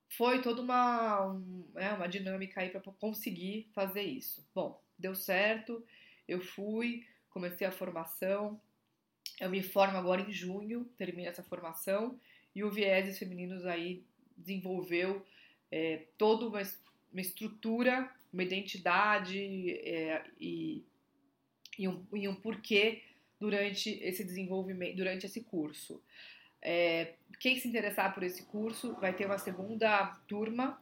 foi 0.08 0.40
toda 0.40 0.62
uma, 0.62 1.26
um, 1.26 1.64
é, 1.74 1.90
uma 1.92 2.06
dinâmica 2.06 2.60
aí 2.60 2.68
para 2.68 2.80
conseguir 2.80 3.68
fazer 3.74 4.02
isso. 4.02 4.46
Bom, 4.54 4.80
deu 4.98 5.14
certo, 5.14 5.84
eu 6.26 6.40
fui, 6.40 7.06
comecei 7.30 7.66
a 7.66 7.72
formação, 7.72 8.60
eu 9.40 9.50
me 9.50 9.62
formo 9.62 9.96
agora 9.96 10.22
em 10.22 10.32
junho, 10.32 10.84
termino 10.96 11.28
essa 11.28 11.42
formação, 11.42 12.18
e 12.54 12.64
o 12.64 12.70
Vieses 12.70 13.18
Femininos 13.18 13.66
aí 13.66 14.02
desenvolveu 14.36 15.24
é, 15.70 16.04
toda 16.16 16.46
uma, 16.46 16.62
uma, 17.12 17.20
estrutura, 17.20 18.10
uma 18.32 18.42
identidade 18.42 19.70
é, 19.70 20.24
e, 20.40 20.84
e, 21.78 21.86
um, 21.86 22.06
e 22.14 22.26
um 22.28 22.34
porquê 22.34 23.02
durante 23.38 23.90
esse 24.02 24.24
desenvolvimento, 24.24 24.96
durante 24.96 25.26
esse 25.26 25.42
curso. 25.42 26.02
É, 26.62 27.14
quem 27.38 27.58
se 27.58 27.68
interessar 27.68 28.14
por 28.14 28.22
esse 28.22 28.44
curso 28.44 28.94
vai 28.94 29.14
ter 29.14 29.26
uma 29.26 29.38
segunda 29.38 30.06
turma, 30.26 30.80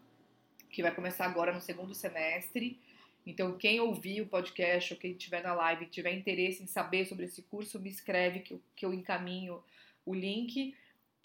que 0.70 0.83
vai 0.83 0.94
começar 0.94 1.27
agora 1.27 1.53
no 1.53 1.61
segundo 1.61 1.94
semestre. 1.94 2.81
Então, 3.26 3.56
quem 3.56 3.80
ouvir 3.80 4.20
o 4.20 4.26
podcast 4.26 4.92
ou 4.92 5.00
quem 5.00 5.12
estiver 5.12 5.42
na 5.42 5.54
live 5.54 5.87
tiver 5.87 6.12
interesse 6.12 6.62
em 6.62 6.66
saber 6.66 7.06
sobre 7.06 7.24
esse 7.24 7.42
curso, 7.42 7.80
me 7.80 7.88
escreve 7.88 8.40
que 8.40 8.54
eu, 8.54 8.60
que 8.76 8.84
eu 8.84 8.92
encaminho 8.92 9.62
o 10.04 10.14
link. 10.14 10.74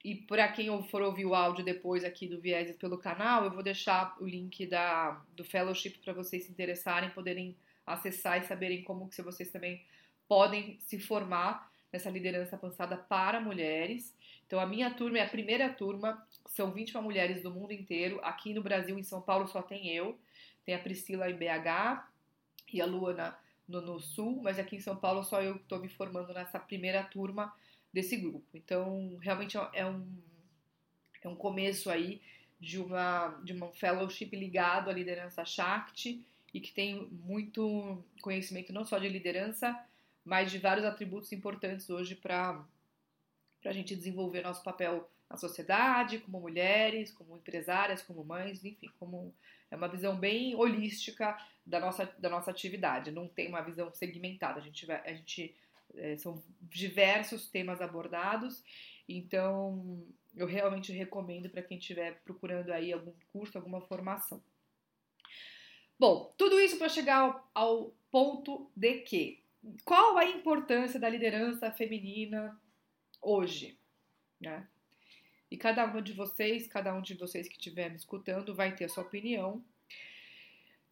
E 0.04 0.16
para 0.16 0.48
quem 0.48 0.70
for 0.84 1.02
ouvir 1.02 1.26
o 1.26 1.36
áudio 1.36 1.64
depois 1.64 2.06
aqui 2.06 2.26
do 2.26 2.40
Vieses 2.40 2.78
pelo 2.78 2.98
canal, 2.98 3.44
eu 3.44 3.52
vou 3.52 3.62
deixar 3.62 4.16
o 4.22 4.26
link 4.26 4.66
da, 4.66 5.22
do 5.36 5.44
fellowship 5.44 5.98
para 6.04 6.14
vocês 6.14 6.46
se 6.46 6.52
interessarem, 6.52 7.10
poderem 7.10 7.56
acessar 7.86 8.42
e 8.42 8.48
saberem 8.48 8.82
como 8.84 9.10
que 9.10 9.22
vocês 9.22 9.52
também 9.52 9.84
podem 10.28 10.78
se 10.80 11.00
formar 11.00 11.70
nessa 11.92 12.10
liderança 12.10 12.56
avançada 12.56 12.96
para 12.96 13.42
mulheres. 13.42 14.16
Então, 14.46 14.60
a 14.60 14.66
minha 14.66 14.90
turma 14.92 15.18
é 15.18 15.24
a 15.24 15.30
primeira 15.30 15.70
turma, 15.70 16.26
são 16.46 16.72
21 16.72 17.02
mulheres 17.02 17.44
do 17.44 17.52
mundo 17.52 17.74
inteiro. 17.74 18.20
Aqui 18.24 18.54
no 18.54 18.62
Brasil, 18.62 18.98
em 18.98 19.04
São 19.04 19.22
Paulo, 19.22 19.48
só 19.48 19.62
tem 19.62 19.90
eu. 19.90 20.18
Tem 20.70 20.76
a 20.76 20.80
Priscila 20.80 21.28
em 21.28 21.34
BH 21.34 22.08
e 22.72 22.80
a 22.80 22.86
Luana 22.86 23.36
no, 23.68 23.82
no 23.82 24.00
Sul, 24.00 24.40
mas 24.44 24.60
aqui 24.60 24.76
em 24.76 24.80
São 24.80 24.96
Paulo 24.96 25.24
só 25.24 25.42
eu 25.42 25.56
estou 25.56 25.80
me 25.80 25.90
formando 25.90 26.32
nessa 26.32 26.60
primeira 26.60 27.02
turma 27.02 27.52
desse 27.92 28.16
grupo. 28.16 28.46
Então, 28.54 29.18
realmente 29.20 29.58
é 29.74 29.84
um, 29.84 30.08
é 31.24 31.28
um 31.28 31.36
começo 31.36 31.90
aí 31.90 32.22
de 32.60 32.78
uma, 32.80 33.30
de 33.44 33.52
uma 33.52 33.72
fellowship 33.72 34.30
ligado 34.36 34.92
à 34.92 34.94
liderança 34.94 35.44
Shakti 35.44 36.24
e 36.54 36.60
que 36.60 36.72
tem 36.72 37.08
muito 37.14 38.06
conhecimento 38.22 38.72
não 38.72 38.86
só 38.86 39.00
de 39.00 39.10
liderança, 39.10 39.76
mas 40.24 40.52
de 40.52 40.60
vários 40.60 40.86
atributos 40.86 41.32
importantes 41.32 41.90
hoje 41.90 42.14
para 42.14 42.64
para 43.60 43.72
a 43.72 43.74
gente 43.74 43.96
desenvolver 43.96 44.44
nosso 44.44 44.64
papel 44.64 45.10
na 45.30 45.38
sociedade, 45.38 46.20
como 46.20 46.40
mulheres, 46.40 47.12
como 47.12 47.38
empresárias, 47.38 48.02
como 48.02 48.24
mães, 48.24 48.64
enfim, 48.64 48.90
como 49.00 49.34
é 49.70 49.76
uma 49.76 49.88
visão 49.88 50.18
bem 50.18 50.56
holística 50.56 51.38
da 51.66 51.80
nossa, 51.80 52.06
da 52.18 52.30
nossa 52.30 52.50
atividade. 52.50 53.12
Não 53.12 53.28
tem 53.28 53.48
uma 53.48 53.62
visão 53.62 53.94
segmentada. 53.94 54.60
A 54.60 54.64
gente, 54.64 54.86
vai, 54.86 55.08
a 55.08 55.14
gente 55.14 55.56
é, 55.96 56.18
são 56.18 56.42
diversos 56.62 57.48
temas 57.48 57.80
abordados. 57.80 58.64
Então, 59.08 60.04
eu 60.36 60.48
realmente 60.48 60.92
recomendo 60.92 61.50
para 61.50 61.62
quem 61.62 61.78
estiver 61.78 62.20
procurando 62.24 62.72
aí 62.72 62.92
algum 62.92 63.14
curso, 63.32 63.58
alguma 63.58 63.82
formação. 63.82 64.42
Bom, 66.00 66.34
tudo 66.38 66.60
isso 66.60 66.78
para 66.78 66.90
chegar 66.90 67.20
ao, 67.20 67.52
ao 67.54 67.94
ponto 68.10 68.72
de 68.76 69.02
que 69.02 69.44
qual 69.84 70.18
a 70.18 70.26
importância 70.26 71.00
da 71.00 71.10
liderança 71.10 71.72
feminina 71.72 72.60
hoje, 73.22 73.78
né? 74.40 74.68
E 75.52 75.58
cada 75.58 75.86
um 75.86 76.02
de 76.02 76.14
vocês, 76.14 76.68
cada 76.68 76.94
um 76.94 77.02
de 77.02 77.16
vocês 77.16 77.48
que 77.48 77.56
estiver 77.56 77.90
me 77.90 77.96
escutando, 77.96 78.54
vai 78.54 78.76
ter 78.76 78.86
a 78.86 78.90
sua 78.90 79.04
opinião. 79.04 79.64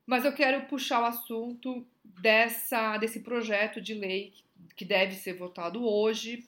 Mas 0.06 0.26
eu 0.26 0.34
quero 0.34 0.66
puxar 0.68 1.02
o 1.02 1.06
assunto 1.06 1.86
dessa, 2.04 2.98
desse 2.98 3.20
projeto 3.20 3.82
de 3.82 3.94
lei 3.94 4.34
que 4.76 4.86
deve 4.86 5.16
ser 5.16 5.34
votado 5.34 5.86
hoje, 5.86 6.48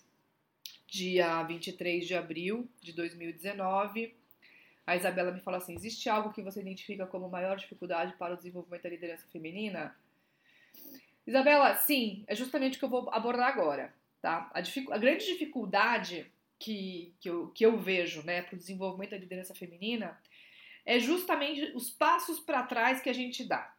dia 0.87 1.43
23 1.43 2.07
de 2.07 2.15
abril 2.15 2.67
de 2.81 2.93
2019. 2.93 4.15
A 4.87 4.95
Isabela 4.95 5.31
me 5.31 5.41
fala 5.41 5.57
assim: 5.57 5.75
existe 5.75 6.09
algo 6.09 6.33
que 6.33 6.41
você 6.41 6.61
identifica 6.61 7.05
como 7.05 7.29
maior 7.29 7.57
dificuldade 7.57 8.13
para 8.17 8.33
o 8.33 8.37
desenvolvimento 8.37 8.83
da 8.83 8.89
liderança 8.89 9.27
feminina? 9.31 9.95
Isabela, 11.27 11.75
sim, 11.75 12.23
é 12.25 12.33
justamente 12.33 12.77
o 12.77 12.79
que 12.79 12.85
eu 12.85 12.89
vou 12.89 13.09
abordar 13.11 13.49
agora. 13.49 13.93
Tá? 14.19 14.49
A, 14.53 14.59
a 14.59 14.97
grande 14.97 15.25
dificuldade 15.25 16.31
que, 16.59 17.15
que, 17.19 17.29
eu, 17.29 17.47
que 17.47 17.65
eu 17.65 17.77
vejo 17.77 18.21
né, 18.23 18.41
para 18.41 18.55
o 18.55 18.60
desenvolvimento 18.60 19.12
da 19.12 19.17
liderança 19.17 19.55
feminina 19.55 20.19
é 20.85 20.99
justamente 20.99 21.71
os 21.75 21.89
passos 21.89 22.39
para 22.39 22.63
trás 22.63 23.01
que 23.01 23.10
a 23.10 23.13
gente 23.13 23.43
dá. 23.43 23.73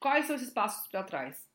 Quais 0.00 0.26
são 0.26 0.36
esses 0.36 0.50
passos 0.50 0.88
para 0.88 1.02
trás? 1.02 1.48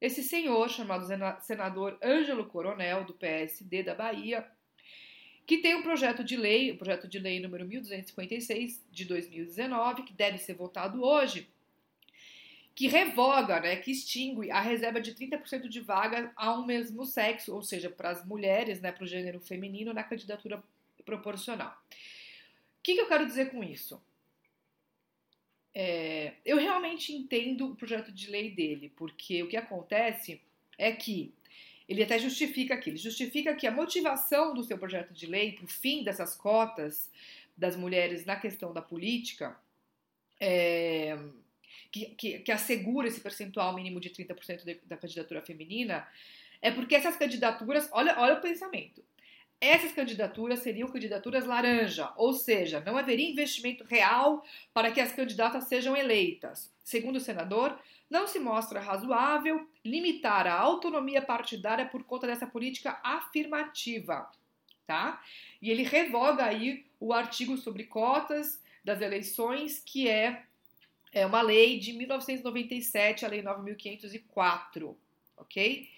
Esse 0.00 0.22
senhor, 0.22 0.68
chamado 0.68 1.06
senador 1.40 1.98
Ângelo 2.02 2.46
Coronel, 2.46 3.04
do 3.04 3.14
PSD 3.14 3.82
da 3.82 3.94
Bahia, 3.94 4.46
que 5.46 5.58
tem 5.58 5.74
um 5.74 5.82
projeto 5.82 6.22
de 6.22 6.36
lei, 6.36 6.72
o 6.72 6.76
projeto 6.76 7.08
de 7.08 7.18
lei 7.18 7.40
número 7.40 7.66
1256 7.66 8.84
de 8.90 9.04
2019, 9.04 10.02
que 10.02 10.12
deve 10.12 10.38
ser 10.38 10.54
votado 10.54 11.02
hoje, 11.02 11.48
que 12.76 12.86
revoga, 12.86 13.58
né, 13.58 13.76
que 13.76 13.90
extingue 13.90 14.50
a 14.52 14.60
reserva 14.60 15.00
de 15.00 15.12
30% 15.12 15.68
de 15.68 15.80
vaga 15.80 16.32
a 16.36 16.52
um 16.56 16.64
mesmo 16.64 17.04
sexo, 17.04 17.52
ou 17.52 17.62
seja, 17.62 17.90
para 17.90 18.10
as 18.10 18.24
mulheres, 18.24 18.80
né, 18.80 18.92
para 18.92 19.02
o 19.02 19.08
gênero 19.08 19.40
feminino 19.40 19.92
na 19.92 20.04
candidatura 20.04 20.62
proporcional. 21.04 21.76
O 21.90 22.82
que, 22.84 22.94
que 22.94 23.00
eu 23.00 23.08
quero 23.08 23.26
dizer 23.26 23.50
com 23.50 23.64
isso? 23.64 24.00
é, 25.78 26.32
eu 26.42 26.56
realmente 26.56 27.12
entendo 27.12 27.66
o 27.66 27.76
projeto 27.76 28.10
de 28.10 28.30
lei 28.30 28.50
dele, 28.50 28.90
porque 28.96 29.42
o 29.42 29.46
que 29.46 29.58
acontece 29.58 30.40
é 30.78 30.90
que 30.90 31.34
ele 31.86 32.02
até 32.02 32.18
justifica 32.18 32.72
aqui, 32.72 32.88
ele 32.88 32.96
justifica 32.96 33.54
que 33.54 33.66
a 33.66 33.70
motivação 33.70 34.54
do 34.54 34.64
seu 34.64 34.78
projeto 34.78 35.12
de 35.12 35.26
lei 35.26 35.52
para 35.52 35.66
o 35.66 35.68
fim 35.68 36.02
dessas 36.02 36.34
cotas 36.34 37.10
das 37.54 37.76
mulheres 37.76 38.24
na 38.24 38.36
questão 38.36 38.72
da 38.72 38.80
política, 38.80 39.54
é, 40.40 41.18
que, 41.90 42.06
que, 42.14 42.38
que, 42.40 42.52
assegura 42.52 43.08
esse 43.08 43.20
percentual 43.20 43.74
mínimo 43.74 44.00
de 44.00 44.10
30% 44.10 44.64
de, 44.64 44.80
da 44.84 44.96
candidatura 44.96 45.42
feminina, 45.42 46.06
é 46.60 46.70
porque 46.70 46.94
essas 46.94 47.16
candidaturas, 47.16 47.88
olha, 47.92 48.18
olha 48.18 48.34
o 48.34 48.40
pensamento, 48.40 49.02
essas 49.60 49.92
candidaturas 49.92 50.58
seriam 50.58 50.88
candidaturas 50.88 51.46
laranja, 51.46 52.12
ou 52.16 52.32
seja, 52.34 52.80
não 52.80 52.96
haveria 52.96 53.30
investimento 53.30 53.84
real 53.84 54.44
para 54.74 54.90
que 54.92 55.00
as 55.00 55.12
candidatas 55.12 55.64
sejam 55.64 55.96
eleitas. 55.96 56.70
Segundo 56.84 57.16
o 57.16 57.20
senador, 57.20 57.78
não 58.08 58.26
se 58.26 58.38
mostra 58.38 58.80
razoável 58.80 59.66
limitar 59.84 60.46
a 60.46 60.54
autonomia 60.54 61.22
partidária 61.22 61.86
por 61.86 62.04
conta 62.04 62.26
dessa 62.26 62.46
política 62.46 63.00
afirmativa, 63.02 64.30
tá? 64.86 65.22
E 65.60 65.70
ele 65.70 65.82
revoga 65.82 66.44
aí 66.44 66.84
o 67.00 67.12
artigo 67.12 67.56
sobre 67.56 67.84
cotas 67.84 68.62
das 68.84 69.00
eleições, 69.00 69.82
que 69.84 70.08
é, 70.08 70.44
é 71.16 71.24
uma 71.24 71.40
lei 71.40 71.78
de 71.78 71.94
1997, 71.94 73.24
a 73.24 73.28
lei 73.28 73.40
9504, 73.40 74.94
ok? 75.34 75.88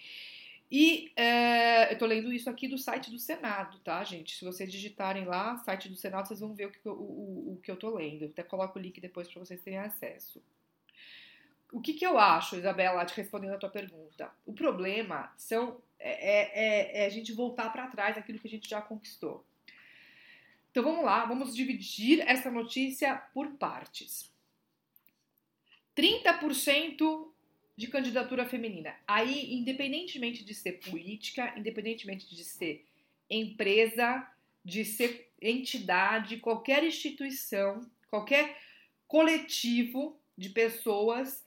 E 0.71 1.11
é, 1.13 1.91
eu 1.91 1.97
tô 1.97 2.05
lendo 2.05 2.31
isso 2.31 2.49
aqui 2.49 2.69
do 2.69 2.77
site 2.77 3.11
do 3.11 3.19
Senado, 3.19 3.79
tá, 3.79 4.01
gente? 4.05 4.37
Se 4.37 4.45
vocês 4.45 4.71
digitarem 4.71 5.25
lá, 5.25 5.57
site 5.57 5.89
do 5.89 5.95
Senado, 5.97 6.27
vocês 6.27 6.39
vão 6.39 6.53
ver 6.53 6.67
o 6.67 6.71
que 6.71 6.79
eu, 6.85 6.93
o, 6.93 7.53
o 7.53 7.59
que 7.61 7.69
eu 7.69 7.75
tô 7.75 7.89
lendo. 7.89 8.23
Eu 8.23 8.29
até 8.29 8.43
coloco 8.43 8.79
o 8.79 8.81
link 8.81 9.01
depois 9.01 9.27
para 9.27 9.43
vocês 9.43 9.61
terem 9.61 9.79
acesso. 9.79 10.41
O 11.69 11.81
que, 11.81 11.93
que 11.93 12.05
eu 12.05 12.17
acho, 12.17 12.55
Isabela, 12.55 13.05
te 13.05 13.17
respondendo 13.17 13.55
a 13.55 13.57
tua 13.57 13.69
pergunta? 13.69 14.31
O 14.45 14.53
problema 14.53 15.33
são, 15.35 15.81
é, 15.99 17.01
é, 17.01 17.03
é 17.03 17.05
a 17.07 17.09
gente 17.09 17.33
voltar 17.33 17.73
para 17.73 17.87
trás 17.87 18.17
aquilo 18.17 18.39
que 18.39 18.47
a 18.47 18.51
gente 18.51 18.69
já 18.69 18.81
conquistou. 18.81 19.45
Então 20.71 20.81
vamos 20.81 21.03
lá, 21.03 21.25
vamos 21.25 21.53
dividir 21.53 22.21
essa 22.21 22.49
notícia 22.49 23.15
por 23.33 23.49
partes. 23.57 24.31
30% 25.99 27.27
de 27.75 27.87
candidatura 27.87 28.45
feminina. 28.45 28.95
Aí, 29.05 29.53
independentemente 29.53 30.45
de 30.45 30.53
ser 30.53 30.79
política, 30.79 31.53
independentemente 31.57 32.33
de 32.33 32.43
ser 32.45 32.85
empresa, 33.29 34.25
de 34.63 34.85
ser 34.85 35.29
entidade, 35.41 36.37
qualquer 36.37 36.85
instituição, 36.85 37.85
qualquer 38.09 38.57
coletivo 39.07 40.17
de 40.37 40.49
pessoas, 40.49 41.45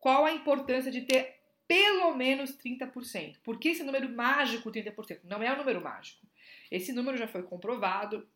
qual 0.00 0.24
a 0.24 0.32
importância 0.32 0.90
de 0.90 1.02
ter 1.02 1.36
pelo 1.68 2.14
menos 2.16 2.56
30%? 2.56 3.36
Por 3.44 3.58
que 3.58 3.68
esse 3.68 3.84
número 3.84 4.08
mágico 4.08 4.70
30%? 4.70 5.20
Não 5.24 5.42
é 5.42 5.52
um 5.52 5.58
número 5.58 5.80
mágico. 5.80 6.26
Esse 6.70 6.92
número 6.92 7.16
já 7.16 7.28
foi 7.28 7.44
comprovado 7.44 8.26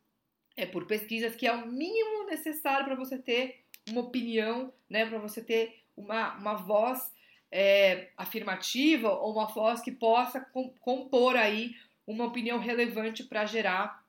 é 0.57 0.65
por 0.65 0.87
pesquisas 0.87 1.37
que 1.37 1.47
é 1.47 1.53
o 1.53 1.67
mínimo 1.67 2.25
necessário 2.27 2.87
para 2.87 2.95
você 2.95 3.19
ter 3.19 3.66
uma 3.89 4.01
opinião, 4.01 4.73
né, 4.89 5.07
para 5.07 5.19
você 5.19 5.43
ter 5.43 5.83
uma, 5.97 6.35
uma 6.37 6.55
voz 6.55 7.13
é, 7.51 8.11
afirmativa 8.17 9.11
ou 9.11 9.33
uma 9.33 9.47
voz 9.47 9.81
que 9.81 9.93
possa 9.93 10.41
compor 10.81 11.37
aí 11.37 11.75
uma 12.07 12.25
opinião 12.25 12.59
relevante 12.59 13.25
para 13.25 13.47
gerar 13.47 14.05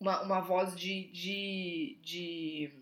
uma, 0.00 0.22
uma 0.22 0.40
voz 0.40 0.76
de, 0.76 1.10
de, 1.12 1.98
de 2.02 2.72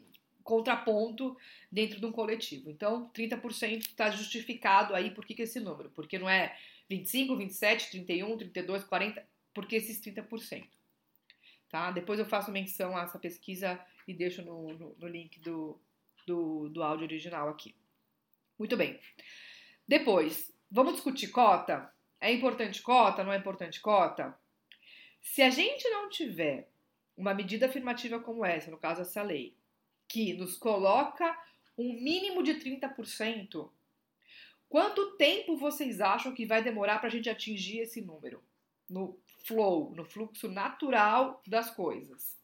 contraponto 0.42 1.36
dentro 1.70 2.00
de 2.00 2.06
um 2.06 2.12
coletivo. 2.12 2.70
Então, 2.70 3.10
30% 3.14 3.78
está 3.78 4.10
justificado 4.10 4.94
aí, 4.94 5.10
por 5.10 5.24
que, 5.24 5.34
que 5.34 5.42
esse 5.42 5.60
número? 5.60 5.90
Porque 5.90 6.18
não 6.18 6.28
é 6.28 6.56
25, 6.88 7.36
27, 7.36 7.90
31, 7.90 8.36
32, 8.36 8.84
40, 8.84 9.26
porque 9.54 9.76
esses 9.76 10.00
30%. 10.00 10.64
Tá? 11.68 11.90
Depois 11.90 12.18
eu 12.18 12.26
faço 12.26 12.50
menção 12.50 12.96
a 12.96 13.02
essa 13.02 13.18
pesquisa 13.18 13.80
e 14.06 14.12
deixo 14.12 14.42
no, 14.42 14.72
no, 14.74 14.96
no 14.98 15.08
link 15.08 15.40
do, 15.40 15.80
do, 16.26 16.68
do 16.68 16.82
áudio 16.82 17.04
original 17.04 17.48
aqui. 17.48 17.74
Muito 18.58 18.76
bem. 18.76 19.00
Depois, 19.86 20.52
vamos 20.70 20.94
discutir 20.94 21.28
cota? 21.28 21.92
É 22.20 22.32
importante 22.32 22.82
cota? 22.82 23.24
Não 23.24 23.32
é 23.32 23.36
importante 23.36 23.80
cota? 23.80 24.38
Se 25.20 25.42
a 25.42 25.50
gente 25.50 25.88
não 25.88 26.08
tiver 26.08 26.70
uma 27.16 27.34
medida 27.34 27.66
afirmativa 27.66 28.20
como 28.20 28.44
essa, 28.44 28.70
no 28.70 28.78
caso 28.78 29.02
essa 29.02 29.22
lei, 29.22 29.56
que 30.08 30.34
nos 30.34 30.56
coloca 30.56 31.36
um 31.76 31.92
mínimo 31.94 32.42
de 32.42 32.54
30%, 32.54 33.70
quanto 34.68 35.16
tempo 35.16 35.56
vocês 35.56 36.00
acham 36.00 36.34
que 36.34 36.46
vai 36.46 36.62
demorar 36.62 36.98
para 36.98 37.08
a 37.08 37.10
gente 37.10 37.30
atingir 37.30 37.80
esse 37.80 38.00
número? 38.00 38.42
No 38.88 39.18
flow, 39.46 39.94
no 39.94 40.04
fluxo 40.04 40.48
natural 40.48 41.42
das 41.46 41.70
coisas. 41.70 42.41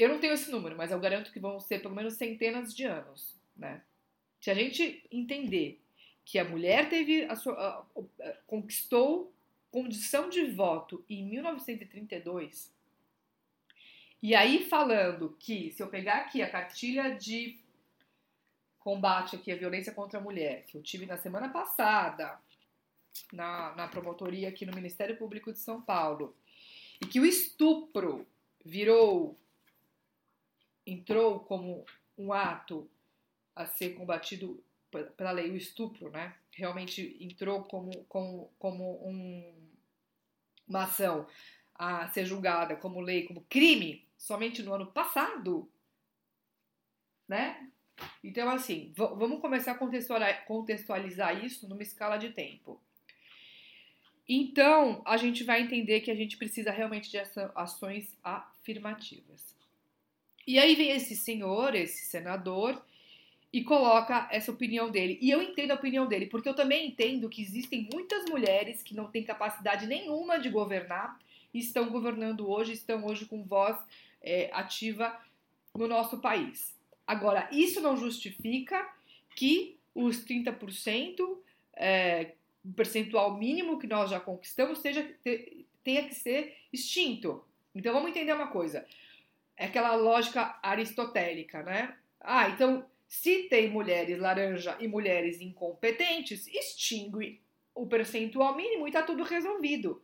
Eu 0.00 0.08
não 0.08 0.18
tenho 0.18 0.32
esse 0.32 0.50
número, 0.50 0.74
mas 0.78 0.90
eu 0.90 0.98
garanto 0.98 1.30
que 1.30 1.38
vão 1.38 1.60
ser 1.60 1.82
pelo 1.82 1.94
menos 1.94 2.14
centenas 2.14 2.74
de 2.74 2.84
anos, 2.84 3.36
né? 3.54 3.82
Se 4.40 4.50
a 4.50 4.54
gente 4.54 5.04
entender 5.12 5.78
que 6.24 6.38
a 6.38 6.44
mulher 6.48 6.88
teve 6.88 7.24
a 7.24 7.36
sua, 7.36 7.52
a, 7.52 8.00
a, 8.26 8.32
conquistou 8.46 9.30
condição 9.70 10.30
de 10.30 10.46
voto 10.52 11.04
em 11.06 11.22
1932, 11.26 12.72
e 14.22 14.34
aí 14.34 14.64
falando 14.64 15.36
que 15.38 15.70
se 15.72 15.82
eu 15.82 15.88
pegar 15.88 16.20
aqui 16.20 16.40
a 16.40 16.48
cartilha 16.48 17.14
de 17.14 17.58
combate 18.78 19.36
aqui 19.36 19.52
à 19.52 19.56
violência 19.56 19.92
contra 19.92 20.18
a 20.18 20.22
mulher 20.22 20.64
que 20.64 20.78
eu 20.78 20.82
tive 20.82 21.04
na 21.04 21.18
semana 21.18 21.50
passada 21.50 22.40
na, 23.30 23.74
na 23.76 23.86
promotoria 23.86 24.48
aqui 24.48 24.64
no 24.64 24.74
Ministério 24.74 25.18
Público 25.18 25.52
de 25.52 25.58
São 25.58 25.82
Paulo 25.82 26.34
e 27.02 27.06
que 27.06 27.20
o 27.20 27.26
estupro 27.26 28.26
virou 28.64 29.38
entrou 30.86 31.40
como 31.40 31.84
um 32.16 32.32
ato 32.32 32.90
a 33.54 33.66
ser 33.66 33.90
combatido 33.94 34.62
pela 35.16 35.30
lei, 35.30 35.50
o 35.50 35.56
estupro, 35.56 36.10
né? 36.10 36.34
Realmente 36.52 37.16
entrou 37.20 37.64
como, 37.64 38.04
como, 38.04 38.52
como 38.58 39.06
um, 39.06 39.70
uma 40.66 40.84
ação 40.84 41.26
a 41.74 42.08
ser 42.08 42.26
julgada 42.26 42.76
como 42.76 43.00
lei, 43.00 43.26
como 43.26 43.46
crime, 43.48 44.06
somente 44.18 44.62
no 44.62 44.74
ano 44.74 44.86
passado, 44.86 45.70
né? 47.26 47.70
Então, 48.24 48.50
assim, 48.50 48.92
vamos 48.96 49.40
começar 49.40 49.72
a 49.72 50.34
contextualizar 50.44 51.44
isso 51.44 51.68
numa 51.68 51.82
escala 51.82 52.16
de 52.16 52.30
tempo. 52.30 52.80
Então, 54.28 55.02
a 55.06 55.16
gente 55.16 55.42
vai 55.42 55.60
entender 55.60 56.00
que 56.00 56.10
a 56.10 56.14
gente 56.14 56.36
precisa 56.36 56.70
realmente 56.70 57.10
de 57.10 57.18
ações 57.54 58.16
afirmativas. 58.22 59.54
E 60.46 60.58
aí 60.58 60.74
vem 60.74 60.90
esse 60.90 61.16
senhor, 61.16 61.74
esse 61.74 62.06
senador, 62.06 62.80
e 63.52 63.64
coloca 63.64 64.28
essa 64.30 64.52
opinião 64.52 64.90
dele. 64.90 65.18
E 65.20 65.30
eu 65.30 65.42
entendo 65.42 65.72
a 65.72 65.74
opinião 65.74 66.06
dele, 66.06 66.26
porque 66.26 66.48
eu 66.48 66.54
também 66.54 66.88
entendo 66.88 67.28
que 67.28 67.42
existem 67.42 67.88
muitas 67.92 68.24
mulheres 68.26 68.82
que 68.82 68.94
não 68.94 69.10
têm 69.10 69.24
capacidade 69.24 69.86
nenhuma 69.86 70.38
de 70.38 70.48
governar 70.48 71.18
e 71.52 71.58
estão 71.58 71.88
governando 71.88 72.48
hoje, 72.48 72.72
estão 72.72 73.04
hoje 73.04 73.26
com 73.26 73.42
voz 73.44 73.76
é, 74.22 74.50
ativa 74.52 75.18
no 75.74 75.88
nosso 75.88 76.18
país. 76.18 76.74
Agora, 77.06 77.48
isso 77.50 77.80
não 77.80 77.96
justifica 77.96 78.88
que 79.34 79.76
os 79.94 80.24
30%, 80.24 81.38
é, 81.74 82.34
o 82.64 82.72
percentual 82.72 83.36
mínimo 83.36 83.78
que 83.78 83.86
nós 83.86 84.10
já 84.10 84.20
conquistamos, 84.20 84.78
seja, 84.78 85.08
tenha 85.82 86.06
que 86.06 86.14
ser 86.14 86.56
extinto. 86.72 87.44
Então 87.74 87.92
vamos 87.92 88.10
entender 88.10 88.32
uma 88.32 88.48
coisa. 88.48 88.86
É 89.60 89.66
aquela 89.66 89.94
lógica 89.94 90.58
aristotélica, 90.62 91.62
né? 91.62 91.94
Ah, 92.18 92.48
então 92.48 92.82
se 93.06 93.42
tem 93.50 93.68
mulheres 93.68 94.18
laranja 94.18 94.74
e 94.80 94.88
mulheres 94.88 95.42
incompetentes, 95.42 96.46
extingue 96.46 97.42
o 97.74 97.86
percentual 97.86 98.56
mínimo 98.56 98.88
e 98.88 98.90
tá 98.90 99.02
tudo 99.02 99.22
resolvido. 99.22 100.02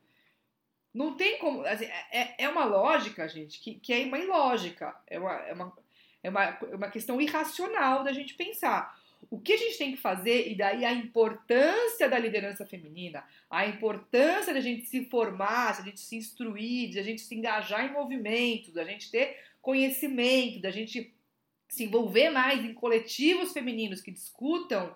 Não 0.92 1.16
tem 1.16 1.38
como. 1.38 1.64
Assim, 1.64 1.86
é, 2.12 2.44
é 2.44 2.48
uma 2.50 2.66
lógica, 2.66 3.26
gente, 3.26 3.58
que, 3.58 3.76
que 3.76 3.94
é 3.94 4.04
uma 4.04 4.18
ilógica. 4.18 4.94
É 5.06 5.18
uma, 5.18 5.32
é, 5.32 5.52
uma, 5.54 5.72
é, 6.22 6.28
uma, 6.28 6.44
é 6.44 6.74
uma 6.74 6.90
questão 6.90 7.18
irracional 7.18 8.04
da 8.04 8.12
gente 8.12 8.34
pensar. 8.34 8.94
O 9.30 9.40
que 9.40 9.54
a 9.54 9.56
gente 9.56 9.78
tem 9.78 9.92
que 9.92 9.96
fazer, 9.96 10.50
e 10.50 10.54
daí 10.54 10.84
a 10.84 10.92
importância 10.92 12.08
da 12.08 12.18
liderança 12.18 12.66
feminina, 12.66 13.24
a 13.48 13.66
importância 13.66 14.52
da 14.52 14.60
gente 14.60 14.86
se 14.86 15.04
formar, 15.06 15.78
da 15.78 15.84
gente 15.84 16.00
se 16.00 16.16
instruir, 16.16 16.94
da 16.94 17.02
gente 17.02 17.22
se 17.22 17.34
engajar 17.34 17.86
em 17.86 17.92
movimentos, 17.92 18.72
da 18.72 18.84
gente 18.84 19.10
ter 19.10 19.45
conhecimento, 19.66 20.60
da 20.60 20.70
gente 20.70 21.12
se 21.68 21.82
envolver 21.82 22.30
mais 22.30 22.64
em 22.64 22.72
coletivos 22.72 23.52
femininos 23.52 24.00
que 24.00 24.12
discutam 24.12 24.94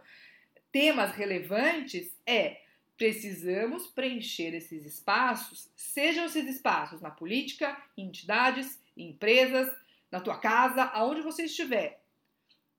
temas 0.71 1.11
relevantes 1.11 2.17
é 2.25 2.61
precisamos 2.97 3.89
preencher 3.89 4.55
esses 4.55 4.87
espaços, 4.87 5.69
sejam 5.75 6.27
esses 6.27 6.47
espaços 6.47 7.01
na 7.01 7.11
política, 7.11 7.77
em 7.97 8.07
entidades, 8.07 8.81
em 8.97 9.09
empresas, 9.09 9.69
na 10.09 10.21
tua 10.21 10.39
casa, 10.39 10.85
aonde 10.85 11.21
você 11.23 11.47
estiver. 11.47 12.01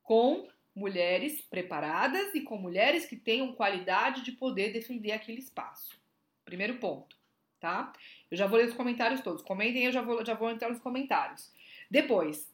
com 0.01 0.47
mulheres 0.73 1.41
preparadas 1.41 2.33
e 2.33 2.39
com 2.39 2.57
mulheres 2.57 3.05
que 3.05 3.17
tenham 3.17 3.53
qualidade 3.53 4.23
de 4.23 4.31
poder 4.31 4.71
defender 4.71 5.11
aquele 5.11 5.39
espaço. 5.39 5.99
Primeiro 6.45 6.77
ponto, 6.77 7.17
tá? 7.59 7.91
Eu 8.29 8.37
já 8.37 8.47
vou 8.47 8.57
ler 8.57 8.69
os 8.69 8.73
comentários 8.73 9.19
todos. 9.19 9.41
Comentem, 9.41 9.83
eu 9.83 9.91
já 9.91 10.01
vou, 10.01 10.25
já 10.25 10.33
vou 10.33 10.49
entrar 10.49 10.69
nos 10.69 10.79
comentários. 10.79 11.51
Depois, 11.91 12.49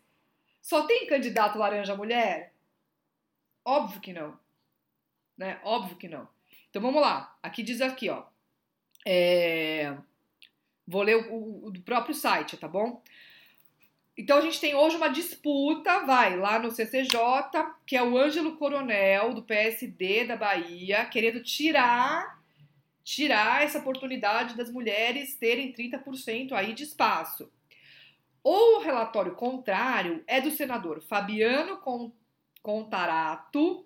só 0.61 0.87
tem 0.87 1.05
candidato 1.05 1.59
laranja 1.59 1.95
mulher? 1.95 2.53
Óbvio 3.63 4.01
que 4.01 4.11
não. 4.11 4.37
Né? 5.37 5.61
Óbvio 5.63 5.95
que 5.95 6.07
não. 6.07 6.27
Então 6.69 6.81
vamos 6.81 6.99
lá. 6.99 7.37
Aqui 7.43 7.61
diz 7.61 7.79
aqui, 7.79 8.09
ó. 8.09 8.23
É... 9.05 9.95
Vou 10.87 11.03
ler 11.03 11.15
o, 11.17 11.33
o, 11.33 11.67
o 11.67 11.71
do 11.71 11.81
próprio 11.81 12.15
site, 12.15 12.57
tá 12.57 12.67
bom? 12.67 13.03
Então 14.17 14.39
a 14.39 14.41
gente 14.41 14.59
tem 14.59 14.73
hoje 14.73 14.95
uma 14.95 15.09
disputa, 15.09 15.99
vai, 15.99 16.35
lá 16.35 16.57
no 16.57 16.71
CCJ, 16.71 17.19
que 17.85 17.95
é 17.95 18.01
o 18.01 18.17
Ângelo 18.17 18.57
Coronel, 18.57 19.35
do 19.35 19.43
PSD 19.43 20.25
da 20.25 20.35
Bahia, 20.35 21.05
querendo 21.05 21.43
tirar 21.43 22.37
tirar 23.03 23.63
essa 23.63 23.79
oportunidade 23.79 24.57
das 24.57 24.69
mulheres 24.69 25.35
terem 25.35 25.71
30% 25.71 26.51
aí 26.51 26.73
de 26.73 26.83
espaço. 26.83 27.49
O 28.43 28.79
relatório 28.79 29.35
contrário 29.35 30.23
é 30.27 30.39
do 30.39 30.51
senador 30.51 31.01
Fabiano 31.01 31.81
Contarato, 32.61 33.85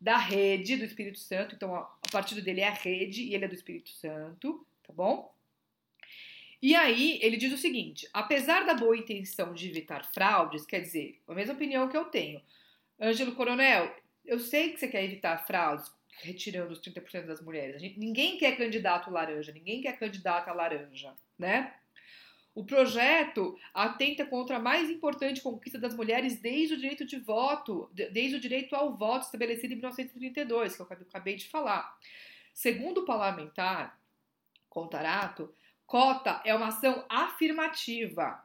da 0.00 0.16
Rede 0.16 0.76
do 0.76 0.84
Espírito 0.84 1.18
Santo. 1.18 1.54
Então, 1.54 1.74
a 1.74 1.88
partido 2.10 2.42
dele 2.42 2.60
é 2.60 2.68
a 2.68 2.72
Rede 2.72 3.22
e 3.22 3.34
ele 3.34 3.44
é 3.44 3.48
do 3.48 3.54
Espírito 3.54 3.90
Santo, 3.90 4.66
tá 4.86 4.92
bom? 4.92 5.34
E 6.60 6.74
aí, 6.74 7.18
ele 7.22 7.36
diz 7.36 7.52
o 7.52 7.58
seguinte: 7.58 8.08
apesar 8.12 8.64
da 8.64 8.74
boa 8.74 8.96
intenção 8.96 9.54
de 9.54 9.68
evitar 9.68 10.04
fraudes, 10.12 10.66
quer 10.66 10.80
dizer, 10.80 11.20
a 11.28 11.34
mesma 11.34 11.54
opinião 11.54 11.88
que 11.88 11.96
eu 11.96 12.06
tenho. 12.06 12.40
Ângelo 13.00 13.34
Coronel, 13.34 13.94
eu 14.24 14.38
sei 14.40 14.72
que 14.72 14.78
você 14.78 14.88
quer 14.88 15.04
evitar 15.04 15.46
fraudes, 15.46 15.92
retirando 16.22 16.72
os 16.72 16.80
30% 16.80 17.26
das 17.26 17.40
mulheres. 17.40 17.80
Gente, 17.80 17.98
ninguém 17.98 18.38
quer 18.38 18.56
candidato 18.56 19.10
laranja, 19.10 19.52
ninguém 19.52 19.82
quer 19.82 19.98
candidata 19.98 20.52
laranja, 20.52 21.14
né? 21.38 21.74
O 22.56 22.64
projeto 22.64 23.54
atenta 23.74 24.24
contra 24.24 24.56
a 24.56 24.58
mais 24.58 24.88
importante 24.88 25.42
conquista 25.42 25.78
das 25.78 25.94
mulheres 25.94 26.40
desde 26.40 26.72
o 26.72 26.78
direito 26.78 27.04
de 27.04 27.18
voto, 27.18 27.90
desde 27.92 28.36
o 28.36 28.40
direito 28.40 28.74
ao 28.74 28.96
voto 28.96 29.26
estabelecido 29.26 29.74
em 29.74 29.76
1932, 29.76 30.74
que 30.74 30.80
eu 30.80 30.86
acabei 30.86 31.36
de 31.36 31.46
falar. 31.50 31.94
Segundo 32.54 33.02
o 33.02 33.04
parlamentar 33.04 34.00
Contarato, 34.70 35.54
cota 35.86 36.40
é 36.46 36.54
uma 36.54 36.68
ação 36.68 37.04
afirmativa, 37.10 38.42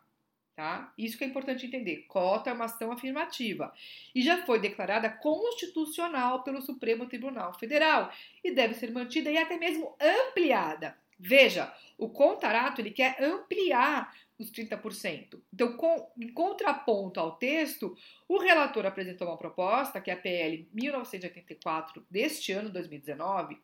tá? 0.58 0.94
Isso 0.98 1.18
que 1.18 1.24
é 1.24 1.28
importante 1.28 1.66
entender. 1.66 2.06
Cota 2.10 2.50
é 2.50 2.54
uma 2.54 2.66
ação 2.66 2.92
afirmativa 2.92 3.74
e 4.14 4.22
já 4.22 4.46
foi 4.46 4.60
declarada 4.60 5.10
constitucional 5.10 6.44
pelo 6.44 6.62
Supremo 6.62 7.06
Tribunal 7.06 7.58
Federal 7.58 8.12
e 8.44 8.52
deve 8.52 8.74
ser 8.74 8.92
mantida 8.92 9.32
e 9.32 9.38
até 9.38 9.56
mesmo 9.56 9.96
ampliada. 10.02 10.98
Veja, 11.24 11.72
o 12.00 12.10
Contarato 12.10 12.82
ele 12.82 12.90
quer 12.90 13.22
ampliar 13.22 14.12
os 14.40 14.52
30%. 14.52 15.40
Então, 15.54 15.78
com, 15.78 16.12
em 16.20 16.34
contraponto 16.34 17.20
ao 17.20 17.36
texto, 17.36 17.96
o 18.28 18.40
relator 18.40 18.88
apresentou 18.88 19.28
uma 19.28 19.38
proposta, 19.38 20.02
que 20.02 20.10
é 20.10 20.16
a 20.16 20.18
PL 20.18 20.68
1984 20.74 22.04
deste 22.10 22.52
ano, 22.52 22.72
2019, 22.72 23.62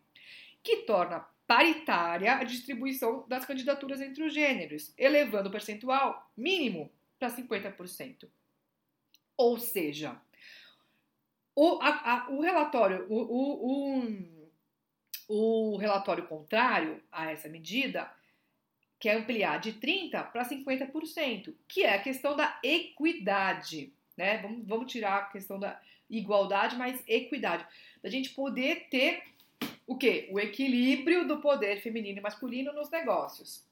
que 0.62 0.84
torna 0.84 1.28
paritária 1.47 2.36
a 2.36 2.43
distribuição 2.43 3.26
das 3.28 3.43
candidaturas 3.43 4.01
entre 4.01 4.24
os 4.24 4.34
gêneros, 4.34 4.93
elevando 4.95 5.49
o 5.49 5.51
percentual 5.51 6.30
mínimo 6.38 6.91
para 7.18 7.32
50%. 7.32 8.30
Ou 9.36 9.58
seja, 9.58 10.22
o, 11.55 11.80
a, 11.82 11.88
a, 11.89 12.30
o 12.30 12.39
relatório, 12.39 13.08
o, 13.10 13.16
o, 13.16 13.95
o 13.95 14.36
relatório 15.78 16.25
contrário 16.28 17.01
a 17.11 17.32
essa 17.32 17.49
medida 17.49 18.11
quer 18.99 19.17
ampliar 19.17 19.59
de 19.59 19.73
30% 19.73 20.32
para 20.32 20.47
50%, 20.47 21.53
que 21.67 21.84
é 21.84 21.95
a 21.95 22.01
questão 22.01 22.36
da 22.36 22.59
equidade. 22.63 23.93
Né? 24.15 24.39
Vamos, 24.39 24.67
vamos 24.67 24.91
tirar 24.91 25.17
a 25.17 25.25
questão 25.25 25.59
da 25.59 25.80
igualdade, 26.09 26.75
mas 26.75 27.03
equidade. 27.07 27.65
Da 28.01 28.09
gente 28.09 28.32
poder 28.32 28.88
ter 28.89 29.23
o 29.86 29.97
quê? 29.97 30.28
O 30.32 30.39
equilíbrio 30.39 31.28
do 31.28 31.39
poder 31.39 31.82
feminino 31.82 32.19
e 32.19 32.21
masculino 32.21 32.73
nos 32.73 32.89
negócios. 32.89 33.65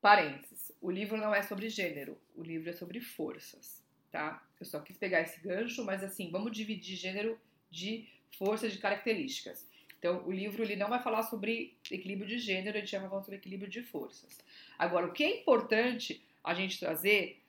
Parênteses. 0.00 0.72
O 0.80 0.90
livro 0.90 1.16
não 1.16 1.34
é 1.34 1.42
sobre 1.42 1.68
gênero, 1.68 2.20
o 2.34 2.42
livro 2.42 2.68
é 2.70 2.72
sobre 2.72 3.00
forças, 3.00 3.82
tá? 4.12 4.46
Eu 4.60 4.66
só 4.66 4.78
quis 4.78 4.96
pegar 4.96 5.22
esse 5.22 5.40
gancho, 5.40 5.84
mas 5.84 6.04
assim, 6.04 6.30
vamos 6.30 6.52
dividir 6.52 6.96
gênero 6.96 7.40
de 7.70 8.06
forças 8.38 8.72
de 8.72 8.78
características. 8.78 9.66
Então, 9.98 10.22
o 10.26 10.30
livro 10.30 10.62
ele 10.62 10.76
não 10.76 10.88
vai 10.88 11.02
falar 11.02 11.22
sobre 11.22 11.76
equilíbrio 11.90 12.28
de 12.28 12.38
gênero, 12.38 12.76
ele 12.76 12.86
já 12.86 12.98
vai 12.98 13.08
falar 13.08 13.22
sobre 13.22 13.38
equilíbrio 13.38 13.70
de 13.70 13.82
forças. 13.82 14.38
Agora, 14.78 15.06
o 15.06 15.12
que 15.12 15.24
é 15.24 15.40
importante 15.40 16.22
a 16.44 16.54
gente 16.54 16.78
trazer 16.78 17.42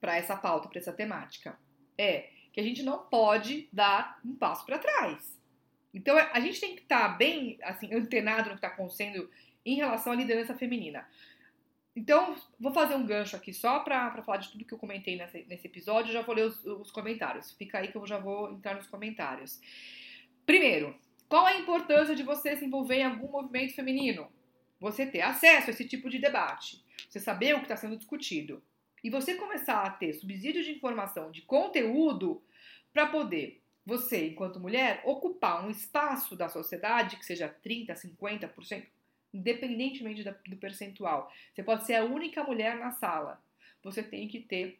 para 0.00 0.16
essa 0.16 0.36
pauta, 0.36 0.68
para 0.68 0.78
essa 0.78 0.92
temática, 0.92 1.58
é 1.96 2.30
que 2.52 2.60
a 2.60 2.62
gente 2.62 2.82
não 2.82 2.98
pode 2.98 3.68
dar 3.72 4.18
um 4.24 4.34
passo 4.34 4.64
para 4.64 4.78
trás. 4.78 5.38
Então, 5.92 6.16
a 6.16 6.40
gente 6.40 6.60
tem 6.60 6.74
que 6.74 6.82
estar 6.82 7.08
tá 7.10 7.14
bem 7.16 7.58
assim, 7.62 7.92
antenado 7.94 8.48
no 8.48 8.56
que 8.56 8.64
está 8.64 8.68
acontecendo 8.68 9.30
em 9.64 9.76
relação 9.76 10.12
à 10.12 10.16
liderança 10.16 10.54
feminina. 10.54 11.06
Então, 11.94 12.36
vou 12.58 12.72
fazer 12.72 12.94
um 12.94 13.04
gancho 13.04 13.36
aqui 13.36 13.52
só 13.52 13.80
para 13.80 14.22
falar 14.22 14.38
de 14.38 14.50
tudo 14.50 14.64
que 14.64 14.72
eu 14.72 14.78
comentei 14.78 15.16
nesse, 15.16 15.44
nesse 15.44 15.66
episódio. 15.66 16.12
Já 16.12 16.22
vou 16.22 16.34
ler 16.34 16.46
os, 16.46 16.64
os 16.64 16.90
comentários. 16.90 17.52
Fica 17.52 17.78
aí 17.78 17.88
que 17.88 17.96
eu 17.96 18.06
já 18.06 18.18
vou 18.18 18.52
entrar 18.52 18.76
nos 18.76 18.86
comentários. 18.86 19.60
Primeiro, 20.46 20.96
qual 21.28 21.46
a 21.46 21.56
importância 21.56 22.14
de 22.14 22.22
você 22.22 22.56
se 22.56 22.64
envolver 22.64 22.96
em 22.96 23.04
algum 23.04 23.30
movimento 23.30 23.74
feminino? 23.74 24.28
Você 24.80 25.06
ter 25.06 25.20
acesso 25.20 25.68
a 25.68 25.72
esse 25.72 25.86
tipo 25.86 26.08
de 26.08 26.18
debate, 26.18 26.82
você 27.08 27.20
saber 27.20 27.54
o 27.54 27.58
que 27.58 27.64
está 27.64 27.76
sendo 27.76 27.96
discutido 27.96 28.62
e 29.02 29.10
você 29.10 29.34
começar 29.34 29.82
a 29.82 29.90
ter 29.90 30.12
subsídio 30.14 30.62
de 30.62 30.72
informação, 30.72 31.30
de 31.30 31.42
conteúdo, 31.42 32.42
para 32.92 33.06
poder 33.06 33.62
você, 33.84 34.28
enquanto 34.28 34.60
mulher, 34.60 35.02
ocupar 35.04 35.64
um 35.64 35.70
espaço 35.70 36.36
da 36.36 36.48
sociedade 36.48 37.16
que 37.16 37.24
seja 37.24 37.54
30%, 37.64 37.94
50%, 38.18 38.86
independentemente 39.32 40.24
do 40.24 40.56
percentual. 40.56 41.32
Você 41.54 41.62
pode 41.62 41.86
ser 41.86 41.94
a 41.94 42.04
única 42.04 42.42
mulher 42.42 42.76
na 42.76 42.90
sala. 42.90 43.42
Você 43.82 44.02
tem 44.02 44.28
que 44.28 44.40
ter 44.40 44.78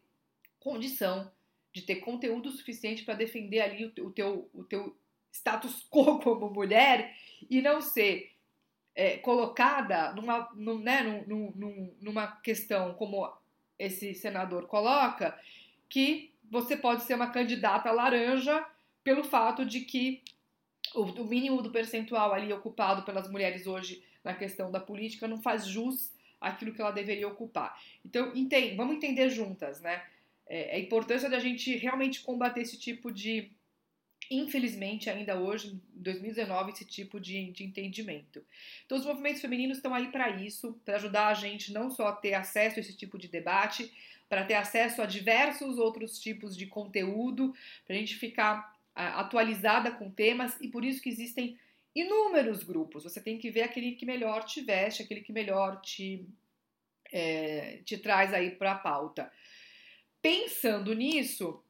condição 0.59 1.31
de 1.73 1.83
ter 1.83 1.97
conteúdo 1.97 2.51
suficiente 2.51 3.05
para 3.05 3.15
defender 3.15 3.61
ali 3.61 3.85
o 4.01 4.11
teu, 4.11 4.51
o 4.53 4.65
teu 4.65 4.97
status 5.33 5.87
quo 5.89 6.19
como 6.23 6.51
mulher 6.51 7.17
e 7.49 7.63
não 7.63 7.81
ser 7.81 8.33
é, 8.95 9.19
colocada 9.19 10.13
numa, 10.13 10.49
num, 10.55 10.79
né, 10.79 11.25
num, 11.27 11.53
num, 11.55 11.97
numa 12.01 12.27
questão 12.27 12.95
como 12.95 13.33
esse 13.79 14.15
senador 14.15 14.67
coloca, 14.67 15.39
que 15.89 16.33
você 16.51 16.77
pode 16.77 17.05
ser 17.05 17.15
uma 17.15 17.31
candidata 17.31 17.91
laranja 17.91 18.67
pelo 19.03 19.25
fato 19.25 19.65
de 19.65 19.81
que 19.81 20.23
o, 20.95 21.03
o 21.03 21.25
mínimo 21.25 21.63
do 21.63 21.71
percentual 21.71 22.35
ali 22.35 22.53
ocupado 22.53 23.03
pelas 23.03 23.31
mulheres 23.31 23.67
hoje 23.67 24.05
na 24.25 24.35
questão 24.35 24.71
da 24.71 24.81
política 24.81 25.29
não 25.29 25.41
faz 25.41 25.67
jus 25.67 26.13
àquilo 26.41 26.73
que 26.73 26.81
ela 26.81 26.91
deveria 26.91 27.29
ocupar. 27.29 27.81
Então, 28.05 28.33
entende, 28.35 28.75
vamos 28.75 28.97
entender 28.97 29.31
juntas, 29.31 29.81
né? 29.81 30.03
É, 30.47 30.75
a 30.75 30.79
importância 30.79 31.31
da 31.31 31.39
gente 31.39 31.77
realmente 31.77 32.23
combater 32.23 32.61
esse 32.61 32.79
tipo 32.79 33.13
de 33.13 33.51
infelizmente, 34.31 35.11
ainda 35.11 35.41
hoje, 35.41 35.73
em 35.73 35.81
2019, 36.03 36.71
esse 36.71 36.85
tipo 36.85 37.19
de, 37.19 37.51
de 37.51 37.65
entendimento. 37.65 38.45
Então, 38.87 38.97
os 38.97 39.05
movimentos 39.05 39.41
femininos 39.41 39.79
estão 39.79 39.93
aí 39.93 40.07
para 40.07 40.31
isso, 40.31 40.81
para 40.85 40.95
ajudar 40.97 41.29
a 41.29 41.35
gente 41.35 41.73
não 41.73 41.91
só 41.91 42.07
a 42.07 42.13
ter 42.13 42.35
acesso 42.35 42.79
a 42.79 42.81
esse 42.81 42.97
tipo 42.97 43.19
de 43.19 43.27
debate, 43.27 43.93
para 44.29 44.45
ter 44.45 44.55
acesso 44.55 45.03
a 45.03 45.07
diversos 45.07 45.79
outros 45.79 46.21
tipos 46.21 46.57
de 46.57 46.67
conteúdo, 46.67 47.53
para 47.85 47.97
a 47.97 47.99
gente 47.99 48.15
ficar 48.15 48.79
atualizada 48.95 49.91
com 49.91 50.09
temas, 50.09 50.57
e 50.61 50.69
por 50.69 50.85
isso 50.85 51.03
que 51.03 51.09
existem 51.09 51.59
inúmeros 51.95 52.63
grupos. 52.63 53.05
Você 53.05 53.21
tem 53.21 53.39
que 53.39 53.51
ver 53.51 53.63
aquele 53.63 53.93
que 53.93 54.07
melhor 54.07 54.45
te 54.45 54.61
veste, 54.61 55.03
aquele 55.03 55.21
que 55.21 55.33
melhor 55.33 55.81
te, 55.81 56.29
é, 57.13 57.79
te 57.85 57.99
traz 57.99 58.33
aí 58.33 58.51
para 58.53 58.73
a 58.73 58.79
pauta. 58.79 59.31
Pensando 60.23 60.95
nisso, 60.95 61.65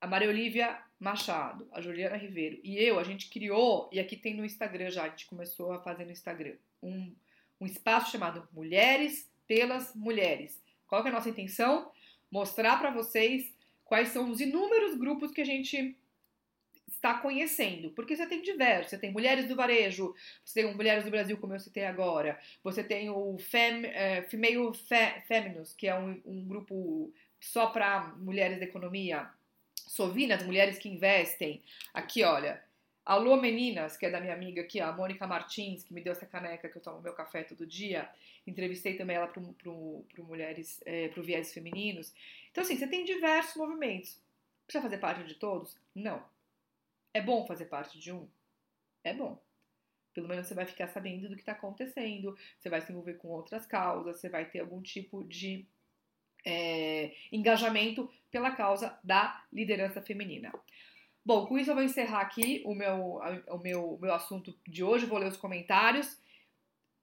a 0.00 0.06
Maria 0.06 0.28
Olivia 0.28 0.82
Machado, 0.98 1.68
a 1.72 1.80
Juliana 1.80 2.16
Ribeiro 2.16 2.60
e 2.62 2.76
eu, 2.76 2.98
a 2.98 3.04
gente 3.04 3.30
criou, 3.30 3.88
e 3.92 3.98
aqui 3.98 4.16
tem 4.16 4.34
no 4.34 4.44
Instagram 4.44 4.90
já, 4.90 5.04
a 5.04 5.08
gente 5.08 5.26
começou 5.26 5.72
a 5.72 5.80
fazer 5.80 6.04
no 6.04 6.10
Instagram, 6.10 6.56
um, 6.82 7.14
um 7.60 7.66
espaço 7.66 8.10
chamado 8.10 8.46
Mulheres 8.52 9.30
pelas 9.46 9.94
Mulheres. 9.94 10.60
Qual 10.86 11.04
é 11.04 11.08
a 11.08 11.12
nossa 11.12 11.30
intenção? 11.30 11.90
Mostrar 12.30 12.78
para 12.78 12.90
vocês 12.90 13.54
quais 13.84 14.08
são 14.08 14.30
os 14.30 14.40
inúmeros 14.40 14.96
grupos 14.96 15.30
que 15.30 15.40
a 15.40 15.44
gente 15.44 15.96
está 16.90 17.14
conhecendo, 17.14 17.90
porque 17.90 18.16
você 18.16 18.26
tem 18.26 18.42
diversos, 18.42 18.90
você 18.90 18.98
tem 18.98 19.12
Mulheres 19.12 19.46
do 19.46 19.56
Varejo, 19.56 20.14
você 20.44 20.60
tem 20.60 20.70
o 20.70 20.76
Mulheres 20.76 21.04
do 21.04 21.10
Brasil, 21.10 21.38
como 21.38 21.54
eu 21.54 21.60
citei 21.60 21.84
agora, 21.84 22.38
você 22.62 22.82
tem 22.82 23.08
o 23.08 23.38
Fem, 23.38 23.86
é, 23.86 24.22
Female 24.22 24.74
Fe, 24.74 25.22
Feminus, 25.26 25.72
que 25.72 25.86
é 25.86 25.94
um, 25.94 26.20
um 26.26 26.46
grupo 26.46 27.12
só 27.40 27.68
para 27.68 28.14
mulheres 28.18 28.58
da 28.58 28.64
economia, 28.64 29.30
Sovina, 29.74 30.36
as 30.36 30.44
mulheres 30.44 30.78
que 30.78 30.88
investem. 30.88 31.62
Aqui, 31.92 32.22
olha. 32.22 32.62
Alô 33.04 33.36
Meninas, 33.36 33.96
que 33.96 34.06
é 34.06 34.10
da 34.10 34.20
minha 34.20 34.34
amiga 34.34 34.60
aqui, 34.60 34.78
a 34.78 34.92
Mônica 34.92 35.26
Martins, 35.26 35.82
que 35.82 35.92
me 35.92 36.00
deu 36.00 36.12
essa 36.12 36.26
caneca 36.26 36.68
que 36.68 36.76
eu 36.76 36.82
tomo 36.82 37.00
meu 37.00 37.12
café 37.12 37.42
todo 37.42 37.66
dia. 37.66 38.08
Entrevistei 38.46 38.94
também 38.96 39.16
ela 39.16 39.26
para 39.26 39.42
mulheres, 40.22 40.80
é, 40.84 41.08
pro 41.08 41.22
viés 41.22 41.52
femininos. 41.52 42.14
Então, 42.52 42.62
assim, 42.62 42.76
você 42.76 42.86
tem 42.86 43.04
diversos 43.04 43.56
movimentos. 43.56 44.20
Precisa 44.64 44.82
fazer 44.82 44.98
parte 44.98 45.24
de 45.24 45.34
todos? 45.34 45.76
Não. 45.92 46.22
É 47.12 47.20
bom 47.20 47.46
fazer 47.46 47.66
parte 47.66 47.98
de 47.98 48.12
um? 48.12 48.28
É 49.02 49.12
bom. 49.12 49.40
Pelo 50.12 50.28
menos 50.28 50.46
você 50.46 50.54
vai 50.54 50.66
ficar 50.66 50.88
sabendo 50.88 51.28
do 51.28 51.34
que 51.34 51.42
está 51.42 51.52
acontecendo, 51.52 52.36
você 52.58 52.68
vai 52.68 52.80
se 52.80 52.90
envolver 52.90 53.14
com 53.14 53.28
outras 53.28 53.64
causas, 53.66 54.20
você 54.20 54.28
vai 54.28 54.44
ter 54.44 54.60
algum 54.60 54.82
tipo 54.82 55.24
de 55.24 55.66
é, 56.44 57.14
engajamento 57.30 58.10
pela 58.30 58.50
causa 58.50 58.98
da 59.04 59.44
liderança 59.52 60.02
feminina. 60.02 60.52
Bom, 61.24 61.46
com 61.46 61.58
isso 61.58 61.70
eu 61.70 61.74
vou 61.74 61.84
encerrar 61.84 62.20
aqui 62.20 62.62
o 62.64 62.74
meu, 62.74 63.20
o 63.48 63.58
meu, 63.58 63.94
o 63.94 64.00
meu 64.00 64.14
assunto 64.14 64.58
de 64.66 64.82
hoje, 64.82 65.06
vou 65.06 65.18
ler 65.18 65.28
os 65.28 65.36
comentários. 65.36 66.18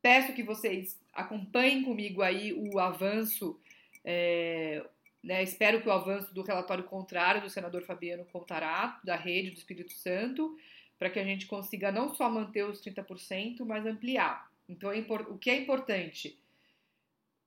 Peço 0.02 0.34
que 0.34 0.44
vocês 0.44 1.00
acompanhem 1.14 1.84
comigo 1.84 2.22
aí 2.22 2.54
o 2.54 2.80
avanço, 2.80 3.60
é, 4.04 4.84
né, 5.24 5.44
espero 5.44 5.82
que 5.82 5.90
o 5.90 5.92
avanço 5.92 6.34
do 6.34 6.42
relatório 6.42 6.84
contrário 6.84 7.42
do 7.42 7.50
senador 7.50 7.84
Fabiano 7.84 8.26
Contarato, 8.26 9.06
da 9.06 9.16
rede 9.16 9.52
do 9.52 9.58
Espírito 9.58 9.94
Santo, 9.94 10.58
para 10.98 11.10
que 11.10 11.20
a 11.20 11.24
gente 11.24 11.46
consiga 11.48 11.92
não 11.92 12.14
só 12.14 12.30
manter 12.30 12.64
os 12.66 12.82
30%, 12.82 13.66
mas 13.66 13.86
ampliar. 13.86 14.52
Então, 14.68 14.92
é 14.92 15.00
o 15.00 15.38
que 15.38 15.50
é 15.50 15.56
importante? 15.56 16.40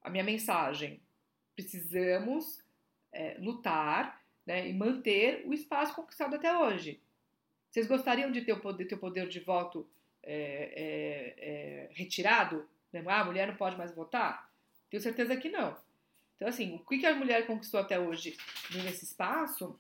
A 0.03 0.09
minha 0.09 0.25
mensagem: 0.25 1.01
precisamos 1.55 2.63
é, 3.13 3.37
lutar 3.39 4.21
né, 4.47 4.69
e 4.69 4.73
manter 4.73 5.45
o 5.47 5.53
espaço 5.53 5.95
conquistado 5.95 6.37
até 6.37 6.57
hoje. 6.57 7.01
Vocês 7.71 7.87
gostariam 7.87 8.33
de 8.33 8.43
ter 8.43 8.53
o 8.53 8.61
poder, 8.61 8.87
ter 8.87 8.95
o 8.95 8.99
poder 8.99 9.29
de 9.29 9.41
voto 9.41 9.89
é, 10.23 10.73
é, 10.75 11.35
é 11.39 11.91
retirado? 11.93 12.69
Né? 12.93 13.03
Ah, 13.07 13.21
a 13.21 13.25
mulher 13.25 13.47
não 13.47 13.57
pode 13.57 13.77
mais 13.77 13.95
votar? 13.95 14.51
Tenho 14.89 15.03
certeza 15.03 15.37
que 15.37 15.49
não. 15.49 15.77
Então, 16.41 16.49
assim, 16.49 16.77
o 16.77 16.79
que 16.79 17.05
a 17.05 17.15
mulher 17.15 17.47
conquistou 17.47 17.79
até 17.79 18.01
hoje 18.01 18.35
nesse 18.73 19.05
espaço 19.05 19.79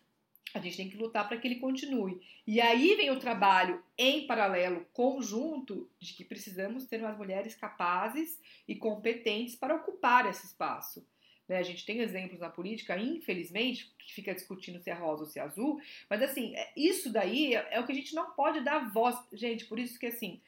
a 0.52 0.58
gente 0.58 0.76
tem 0.76 0.90
que 0.90 0.96
lutar 0.96 1.26
para 1.26 1.38
que 1.38 1.46
ele 1.46 1.60
continue. 1.60 2.20
E 2.46 2.60
aí 2.60 2.96
vem 2.96 3.10
o 3.10 3.18
trabalho 3.18 3.82
em 3.96 4.26
paralelo, 4.26 4.84
conjunto, 4.92 5.88
de 5.98 6.12
que 6.12 6.24
precisamos 6.24 6.86
ter 6.86 7.00
umas 7.00 7.16
mulheres 7.16 7.54
capazes 7.54 8.38
e 8.66 8.74
competentes 8.74 9.54
para 9.54 9.76
ocupar 9.76 10.28
esse 10.28 10.46
espaço. 10.46 11.06
Né? 11.48 11.58
A 11.58 11.62
gente 11.62 11.86
tem 11.86 12.00
exemplos 12.00 12.40
na 12.40 12.50
política, 12.50 12.98
infelizmente, 12.98 13.94
que 13.96 14.12
fica 14.12 14.34
discutindo 14.34 14.80
se 14.80 14.90
é 14.90 14.92
rosa 14.92 15.22
ou 15.22 15.28
se 15.28 15.38
é 15.38 15.42
azul, 15.42 15.80
mas 16.10 16.20
assim, 16.20 16.54
é, 16.56 16.72
isso 16.76 17.12
daí 17.12 17.54
é, 17.54 17.68
é 17.70 17.80
o 17.80 17.86
que 17.86 17.92
a 17.92 17.94
gente 17.94 18.14
não 18.14 18.32
pode 18.32 18.60
dar 18.60 18.90
voz. 18.90 19.16
Gente, 19.32 19.66
por 19.66 19.78
isso 19.78 19.98
que 19.98 20.06
assim, 20.06 20.40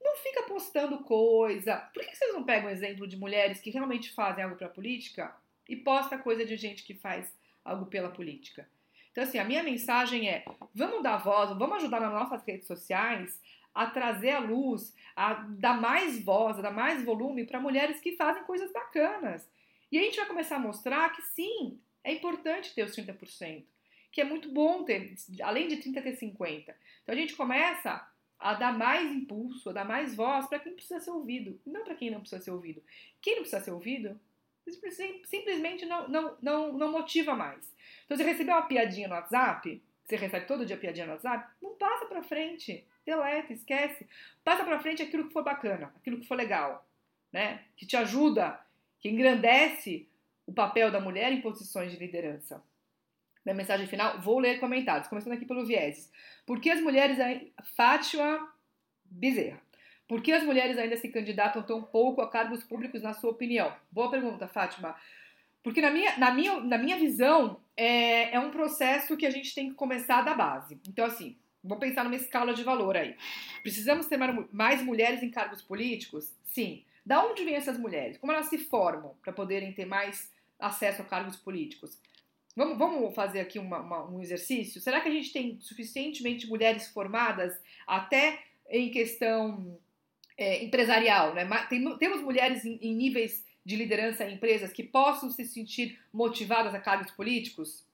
não 0.00 0.16
fica 0.18 0.44
postando 0.44 1.00
coisa. 1.00 1.76
Por 1.92 2.04
que 2.04 2.14
vocês 2.14 2.32
não 2.32 2.44
pegam 2.44 2.70
exemplo 2.70 3.08
de 3.08 3.16
mulheres 3.16 3.60
que 3.60 3.70
realmente 3.70 4.12
fazem 4.12 4.44
algo 4.44 4.56
para 4.56 4.68
a 4.68 4.70
política 4.70 5.34
e 5.68 5.76
posta 5.76 6.18
coisa 6.18 6.44
de 6.44 6.56
gente 6.56 6.82
que 6.82 6.94
faz 6.94 7.32
algo 7.64 7.86
pela 7.86 8.10
política? 8.10 8.68
Então, 9.12 9.24
assim, 9.24 9.38
a 9.38 9.44
minha 9.44 9.62
mensagem 9.62 10.28
é: 10.28 10.44
vamos 10.74 11.02
dar 11.02 11.18
voz, 11.18 11.50
vamos 11.58 11.78
ajudar 11.78 12.00
nas 12.00 12.12
nossas 12.12 12.42
redes 12.44 12.66
sociais 12.66 13.40
a 13.74 13.86
trazer 13.86 14.30
a 14.30 14.38
luz, 14.38 14.94
a 15.14 15.34
dar 15.34 15.80
mais 15.80 16.22
voz, 16.24 16.58
a 16.58 16.62
dar 16.62 16.72
mais 16.72 17.04
volume 17.04 17.44
para 17.44 17.60
mulheres 17.60 18.00
que 18.00 18.16
fazem 18.16 18.42
coisas 18.44 18.72
bacanas. 18.72 19.48
E 19.90 19.98
a 19.98 20.02
gente 20.02 20.16
vai 20.16 20.26
começar 20.26 20.56
a 20.56 20.60
mostrar 20.60 21.10
que 21.14 21.22
sim, 21.22 21.80
é 22.02 22.12
importante 22.12 22.74
ter 22.74 22.84
os 22.84 22.96
30%, 22.96 23.64
que 24.10 24.20
é 24.20 24.24
muito 24.24 24.50
bom 24.50 24.84
ter, 24.84 25.14
além 25.42 25.68
de 25.68 25.76
30, 25.76 26.02
ter 26.02 26.16
50%. 26.16 26.74
Então 27.02 27.14
a 27.14 27.14
gente 27.14 27.36
começa 27.36 28.06
a 28.38 28.54
dar 28.54 28.76
mais 28.76 29.10
impulso, 29.10 29.70
a 29.70 29.72
dar 29.72 29.84
mais 29.84 30.14
voz 30.14 30.46
para 30.46 30.58
quem 30.58 30.74
precisa 30.74 31.00
ser 31.00 31.10
ouvido, 31.10 31.60
não 31.66 31.84
para 31.84 31.94
quem 31.94 32.10
não 32.10 32.20
precisa 32.20 32.42
ser 32.42 32.50
ouvido. 32.50 32.82
Quem 33.20 33.34
não 33.34 33.42
precisa 33.42 33.62
ser 33.62 33.72
ouvido, 33.72 34.18
simplesmente 34.70 35.86
não, 35.86 36.08
não, 36.08 36.36
não, 36.42 36.72
não 36.72 36.92
motiva 36.92 37.34
mais. 37.34 37.74
Então, 38.04 38.16
você 38.16 38.24
recebeu 38.24 38.54
uma 38.54 38.66
piadinha 38.66 39.08
no 39.08 39.14
WhatsApp, 39.14 39.82
você 40.04 40.16
recebe 40.16 40.46
todo 40.46 40.64
dia 40.64 40.76
piadinha 40.76 41.06
no 41.06 41.12
WhatsApp, 41.12 41.52
não 41.60 41.74
passa 41.74 42.06
pra 42.06 42.22
frente. 42.22 42.86
Deleta, 43.04 43.52
esquece. 43.52 44.06
Passa 44.44 44.64
pra 44.64 44.80
frente 44.80 45.02
aquilo 45.02 45.28
que 45.28 45.32
for 45.32 45.42
bacana, 45.42 45.92
aquilo 45.96 46.18
que 46.18 46.26
for 46.26 46.34
legal, 46.34 46.86
né? 47.32 47.64
Que 47.76 47.86
te 47.86 47.96
ajuda, 47.96 48.60
que 49.00 49.08
engrandece 49.08 50.06
o 50.46 50.52
papel 50.52 50.90
da 50.90 51.00
mulher 51.00 51.32
em 51.32 51.40
posições 51.40 51.92
de 51.92 51.98
liderança. 51.98 52.62
Minha 53.44 53.54
mensagem 53.54 53.86
final, 53.86 54.20
vou 54.20 54.38
ler 54.38 54.60
comentários, 54.60 55.08
começando 55.08 55.32
aqui 55.32 55.46
pelo 55.46 55.64
Vieses. 55.64 56.10
Por 56.46 56.60
que 56.60 56.70
as 56.70 56.80
mulheres. 56.80 57.18
Fátima 57.74 58.52
Bezerra. 59.04 59.67
Por 60.08 60.22
que 60.22 60.32
as 60.32 60.42
mulheres 60.42 60.78
ainda 60.78 60.96
se 60.96 61.08
candidatam 61.10 61.62
tão 61.62 61.82
pouco 61.82 62.22
a 62.22 62.30
cargos 62.30 62.64
públicos, 62.64 63.02
na 63.02 63.12
sua 63.12 63.30
opinião? 63.30 63.70
Boa 63.92 64.10
pergunta, 64.10 64.48
Fátima. 64.48 64.96
Porque 65.62 65.82
na 65.82 65.90
minha, 65.90 66.16
na 66.16 66.32
minha, 66.32 66.60
na 66.60 66.78
minha 66.78 66.96
visão, 66.96 67.60
é, 67.76 68.34
é 68.34 68.40
um 68.40 68.50
processo 68.50 69.18
que 69.18 69.26
a 69.26 69.30
gente 69.30 69.54
tem 69.54 69.68
que 69.68 69.74
começar 69.74 70.22
da 70.22 70.32
base. 70.32 70.80
Então, 70.88 71.04
assim, 71.04 71.36
vamos 71.62 71.84
pensar 71.84 72.04
numa 72.04 72.16
escala 72.16 72.54
de 72.54 72.64
valor 72.64 72.96
aí. 72.96 73.14
Precisamos 73.62 74.06
ter 74.06 74.16
mais 74.50 74.82
mulheres 74.82 75.22
em 75.22 75.30
cargos 75.30 75.60
políticos? 75.60 76.34
Sim. 76.42 76.84
Da 77.04 77.22
onde 77.22 77.44
vêm 77.44 77.56
essas 77.56 77.78
mulheres? 77.78 78.16
Como 78.16 78.32
elas 78.32 78.46
se 78.46 78.56
formam 78.56 79.14
para 79.22 79.32
poderem 79.32 79.72
ter 79.74 79.84
mais 79.84 80.32
acesso 80.58 81.02
a 81.02 81.04
cargos 81.04 81.36
políticos? 81.36 82.00
Vamos, 82.56 82.78
vamos 82.78 83.14
fazer 83.14 83.40
aqui 83.40 83.58
uma, 83.58 83.80
uma, 83.80 84.10
um 84.10 84.22
exercício? 84.22 84.80
Será 84.80 85.00
que 85.00 85.08
a 85.08 85.12
gente 85.12 85.32
tem 85.34 85.60
suficientemente 85.60 86.48
mulheres 86.48 86.88
formadas 86.88 87.60
até 87.86 88.40
em 88.70 88.90
questão 88.90 89.78
é, 90.38 90.64
empresarial? 90.64 91.34
Né? 91.34 91.46
Tem, 91.68 91.98
temos 91.98 92.22
mulheres 92.22 92.64
em, 92.64 92.78
em 92.80 92.94
níveis 92.94 93.44
de 93.64 93.76
liderança 93.76 94.24
em 94.24 94.36
empresas 94.36 94.72
que 94.72 94.82
possam 94.82 95.28
se 95.28 95.44
sentir 95.44 95.98
motivadas 96.12 96.74
a 96.74 96.80
cargos 96.80 97.10
políticos? 97.10 97.84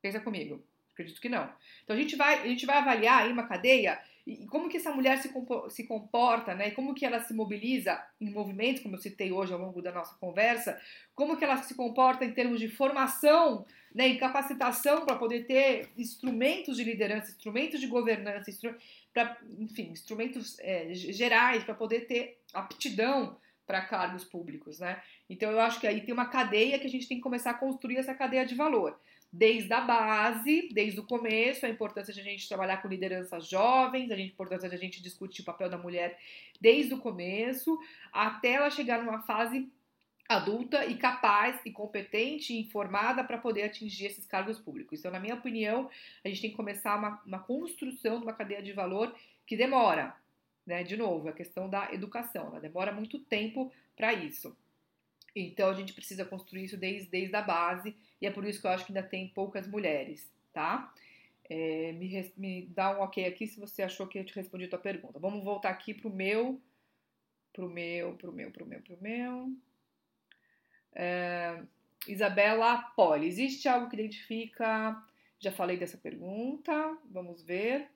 Pensa 0.00 0.20
comigo. 0.20 0.62
Acredito 0.92 1.20
que 1.20 1.28
não. 1.28 1.50
Então 1.82 1.96
a 1.96 1.98
gente 1.98 2.14
vai, 2.14 2.42
a 2.42 2.46
gente 2.46 2.66
vai 2.66 2.76
avaliar 2.76 3.22
aí 3.22 3.32
uma 3.32 3.46
cadeia 3.46 3.98
e 4.28 4.46
como 4.46 4.68
que 4.68 4.76
essa 4.76 4.92
mulher 4.92 5.16
se, 5.22 5.32
se 5.70 5.84
comporta, 5.84 6.54
né? 6.54 6.70
Como 6.72 6.94
que 6.94 7.06
ela 7.06 7.18
se 7.22 7.32
mobiliza 7.32 7.98
em 8.20 8.30
movimentos, 8.30 8.82
como 8.82 8.94
eu 8.94 9.00
citei 9.00 9.32
hoje 9.32 9.54
ao 9.54 9.58
longo 9.58 9.80
da 9.80 9.90
nossa 9.90 10.14
conversa, 10.16 10.78
como 11.14 11.34
que 11.34 11.44
ela 11.44 11.56
se 11.62 11.74
comporta 11.74 12.26
em 12.26 12.32
termos 12.32 12.60
de 12.60 12.68
formação, 12.68 13.64
né? 13.94 14.06
Em 14.06 14.18
capacitação 14.18 15.06
para 15.06 15.16
poder 15.16 15.46
ter 15.46 15.88
instrumentos 15.96 16.76
de 16.76 16.84
liderança, 16.84 17.30
instrumentos 17.30 17.80
de 17.80 17.86
governança, 17.86 18.50
pra, 19.12 19.36
enfim, 19.58 19.90
instrumentos 19.90 20.58
é, 20.60 20.92
gerais 20.94 21.64
para 21.64 21.74
poder 21.74 22.02
ter 22.02 22.40
aptidão 22.52 23.38
para 23.66 23.82
cargos 23.82 24.24
públicos, 24.24 24.78
né? 24.78 25.02
Então 25.28 25.50
eu 25.50 25.60
acho 25.60 25.78
que 25.78 25.86
aí 25.86 26.00
tem 26.00 26.14
uma 26.14 26.26
cadeia 26.26 26.78
que 26.78 26.86
a 26.86 26.90
gente 26.90 27.06
tem 27.06 27.18
que 27.18 27.22
começar 27.22 27.50
a 27.50 27.54
construir 27.54 27.98
essa 27.98 28.14
cadeia 28.14 28.46
de 28.46 28.54
valor. 28.54 28.98
Desde 29.30 29.70
a 29.74 29.82
base, 29.82 30.70
desde 30.72 30.98
o 30.98 31.06
começo, 31.06 31.66
a 31.66 31.68
importância 31.68 32.14
de 32.14 32.20
a 32.20 32.24
gente 32.24 32.48
trabalhar 32.48 32.78
com 32.78 32.88
lideranças 32.88 33.46
jovens, 33.46 34.10
a 34.10 34.18
importância 34.18 34.70
de 34.70 34.74
a 34.74 34.78
gente 34.78 35.02
discutir 35.02 35.42
o 35.42 35.44
papel 35.44 35.68
da 35.68 35.76
mulher 35.76 36.18
desde 36.58 36.94
o 36.94 36.98
começo, 36.98 37.78
até 38.10 38.52
ela 38.52 38.70
chegar 38.70 39.04
numa 39.04 39.20
fase 39.20 39.70
adulta 40.28 40.84
e 40.84 40.96
capaz 40.96 41.58
e 41.64 41.70
competente 41.70 42.52
e 42.52 42.60
informada 42.60 43.24
para 43.24 43.38
poder 43.38 43.62
atingir 43.62 44.06
esses 44.06 44.26
cargos 44.26 44.58
públicos. 44.58 44.98
Então, 44.98 45.10
na 45.10 45.18
minha 45.18 45.34
opinião, 45.34 45.88
a 46.22 46.28
gente 46.28 46.42
tem 46.42 46.50
que 46.50 46.56
começar 46.56 46.96
uma, 46.96 47.22
uma 47.24 47.38
construção 47.38 48.18
de 48.18 48.24
uma 48.24 48.34
cadeia 48.34 48.62
de 48.62 48.72
valor 48.72 49.14
que 49.46 49.56
demora, 49.56 50.14
né? 50.66 50.84
De 50.84 50.96
novo, 50.96 51.28
a 51.28 51.32
questão 51.32 51.68
da 51.68 51.92
educação, 51.94 52.48
ela 52.48 52.60
demora 52.60 52.92
muito 52.92 53.18
tempo 53.18 53.72
para 53.96 54.12
isso. 54.12 54.54
Então 55.34 55.70
a 55.70 55.74
gente 55.74 55.94
precisa 55.94 56.24
construir 56.24 56.64
isso 56.64 56.76
desde, 56.76 57.08
desde 57.08 57.34
a 57.34 57.42
base, 57.42 57.96
e 58.20 58.26
é 58.26 58.30
por 58.30 58.44
isso 58.44 58.60
que 58.60 58.66
eu 58.66 58.70
acho 58.70 58.84
que 58.84 58.92
ainda 58.92 59.08
tem 59.08 59.28
poucas 59.28 59.66
mulheres, 59.66 60.30
tá? 60.52 60.92
É, 61.48 61.92
me, 61.92 62.32
me 62.36 62.66
dá 62.66 62.98
um 62.98 63.00
ok 63.00 63.24
aqui 63.24 63.46
se 63.46 63.58
você 63.58 63.82
achou 63.82 64.06
que 64.06 64.18
eu 64.18 64.24
te 64.24 64.34
respondi 64.34 64.64
a 64.66 64.68
tua 64.68 64.78
pergunta. 64.78 65.18
Vamos 65.18 65.42
voltar 65.42 65.70
aqui 65.70 65.94
pro 65.94 66.10
meu, 66.10 66.60
pro 67.52 67.70
meu, 67.70 68.14
pro 68.14 68.32
meu, 68.32 68.50
pro 68.50 68.66
meu, 68.66 68.82
pro 68.82 68.98
meu. 69.00 69.56
É, 70.94 71.62
Isabela 72.06 72.82
Poli, 72.96 73.26
existe 73.26 73.68
algo 73.68 73.88
que 73.88 73.96
identifica? 73.96 74.96
Já 75.38 75.52
falei 75.52 75.76
dessa 75.76 75.98
pergunta, 75.98 76.96
vamos 77.10 77.42
ver. 77.42 77.88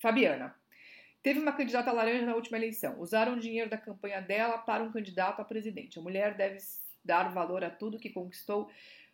Fabiana, 0.00 0.54
Teve 1.22 1.40
uma 1.40 1.52
candidata 1.52 1.92
laranja 1.92 2.24
na 2.24 2.34
última 2.34 2.56
eleição. 2.56 2.98
Usaram 3.00 3.34
o 3.34 3.40
dinheiro 3.40 3.68
da 3.68 3.76
campanha 3.76 4.20
dela 4.20 4.58
para 4.58 4.82
um 4.82 4.92
candidato 4.92 5.40
a 5.40 5.44
presidente. 5.44 5.98
A 5.98 6.02
mulher 6.02 6.34
deve 6.34 6.58
dar 7.04 7.32
valor 7.32 7.64
a 7.64 7.70
tudo 7.70 7.98
que 7.98 8.10
conquistou, 8.10 8.70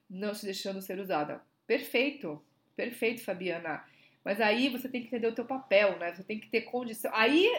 não 0.08 0.34
se 0.34 0.44
deixando 0.44 0.82
ser 0.82 0.98
usada. 0.98 1.42
Perfeito, 1.66 2.44
perfeito, 2.76 3.24
Fabiana. 3.24 3.84
Mas 4.22 4.40
aí 4.40 4.68
você 4.68 4.88
tem 4.88 5.00
que 5.00 5.08
entender 5.08 5.26
o 5.26 5.34
teu 5.34 5.44
papel, 5.44 5.98
né? 5.98 6.14
Você 6.14 6.22
tem 6.22 6.38
que 6.38 6.48
ter 6.48 6.62
condição. 6.62 7.10
Aí, 7.14 7.50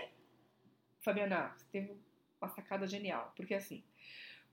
Fabiana, 1.01 1.53
você 1.57 1.65
tem 1.71 1.97
uma 2.39 2.49
sacada 2.49 2.87
genial. 2.87 3.33
Porque 3.35 3.55
assim, 3.55 3.83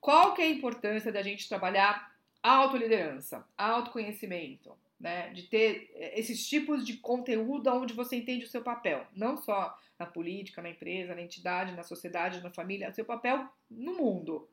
qual 0.03 0.35
que 0.35 0.43
é 0.43 0.45
a 0.45 0.51
importância 0.51 1.11
da 1.11 1.23
gente 1.23 1.49
trabalhar 1.49 2.13
autoliderança, 2.43 3.47
autoconhecimento? 3.57 4.77
né? 5.03 5.31
De 5.31 5.43
ter 5.43 5.91
eh, 5.97 6.19
esses 6.19 6.49
tipos 6.49 6.87
de 6.87 6.97
conteúdo 6.97 7.69
onde 7.71 7.93
você 7.93 8.15
entende 8.15 8.45
o 8.45 8.49
seu 8.49 8.63
papel, 8.63 9.05
não 9.13 9.37
só 9.37 9.77
na 9.99 10.07
política, 10.07 10.63
na 10.63 10.71
empresa, 10.71 11.15
na 11.15 11.21
entidade, 11.21 11.75
na 11.75 11.83
sociedade, 11.83 12.41
na 12.41 12.51
família, 12.51 12.89
o 12.89 12.95
seu 12.95 13.05
papel 13.05 13.49
no 13.69 13.95
mundo. 13.95 14.49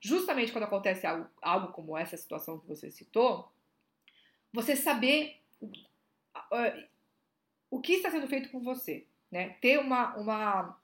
Justamente 0.00 0.52
quando 0.52 0.64
acontece 0.64 1.06
algo, 1.06 1.28
algo 1.40 1.72
como 1.72 1.98
essa 1.98 2.16
situação 2.16 2.58
que 2.58 2.66
você 2.66 2.90
citou, 2.90 3.52
você 4.50 4.74
saber 4.74 5.38
uh, 5.60 6.88
o 7.70 7.78
que 7.80 7.94
está 7.94 8.10
sendo 8.10 8.26
feito 8.26 8.50
com 8.50 8.60
você, 8.60 9.06
né? 9.30 9.50
Ter 9.60 9.78
uma, 9.78 10.16
uma, 10.16 10.80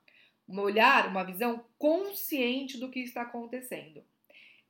um 0.47 0.59
olhar, 0.59 1.07
uma 1.07 1.23
visão 1.23 1.65
consciente 1.77 2.77
do 2.77 2.89
que 2.89 2.99
está 2.99 3.21
acontecendo. 3.21 4.03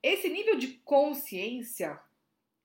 Esse 0.02 0.30
nível 0.30 0.58
de 0.58 0.70
consciência, 0.86 2.00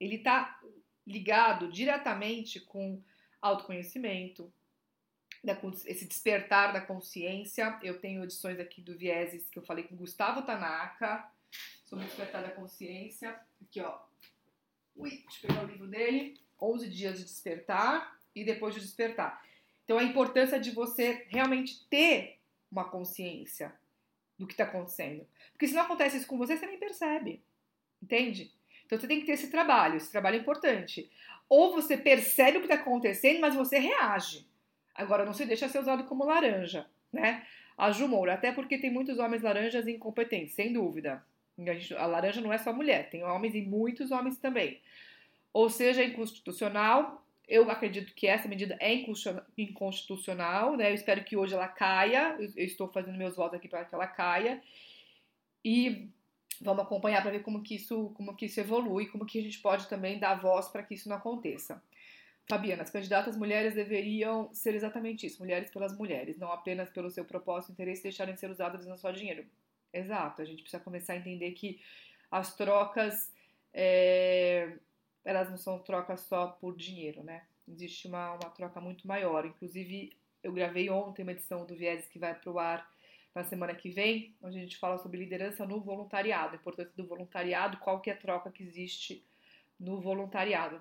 ele 0.01 0.17
está 0.17 0.61
ligado 1.07 1.71
diretamente 1.71 2.61
com 2.61 3.03
autoconhecimento, 3.41 4.53
esse 5.87 6.07
despertar 6.07 6.73
da 6.73 6.81
consciência. 6.81 7.79
Eu 7.83 8.01
tenho 8.01 8.25
edições 8.25 8.59
aqui 8.59 8.81
do 8.81 8.97
Vieses 8.97 9.49
que 9.49 9.59
eu 9.59 9.63
falei 9.63 9.85
com 9.85 9.97
Gustavo 9.97 10.43
Tanaka 10.43 11.31
sobre 11.85 12.05
o 12.05 12.09
despertar 12.09 12.43
da 12.43 12.51
consciência. 12.51 13.39
Aqui, 13.63 13.81
ó. 13.81 13.99
Ui, 14.97 15.11
deixa 15.11 15.47
eu 15.47 15.49
pegar 15.49 15.65
o 15.65 15.71
livro 15.71 15.87
dele. 15.87 16.41
11 16.61 16.89
dias 16.89 17.19
de 17.19 17.25
despertar 17.25 18.19
e 18.35 18.43
depois 18.45 18.75
de 18.75 18.81
despertar. 18.81 19.45
Então, 19.85 19.99
a 19.99 20.03
importância 20.03 20.59
de 20.59 20.71
você 20.73 21.27
realmente 21.29 21.87
ter 21.89 22.41
uma 22.71 22.85
consciência 22.85 23.73
do 24.39 24.47
que 24.47 24.53
está 24.53 24.65
acontecendo. 24.65 25.27
Porque 25.53 25.67
se 25.67 25.75
não 25.75 25.83
acontece 25.83 26.19
isso 26.19 26.27
com 26.27 26.39
você, 26.39 26.57
você 26.57 26.67
nem 26.67 26.79
percebe. 26.79 27.43
Entende? 28.03 28.53
Então 28.85 28.99
você 28.99 29.07
tem 29.07 29.21
que 29.21 29.27
ter 29.27 29.33
esse 29.33 29.51
trabalho, 29.51 29.97
esse 29.97 30.11
trabalho 30.11 30.37
é 30.37 30.41
importante. 30.41 31.11
Ou 31.49 31.73
você 31.73 31.97
percebe 31.97 32.59
o 32.59 32.61
que 32.61 32.67
está 32.67 32.77
acontecendo, 32.77 33.41
mas 33.41 33.55
você 33.55 33.79
reage. 33.79 34.47
Agora, 34.95 35.25
não 35.25 35.33
se 35.33 35.45
deixa 35.45 35.69
ser 35.69 35.79
usado 35.79 36.05
como 36.05 36.25
laranja, 36.25 36.87
né? 37.13 37.47
A 37.77 37.91
Ju 37.91 38.09
Moura, 38.09 38.35
até 38.35 38.53
porque 38.53 38.79
tem 38.79 38.91
muitos 38.91 39.19
homens 39.19 39.43
laranjas 39.43 39.87
incompetentes, 39.87 40.55
sem 40.55 40.73
dúvida. 40.73 41.25
A 41.99 42.07
laranja 42.07 42.41
não 42.41 42.53
é 42.53 42.59
só 42.59 42.73
mulher, 42.73 43.11
tem 43.11 43.23
homens 43.23 43.55
e 43.55 43.61
muitos 43.61 44.11
homens 44.11 44.39
também. 44.39 44.81
Ou 45.53 45.69
seja, 45.69 46.03
é 46.03 46.07
inconstitucional. 46.07 47.26
Eu 47.47 47.71
acredito 47.71 48.13
que 48.15 48.27
essa 48.27 48.49
medida 48.49 48.77
é 48.81 48.93
inconstitucional, 49.57 50.77
né? 50.77 50.91
Eu 50.91 50.95
espero 50.95 51.23
que 51.25 51.37
hoje 51.37 51.55
ela 51.55 51.69
caia. 51.69 52.37
Eu 52.57 52.65
estou 52.65 52.89
fazendo 52.89 53.17
meus 53.17 53.37
votos 53.37 53.57
aqui 53.57 53.69
para 53.69 53.85
que 53.85 53.95
ela 53.95 54.07
caia. 54.07 54.61
E 55.65 56.11
vamos 56.61 56.83
acompanhar 56.83 57.23
para 57.23 57.31
ver 57.31 57.43
como 57.43 57.63
que 57.63 57.77
isso, 57.77 58.11
como 58.15 58.35
que 58.35 58.47
isso 58.47 58.59
evolui, 58.61 59.07
como 59.07 59.27
que 59.27 59.39
a 59.39 59.43
gente 59.43 59.59
pode 59.61 59.89
também 59.89 60.19
dar 60.19 60.41
voz 60.41 60.69
para 60.69 60.83
que 60.83 60.95
isso 60.95 61.09
não 61.09 61.17
aconteça. 61.17 61.83
Fabiana, 62.49 62.83
as 62.83 62.91
candidatas 62.91 63.37
mulheres 63.37 63.75
deveriam 63.75 64.53
ser 64.55 64.75
exatamente 64.75 65.27
isso, 65.27 65.41
mulheres 65.41 65.69
pelas 65.71 65.97
mulheres, 65.97 66.39
não 66.39 66.53
apenas 66.53 66.89
pelo 66.91 67.11
seu 67.11 67.25
propósito 67.25 67.71
e 67.71 67.73
interesse 67.73 68.05
deixarem 68.05 68.35
de 68.35 68.41
ser 68.41 68.51
usadas 68.51 68.87
não 68.87 68.97
só 68.97 69.11
dinheiro. 69.11 69.45
Exato, 69.93 70.43
a 70.43 70.45
gente 70.45 70.63
precisa 70.63 70.83
começar 70.83 71.15
a 71.15 71.17
entender 71.17 71.51
que 71.53 71.81
as 72.31 72.55
trocas, 72.55 73.33
é, 73.75 74.79
elas 75.27 75.51
não 75.51 75.59
são 75.59 75.81
trocas 75.81 76.21
só 76.21 76.47
por 76.47 76.77
dinheiro, 76.77 77.23
né? 77.25 77.43
Existe 77.69 78.07
uma, 78.07 78.35
uma 78.35 78.51
troca 78.51 78.81
muito 78.81 79.09
maior. 79.09 79.45
Inclusive, 79.45 80.17
eu 80.43 80.53
gravei 80.53 80.89
ontem 80.89 81.25
uma 81.25 81.33
edição 81.33 81.67
do 81.67 81.75
Vieses 81.75 82.07
que 82.09 82.19
vai 82.19 82.33
para 82.33 82.51
o 82.51 82.59
ar 82.61 82.89
na 83.35 83.43
semana 83.43 83.75
que 83.75 83.91
vem, 83.91 84.35
onde 84.41 84.57
a 84.57 84.61
gente 84.61 84.79
fala 84.79 84.99
sobre 84.99 85.19
liderança 85.19 85.67
no 85.67 85.81
voluntariado, 85.81 86.53
a 86.53 86.57
importância 86.57 86.93
do 86.97 87.07
voluntariado, 87.07 87.79
qual 87.79 88.01
que 88.01 88.09
é 88.09 88.13
a 88.13 88.17
troca 88.17 88.51
que 88.53 88.63
existe 88.63 89.23
no 89.79 90.01
voluntariado. 90.01 90.81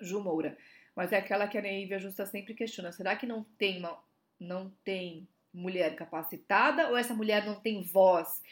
Ju 0.00 0.22
Moura. 0.22 0.56
Mas 0.94 1.10
é 1.10 1.16
aquela 1.16 1.48
que 1.48 1.56
a 1.56 1.62
Neívia 1.62 1.98
Justa 1.98 2.26
sempre 2.26 2.54
questiona. 2.54 2.92
Será 2.92 3.16
que 3.16 3.26
não 3.26 3.44
tem 3.58 3.78
uma, 3.78 3.98
não 4.38 4.70
tem 4.84 5.26
mulher 5.52 5.96
capacitada 5.96 6.88
ou 6.90 6.96
essa 6.96 7.14
mulher 7.14 7.46
não 7.46 7.58
tem 7.58 7.82
voz 7.82 8.42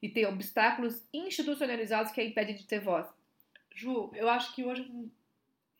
e 0.00 0.08
tem 0.08 0.24
obstáculos 0.24 1.06
institucionalizados 1.12 2.12
que 2.12 2.20
a 2.20 2.24
impedem 2.24 2.56
de 2.56 2.64
ter 2.64 2.80
voz? 2.80 3.06
Ju, 3.74 4.10
eu 4.14 4.28
acho 4.28 4.54
que 4.54 4.64
hoje 4.64 4.90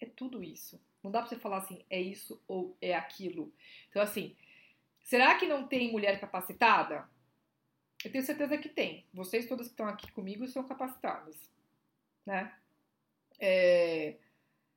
é 0.01 0.07
tudo 0.07 0.42
isso. 0.42 0.80
Não 1.03 1.11
dá 1.11 1.20
pra 1.20 1.28
você 1.28 1.36
falar 1.36 1.59
assim, 1.59 1.84
é 1.88 2.01
isso 2.01 2.42
ou 2.47 2.76
é 2.80 2.95
aquilo. 2.95 3.53
Então, 3.88 4.03
assim, 4.03 4.36
Será 5.05 5.34
que 5.34 5.47
não 5.47 5.68
tem 5.68 5.92
mulher 5.92 6.18
capacitada? 6.18 7.07
Eu 8.03 8.11
tenho 8.11 8.24
certeza 8.24 8.57
que 8.57 8.70
tem. 8.70 9.05
Vocês 9.12 9.47
todas 9.47 9.66
que 9.66 9.74
estão 9.74 9.86
aqui 9.86 10.11
comigo 10.12 10.47
são 10.49 10.66
capacitadas, 10.66 11.36
né? 12.24 12.53
É... 13.38 14.16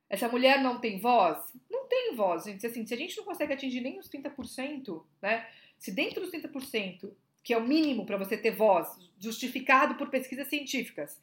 Essa 0.09 0.27
mulher 0.27 0.61
não 0.61 0.79
tem 0.79 0.99
voz? 0.99 1.53
Não 1.69 1.87
tem 1.87 2.13
voz, 2.15 2.43
gente. 2.43 2.65
Assim, 2.67 2.85
se 2.85 2.93
a 2.93 2.97
gente 2.97 3.15
não 3.17 3.23
consegue 3.23 3.53
atingir 3.53 3.81
nem 3.81 3.97
os 3.97 4.09
30%, 4.09 5.01
né? 5.21 5.49
Se 5.77 5.91
dentro 5.91 6.21
dos 6.21 6.31
30%, 6.31 7.09
que 7.41 7.53
é 7.53 7.57
o 7.57 7.65
mínimo 7.65 8.05
para 8.05 8.17
você 8.17 8.37
ter 8.37 8.51
voz, 8.51 8.87
justificado 9.17 9.95
por 9.95 10.09
pesquisas 10.09 10.47
científicas, 10.47 11.21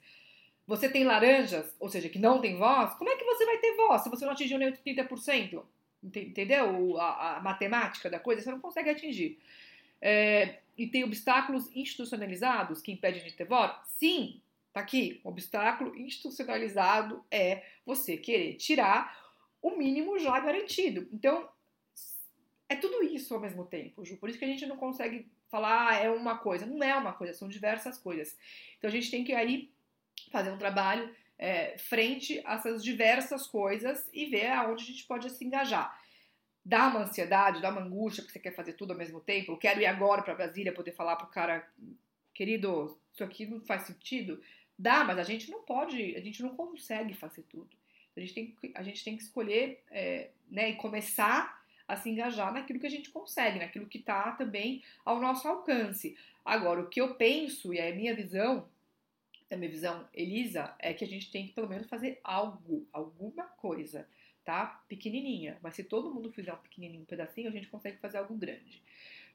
você 0.66 0.88
tem 0.88 1.04
laranjas, 1.04 1.74
ou 1.78 1.88
seja, 1.88 2.08
que 2.08 2.18
não 2.18 2.40
tem 2.40 2.56
voz, 2.56 2.94
como 2.94 3.10
é 3.10 3.16
que 3.16 3.24
você 3.24 3.44
vai 3.44 3.58
ter 3.58 3.76
voz 3.76 4.02
se 4.02 4.08
você 4.08 4.24
não 4.24 4.32
atingiu 4.32 4.58
nem 4.58 4.70
os 4.70 4.78
30%? 4.78 5.62
entendeu? 6.04 6.98
A, 6.98 7.36
a, 7.36 7.40
matemática 7.40 8.10
da 8.10 8.18
coisa, 8.18 8.42
você 8.42 8.50
não 8.50 8.60
consegue 8.60 8.90
atingir. 8.90 9.38
É, 10.00 10.58
e 10.76 10.86
tem 10.86 11.04
obstáculos 11.04 11.70
institucionalizados 11.74 12.82
que 12.82 12.92
impedem 12.92 13.24
de 13.24 13.32
ter 13.32 13.44
voto? 13.44 13.80
Sim, 13.86 14.40
tá 14.72 14.80
aqui. 14.80 15.20
O 15.24 15.30
obstáculo 15.30 15.96
institucionalizado 15.96 17.24
é 17.30 17.64
você 17.86 18.16
querer 18.16 18.54
tirar 18.54 19.18
o 19.62 19.76
mínimo 19.76 20.18
já 20.18 20.38
garantido. 20.40 21.08
Então, 21.10 21.48
é 22.68 22.76
tudo 22.76 23.02
isso 23.02 23.32
ao 23.32 23.40
mesmo 23.40 23.64
tempo, 23.64 24.04
Ju. 24.04 24.16
Por 24.18 24.28
isso 24.28 24.38
que 24.38 24.44
a 24.44 24.48
gente 24.48 24.66
não 24.66 24.76
consegue 24.76 25.26
falar 25.48 25.88
ah, 25.88 25.94
é 25.94 26.10
uma 26.10 26.36
coisa. 26.36 26.66
Não 26.66 26.82
é 26.82 26.94
uma 26.96 27.12
coisa, 27.12 27.32
são 27.32 27.48
diversas 27.48 27.96
coisas. 27.96 28.36
Então 28.76 28.88
a 28.88 28.92
gente 28.92 29.10
tem 29.10 29.24
que 29.24 29.32
aí 29.32 29.70
fazer 30.34 30.50
um 30.50 30.58
trabalho 30.58 31.14
é, 31.38 31.78
frente 31.78 32.42
a 32.44 32.54
essas 32.54 32.82
diversas 32.82 33.46
coisas 33.46 34.10
e 34.12 34.26
ver 34.26 34.48
aonde 34.48 34.82
a 34.82 34.86
gente 34.86 35.06
pode 35.06 35.30
se 35.30 35.44
engajar. 35.44 35.96
Dá 36.64 36.88
uma 36.88 37.02
ansiedade, 37.02 37.62
dá 37.62 37.70
uma 37.70 37.82
angústia, 37.82 38.22
porque 38.22 38.32
você 38.32 38.42
quer 38.42 38.56
fazer 38.56 38.72
tudo 38.72 38.92
ao 38.92 38.98
mesmo 38.98 39.20
tempo. 39.20 39.52
Eu 39.52 39.56
quero 39.56 39.80
ir 39.80 39.86
agora 39.86 40.22
para 40.22 40.34
Brasília 40.34 40.74
poder 40.74 40.90
falar 40.90 41.14
pro 41.14 41.28
cara, 41.28 41.64
querido, 42.32 42.98
isso 43.12 43.22
aqui 43.22 43.46
não 43.46 43.60
faz 43.60 43.82
sentido. 43.82 44.42
Dá, 44.76 45.04
mas 45.04 45.18
a 45.18 45.22
gente 45.22 45.48
não 45.52 45.62
pode, 45.62 46.16
a 46.16 46.20
gente 46.20 46.42
não 46.42 46.56
consegue 46.56 47.14
fazer 47.14 47.42
tudo. 47.42 47.70
A 48.16 48.20
gente 48.20 48.34
tem, 48.34 48.56
a 48.74 48.82
gente 48.82 49.04
tem 49.04 49.16
que 49.16 49.22
escolher 49.22 49.84
é, 49.90 50.30
né, 50.50 50.70
e 50.70 50.74
começar 50.74 51.62
a 51.86 51.96
se 51.96 52.10
engajar 52.10 52.52
naquilo 52.52 52.80
que 52.80 52.86
a 52.86 52.90
gente 52.90 53.10
consegue, 53.10 53.60
naquilo 53.60 53.86
que 53.86 53.98
está 53.98 54.32
também 54.32 54.82
ao 55.04 55.20
nosso 55.20 55.46
alcance. 55.46 56.16
Agora, 56.44 56.80
o 56.80 56.88
que 56.88 57.00
eu 57.00 57.14
penso, 57.14 57.72
e 57.72 57.78
é 57.78 57.92
a 57.92 57.94
minha 57.94 58.16
visão, 58.16 58.68
a 59.54 59.56
minha 59.56 59.70
visão, 59.70 60.08
Elisa, 60.12 60.74
é 60.78 60.92
que 60.92 61.04
a 61.04 61.06
gente 61.06 61.30
tem 61.30 61.46
que 61.46 61.52
pelo 61.52 61.68
menos 61.68 61.86
fazer 61.88 62.20
algo, 62.22 62.86
alguma 62.92 63.44
coisa, 63.44 64.06
tá? 64.44 64.82
Pequenininha. 64.88 65.58
Mas 65.62 65.74
se 65.74 65.84
todo 65.84 66.12
mundo 66.12 66.30
fizer 66.30 66.52
um 66.52 66.58
pequenininho 66.58 67.02
um 67.02 67.06
pedacinho, 67.06 67.48
a 67.48 67.52
gente 67.52 67.68
consegue 67.68 67.98
fazer 67.98 68.18
algo 68.18 68.34
grande. 68.34 68.82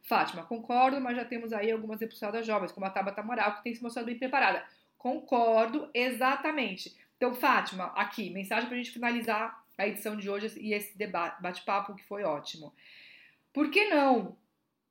Fátima, 0.01 0.43
concordo, 0.43 0.99
mas 1.01 1.15
já 1.15 1.25
temos 1.25 1.51
aí 1.51 1.71
algumas 1.71 1.99
deputadas 1.99 2.45
jovens, 2.45 2.71
como 2.71 2.85
a 2.85 2.89
Tabata 2.89 3.21
Moral, 3.21 3.55
que 3.55 3.63
tem 3.63 3.75
se 3.75 3.83
mostrado 3.83 4.05
bem 4.05 4.17
preparada. 4.17 4.65
Concordo, 4.97 5.89
exatamente. 5.93 6.95
Então, 7.17 7.33
Fátima, 7.33 7.85
aqui, 7.95 8.29
mensagem 8.29 8.67
para 8.67 8.75
a 8.75 8.77
gente 8.77 8.91
finalizar 8.91 9.63
a 9.77 9.87
edição 9.87 10.15
de 10.15 10.29
hoje 10.29 10.57
e 10.59 10.73
esse 10.73 10.95
bate-papo 11.41 11.95
que 11.95 12.03
foi 12.03 12.23
ótimo. 12.23 12.73
Por 13.53 13.69
que 13.69 13.89
não 13.89 14.37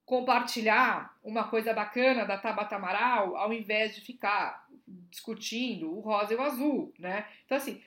compartilhar 0.04 1.14
uma 1.22 1.44
coisa 1.44 1.74
bacana 1.74 2.24
da 2.24 2.38
Tabata 2.38 2.76
Amaral 2.76 3.36
ao 3.36 3.52
invés 3.52 3.94
de 3.94 4.00
ficar 4.00 4.66
discutindo 5.10 5.96
o 5.96 6.00
rosa 6.00 6.32
e 6.32 6.36
o 6.36 6.42
azul, 6.42 6.92
né? 6.98 7.26
Então, 7.44 7.56
assim, 7.56 7.82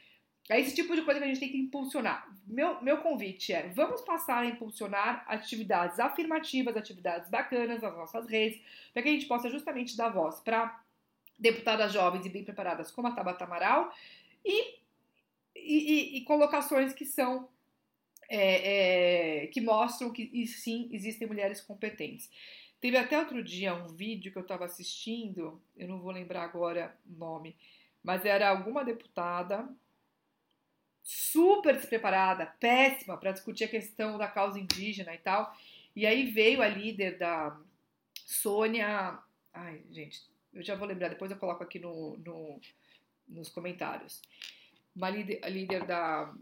é 0.50 0.60
esse 0.60 0.76
tipo 0.76 0.96
de 0.96 1.04
coisa 1.04 1.20
que 1.20 1.26
a 1.26 1.28
gente 1.28 1.40
tem 1.40 1.50
que 1.50 1.58
impulsionar. 1.58 2.28
Meu, 2.46 2.82
meu 2.82 2.98
convite 2.98 3.54
é: 3.54 3.70
vamos 3.70 4.02
passar 4.02 4.40
a 4.40 4.46
impulsionar 4.46 5.24
atividades 5.28 6.00
afirmativas, 6.00 6.76
atividades 6.76 7.30
bacanas 7.30 7.82
nas 7.82 7.96
nossas 7.96 8.28
redes, 8.28 8.62
para 8.94 9.02
que 9.02 9.10
a 9.10 9.12
gente 9.14 9.28
possa 9.28 9.50
justamente 9.50 9.96
dar 9.96 10.10
voz 10.10 10.40
para 10.40 10.82
deputadas 11.40 11.94
jovens 11.94 12.26
e 12.26 12.30
bem 12.30 12.44
preparadas 12.44 12.92
como 12.92 13.08
a 13.08 13.12
Tabata 13.12 13.46
Amaral 13.46 13.94
e, 14.46 14.76
e, 15.56 16.18
e 16.18 16.22
colocações 16.26 16.94
que 16.94 17.06
são 17.06 17.48
é, 18.30 19.44
é, 19.44 19.48
que 19.48 19.60
mostram 19.60 20.12
que 20.12 20.30
e 20.34 20.48
sim 20.48 20.90
existem 20.92 21.28
mulheres 21.28 21.60
competentes. 21.60 22.30
Teve 22.82 22.98
até 22.98 23.18
outro 23.20 23.44
dia 23.44 23.76
um 23.76 23.88
vídeo 23.88 24.32
que 24.32 24.38
eu 24.40 24.42
estava 24.42 24.66
assistindo, 24.66 25.62
eu 25.78 25.88
não 25.88 26.00
vou 26.00 26.12
lembrar 26.12 26.44
agora 26.44 26.98
o 27.08 27.14
nome, 27.14 27.56
mas 28.04 28.26
era 28.26 28.50
alguma 28.50 28.84
deputada 28.84 29.70
super 31.04 31.76
despreparada, 31.76 32.48
péssima 32.60 33.18
para 33.18 33.32
discutir 33.32 33.66
a 33.66 33.70
questão 33.70 34.18
da 34.18 34.28
causa 34.28 34.60
indígena 34.60 35.14
e 35.14 35.20
tal. 35.20 35.56
E 35.96 36.08
aí 36.08 36.32
veio 36.32 36.62
a 36.62 36.68
líder 36.68 37.20
da 37.20 37.56
Sônia. 38.26 39.20
Ai, 39.54 39.84
gente, 39.92 40.22
eu 40.52 40.64
já 40.64 40.76
vou 40.76 40.88
lembrar, 40.88 41.10
depois 41.10 41.30
eu 41.30 41.38
coloco 41.38 41.64
aqui 41.64 41.78
no, 41.78 42.18
no 42.18 42.60
nos 43.28 43.50
comentários. 43.50 44.22
Uma 44.96 45.10
líder, 45.10 45.40
a 45.44 45.50
líder 45.50 45.86
da 45.86 46.34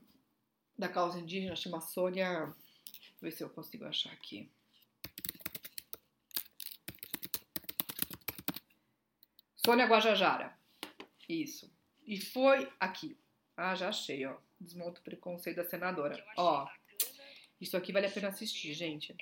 da 0.77 0.87
causa 0.87 1.19
indígena 1.19 1.57
chama 1.57 1.81
Sônia. 1.81 2.45
Vou 2.45 2.55
ver 3.23 3.31
se 3.31 3.43
eu 3.43 3.49
consigo 3.49 3.83
achar 3.83 4.13
aqui. 4.13 4.49
Sônia 9.69 9.85
Guajajara. 9.85 10.57
Isso. 11.29 11.71
E 12.03 12.19
foi 12.19 12.67
aqui. 12.79 13.15
Ah, 13.55 13.75
já 13.75 13.89
achei, 13.89 14.25
ó. 14.25 14.35
Desmonta 14.59 14.99
o 14.99 15.03
preconceito 15.03 15.57
da 15.57 15.63
senadora. 15.63 16.25
Ó. 16.35 16.67
Isso 17.61 17.77
aqui 17.77 17.93
vale 17.93 18.07
a 18.07 18.11
pena 18.11 18.29
assistir, 18.29 18.73
gente. 18.73 19.15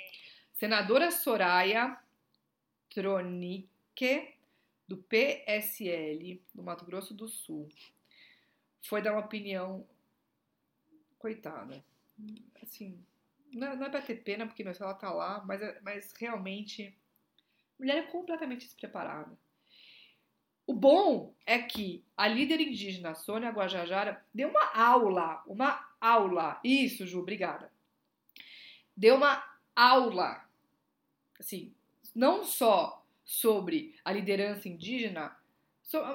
Senadora 0.53 1.11
Soraya 1.11 2.01
Tronique, 2.89 4.35
do 4.87 4.95
PSL, 4.95 6.41
do 6.55 6.63
Mato 6.63 6.85
Grosso 6.85 7.13
do 7.13 7.27
Sul, 7.27 7.67
foi 8.83 9.01
dar 9.01 9.11
uma 9.11 9.25
opinião. 9.25 9.85
Coitada. 11.19 11.83
Assim, 12.63 13.03
não, 13.51 13.75
não 13.75 13.87
é 13.87 13.89
pra 13.89 14.01
ter 14.01 14.23
pena, 14.23 14.47
porque 14.47 14.63
meu, 14.63 14.73
ela 14.79 14.93
tá 14.93 15.11
lá, 15.11 15.43
mas, 15.45 15.59
mas 15.81 16.13
realmente. 16.13 16.97
Mulher 17.77 17.97
é 17.97 18.03
completamente 18.03 18.65
despreparada. 18.65 19.37
O 20.67 20.73
bom 20.73 21.33
é 21.45 21.59
que 21.59 22.03
a 22.17 22.27
líder 22.27 22.59
indígena 22.59 23.15
Sônia 23.15 23.51
Guajajara 23.51 24.21
deu 24.33 24.49
uma 24.49 24.69
aula, 24.75 25.41
uma 25.47 25.87
aula. 25.99 26.59
Isso, 26.61 27.07
Ju, 27.07 27.21
obrigada. 27.21 27.71
Deu 28.95 29.15
uma 29.15 29.41
aula, 29.73 30.45
assim, 31.39 31.73
não 32.13 32.43
só 32.43 33.05
sobre 33.23 33.95
a 34.03 34.11
liderança 34.11 34.67
indígena, 34.67 35.37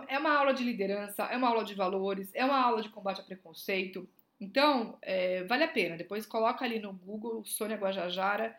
é 0.07 0.19
uma 0.19 0.37
aula 0.37 0.53
de 0.53 0.63
liderança, 0.63 1.25
é 1.25 1.37
uma 1.37 1.49
aula 1.49 1.65
de 1.65 1.75
valores, 1.75 2.31
é 2.35 2.45
uma 2.45 2.61
aula 2.61 2.83
de 2.83 2.91
combate 2.91 3.23
a 3.23 3.25
preconceito. 3.25 4.07
Então, 4.39 4.99
é, 5.01 5.45
vale 5.45 5.65
a 5.65 5.69
pena. 5.69 5.97
Depois 5.97 6.27
coloca 6.27 6.63
ali 6.63 6.79
no 6.79 6.93
Google 6.93 7.43
Sônia 7.47 7.79
Guajajara 7.79 8.55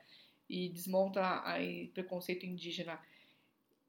e 0.49 0.69
desmonta 0.69 1.43
aí 1.45 1.89
preconceito 1.89 2.47
indígena. 2.47 2.99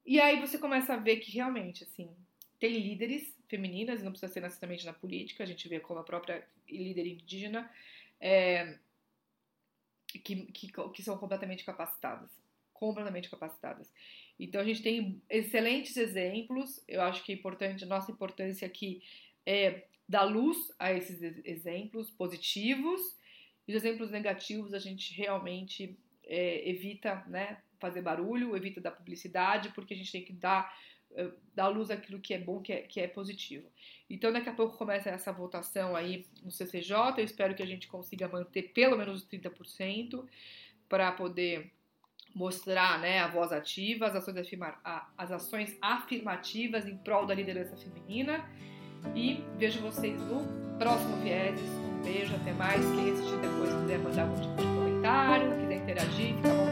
E 0.05 0.21
aí 0.21 0.41
você 0.41 0.59
começa 0.59 0.95
a 0.95 0.99
ver 0.99 1.17
que 1.17 1.33
realmente, 1.33 1.85
assim, 1.85 2.11
tem 2.59 2.79
líderes 2.79 3.35
femininas, 3.49 4.03
não 4.03 4.11
precisa 4.11 4.33
ser 4.33 4.41
necessariamente 4.41 4.85
na 4.85 4.93
política, 4.93 5.43
a 5.43 5.47
gente 5.47 5.69
vê 5.69 5.81
como 5.81 6.01
a 6.01 6.05
própria 6.05 6.47
líder 6.69 7.07
indígena, 7.07 7.71
é, 8.21 8.79
que, 10.07 10.19
que, 10.47 10.73
que 10.73 11.03
são 11.03 11.17
completamente 11.17 11.65
capacitadas. 11.65 12.31
Completamente 12.73 13.31
capacitadas. 13.31 13.93
Então 14.39 14.61
a 14.61 14.65
gente 14.65 14.83
tem 14.83 15.23
excelentes 15.31 15.97
exemplos. 15.97 16.83
Eu 16.89 17.03
acho 17.03 17.23
que 17.25 17.33
é 17.33 17.35
importante, 17.35 17.85
a 17.85 17.87
nossa 17.87 18.11
importância 18.11 18.67
aqui 18.67 19.03
é 19.47 19.85
dar 20.09 20.25
luz 20.25 20.73
a 20.79 20.93
esses 20.93 21.23
exemplos 21.45 22.11
positivos 22.11 23.17
e 23.67 23.75
os 23.75 23.83
exemplos 23.83 24.11
negativos 24.11 24.75
a 24.75 24.79
gente 24.79 25.15
realmente 25.15 25.99
é, 26.25 26.69
evita, 26.69 27.25
né, 27.27 27.59
fazer 27.79 28.03
barulho, 28.03 28.57
evita 28.57 28.81
dar 28.81 28.91
publicidade, 28.91 29.71
porque 29.71 29.95
a 29.95 29.97
gente 29.97 30.13
tem 30.13 30.25
que 30.25 30.33
dar 30.33 30.73
é, 31.17 31.31
dar 31.55 31.69
luz 31.69 31.91
àquilo 31.91 32.19
que 32.19 32.35
é 32.35 32.39
bom, 32.39 32.61
que 32.61 32.73
é, 32.73 32.83
que 32.83 33.01
é 33.01 33.07
positivo. 33.07 33.69
Então, 34.11 34.33
daqui 34.33 34.49
a 34.49 34.53
pouco 34.53 34.77
começa 34.77 35.11
essa 35.11 35.33
votação 35.33 35.95
aí 35.95 36.27
no 36.43 36.51
CCJ. 36.51 37.15
Eu 37.19 37.25
espero 37.25 37.55
que 37.55 37.63
a 37.63 37.67
gente 37.67 37.87
consiga 37.87 38.27
manter 38.27 38.73
pelo 38.75 38.99
menos 38.99 39.23
os 39.23 39.29
30% 39.29 40.25
para 40.89 41.13
poder 41.13 41.71
mostrar 42.35 42.99
né, 42.99 43.21
a 43.21 43.29
voz 43.29 43.53
ativa, 43.53 44.07
as 44.07 44.17
ações, 44.17 44.39
afirma, 44.39 44.77
as 45.17 45.31
ações 45.31 45.79
afirmativas 45.81 46.87
em 46.89 46.97
prol 46.97 47.27
da 47.27 47.35
liderança 47.35 47.77
feminina. 47.77 48.45
E 49.15 49.45
vejo 49.57 49.81
vocês 49.81 50.21
no 50.21 50.79
próximo 50.79 51.17
Vieses. 51.23 51.71
Um 51.71 52.03
beijo, 52.03 52.35
até 52.35 52.53
mais. 52.53 52.85
Quem 52.85 53.13
assistir 53.13 53.37
depois 53.37 53.73
quiser 53.83 53.99
mandar 53.99 54.23
algum 54.23 54.41
tipo 54.41 54.57
de 54.57 54.63
comentário, 54.63 55.61
quiser 55.61 55.77
interagir, 55.77 56.35
fica 56.37 56.64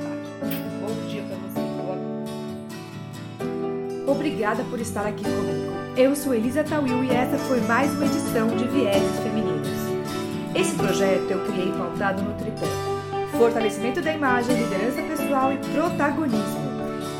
Obrigada 4.13 4.63
por 4.65 4.79
estar 4.79 5.07
aqui 5.07 5.25
comigo. 5.25 5.73
Eu 5.97 6.15
sou 6.15 6.35
Elisa 6.35 6.63
Tawil 6.63 7.03
e 7.03 7.11
essa 7.11 7.39
foi 7.39 7.63
mais 7.63 7.91
uma 7.95 8.05
edição 8.05 8.47
de 8.49 8.69
Vieses 8.69 9.19
Femininos. 9.21 9.67
Esse 10.55 10.75
projeto 10.75 11.31
eu 11.31 11.43
criei 11.47 11.73
pautado 11.73 12.23
no 12.23 12.35
tripé 12.35 12.67
fortalecimento 13.39 14.03
da 14.03 14.13
imagem, 14.13 14.55
liderança 14.55 15.01
pessoal 15.03 15.51
e 15.51 15.57
protagonismo. 15.57 16.61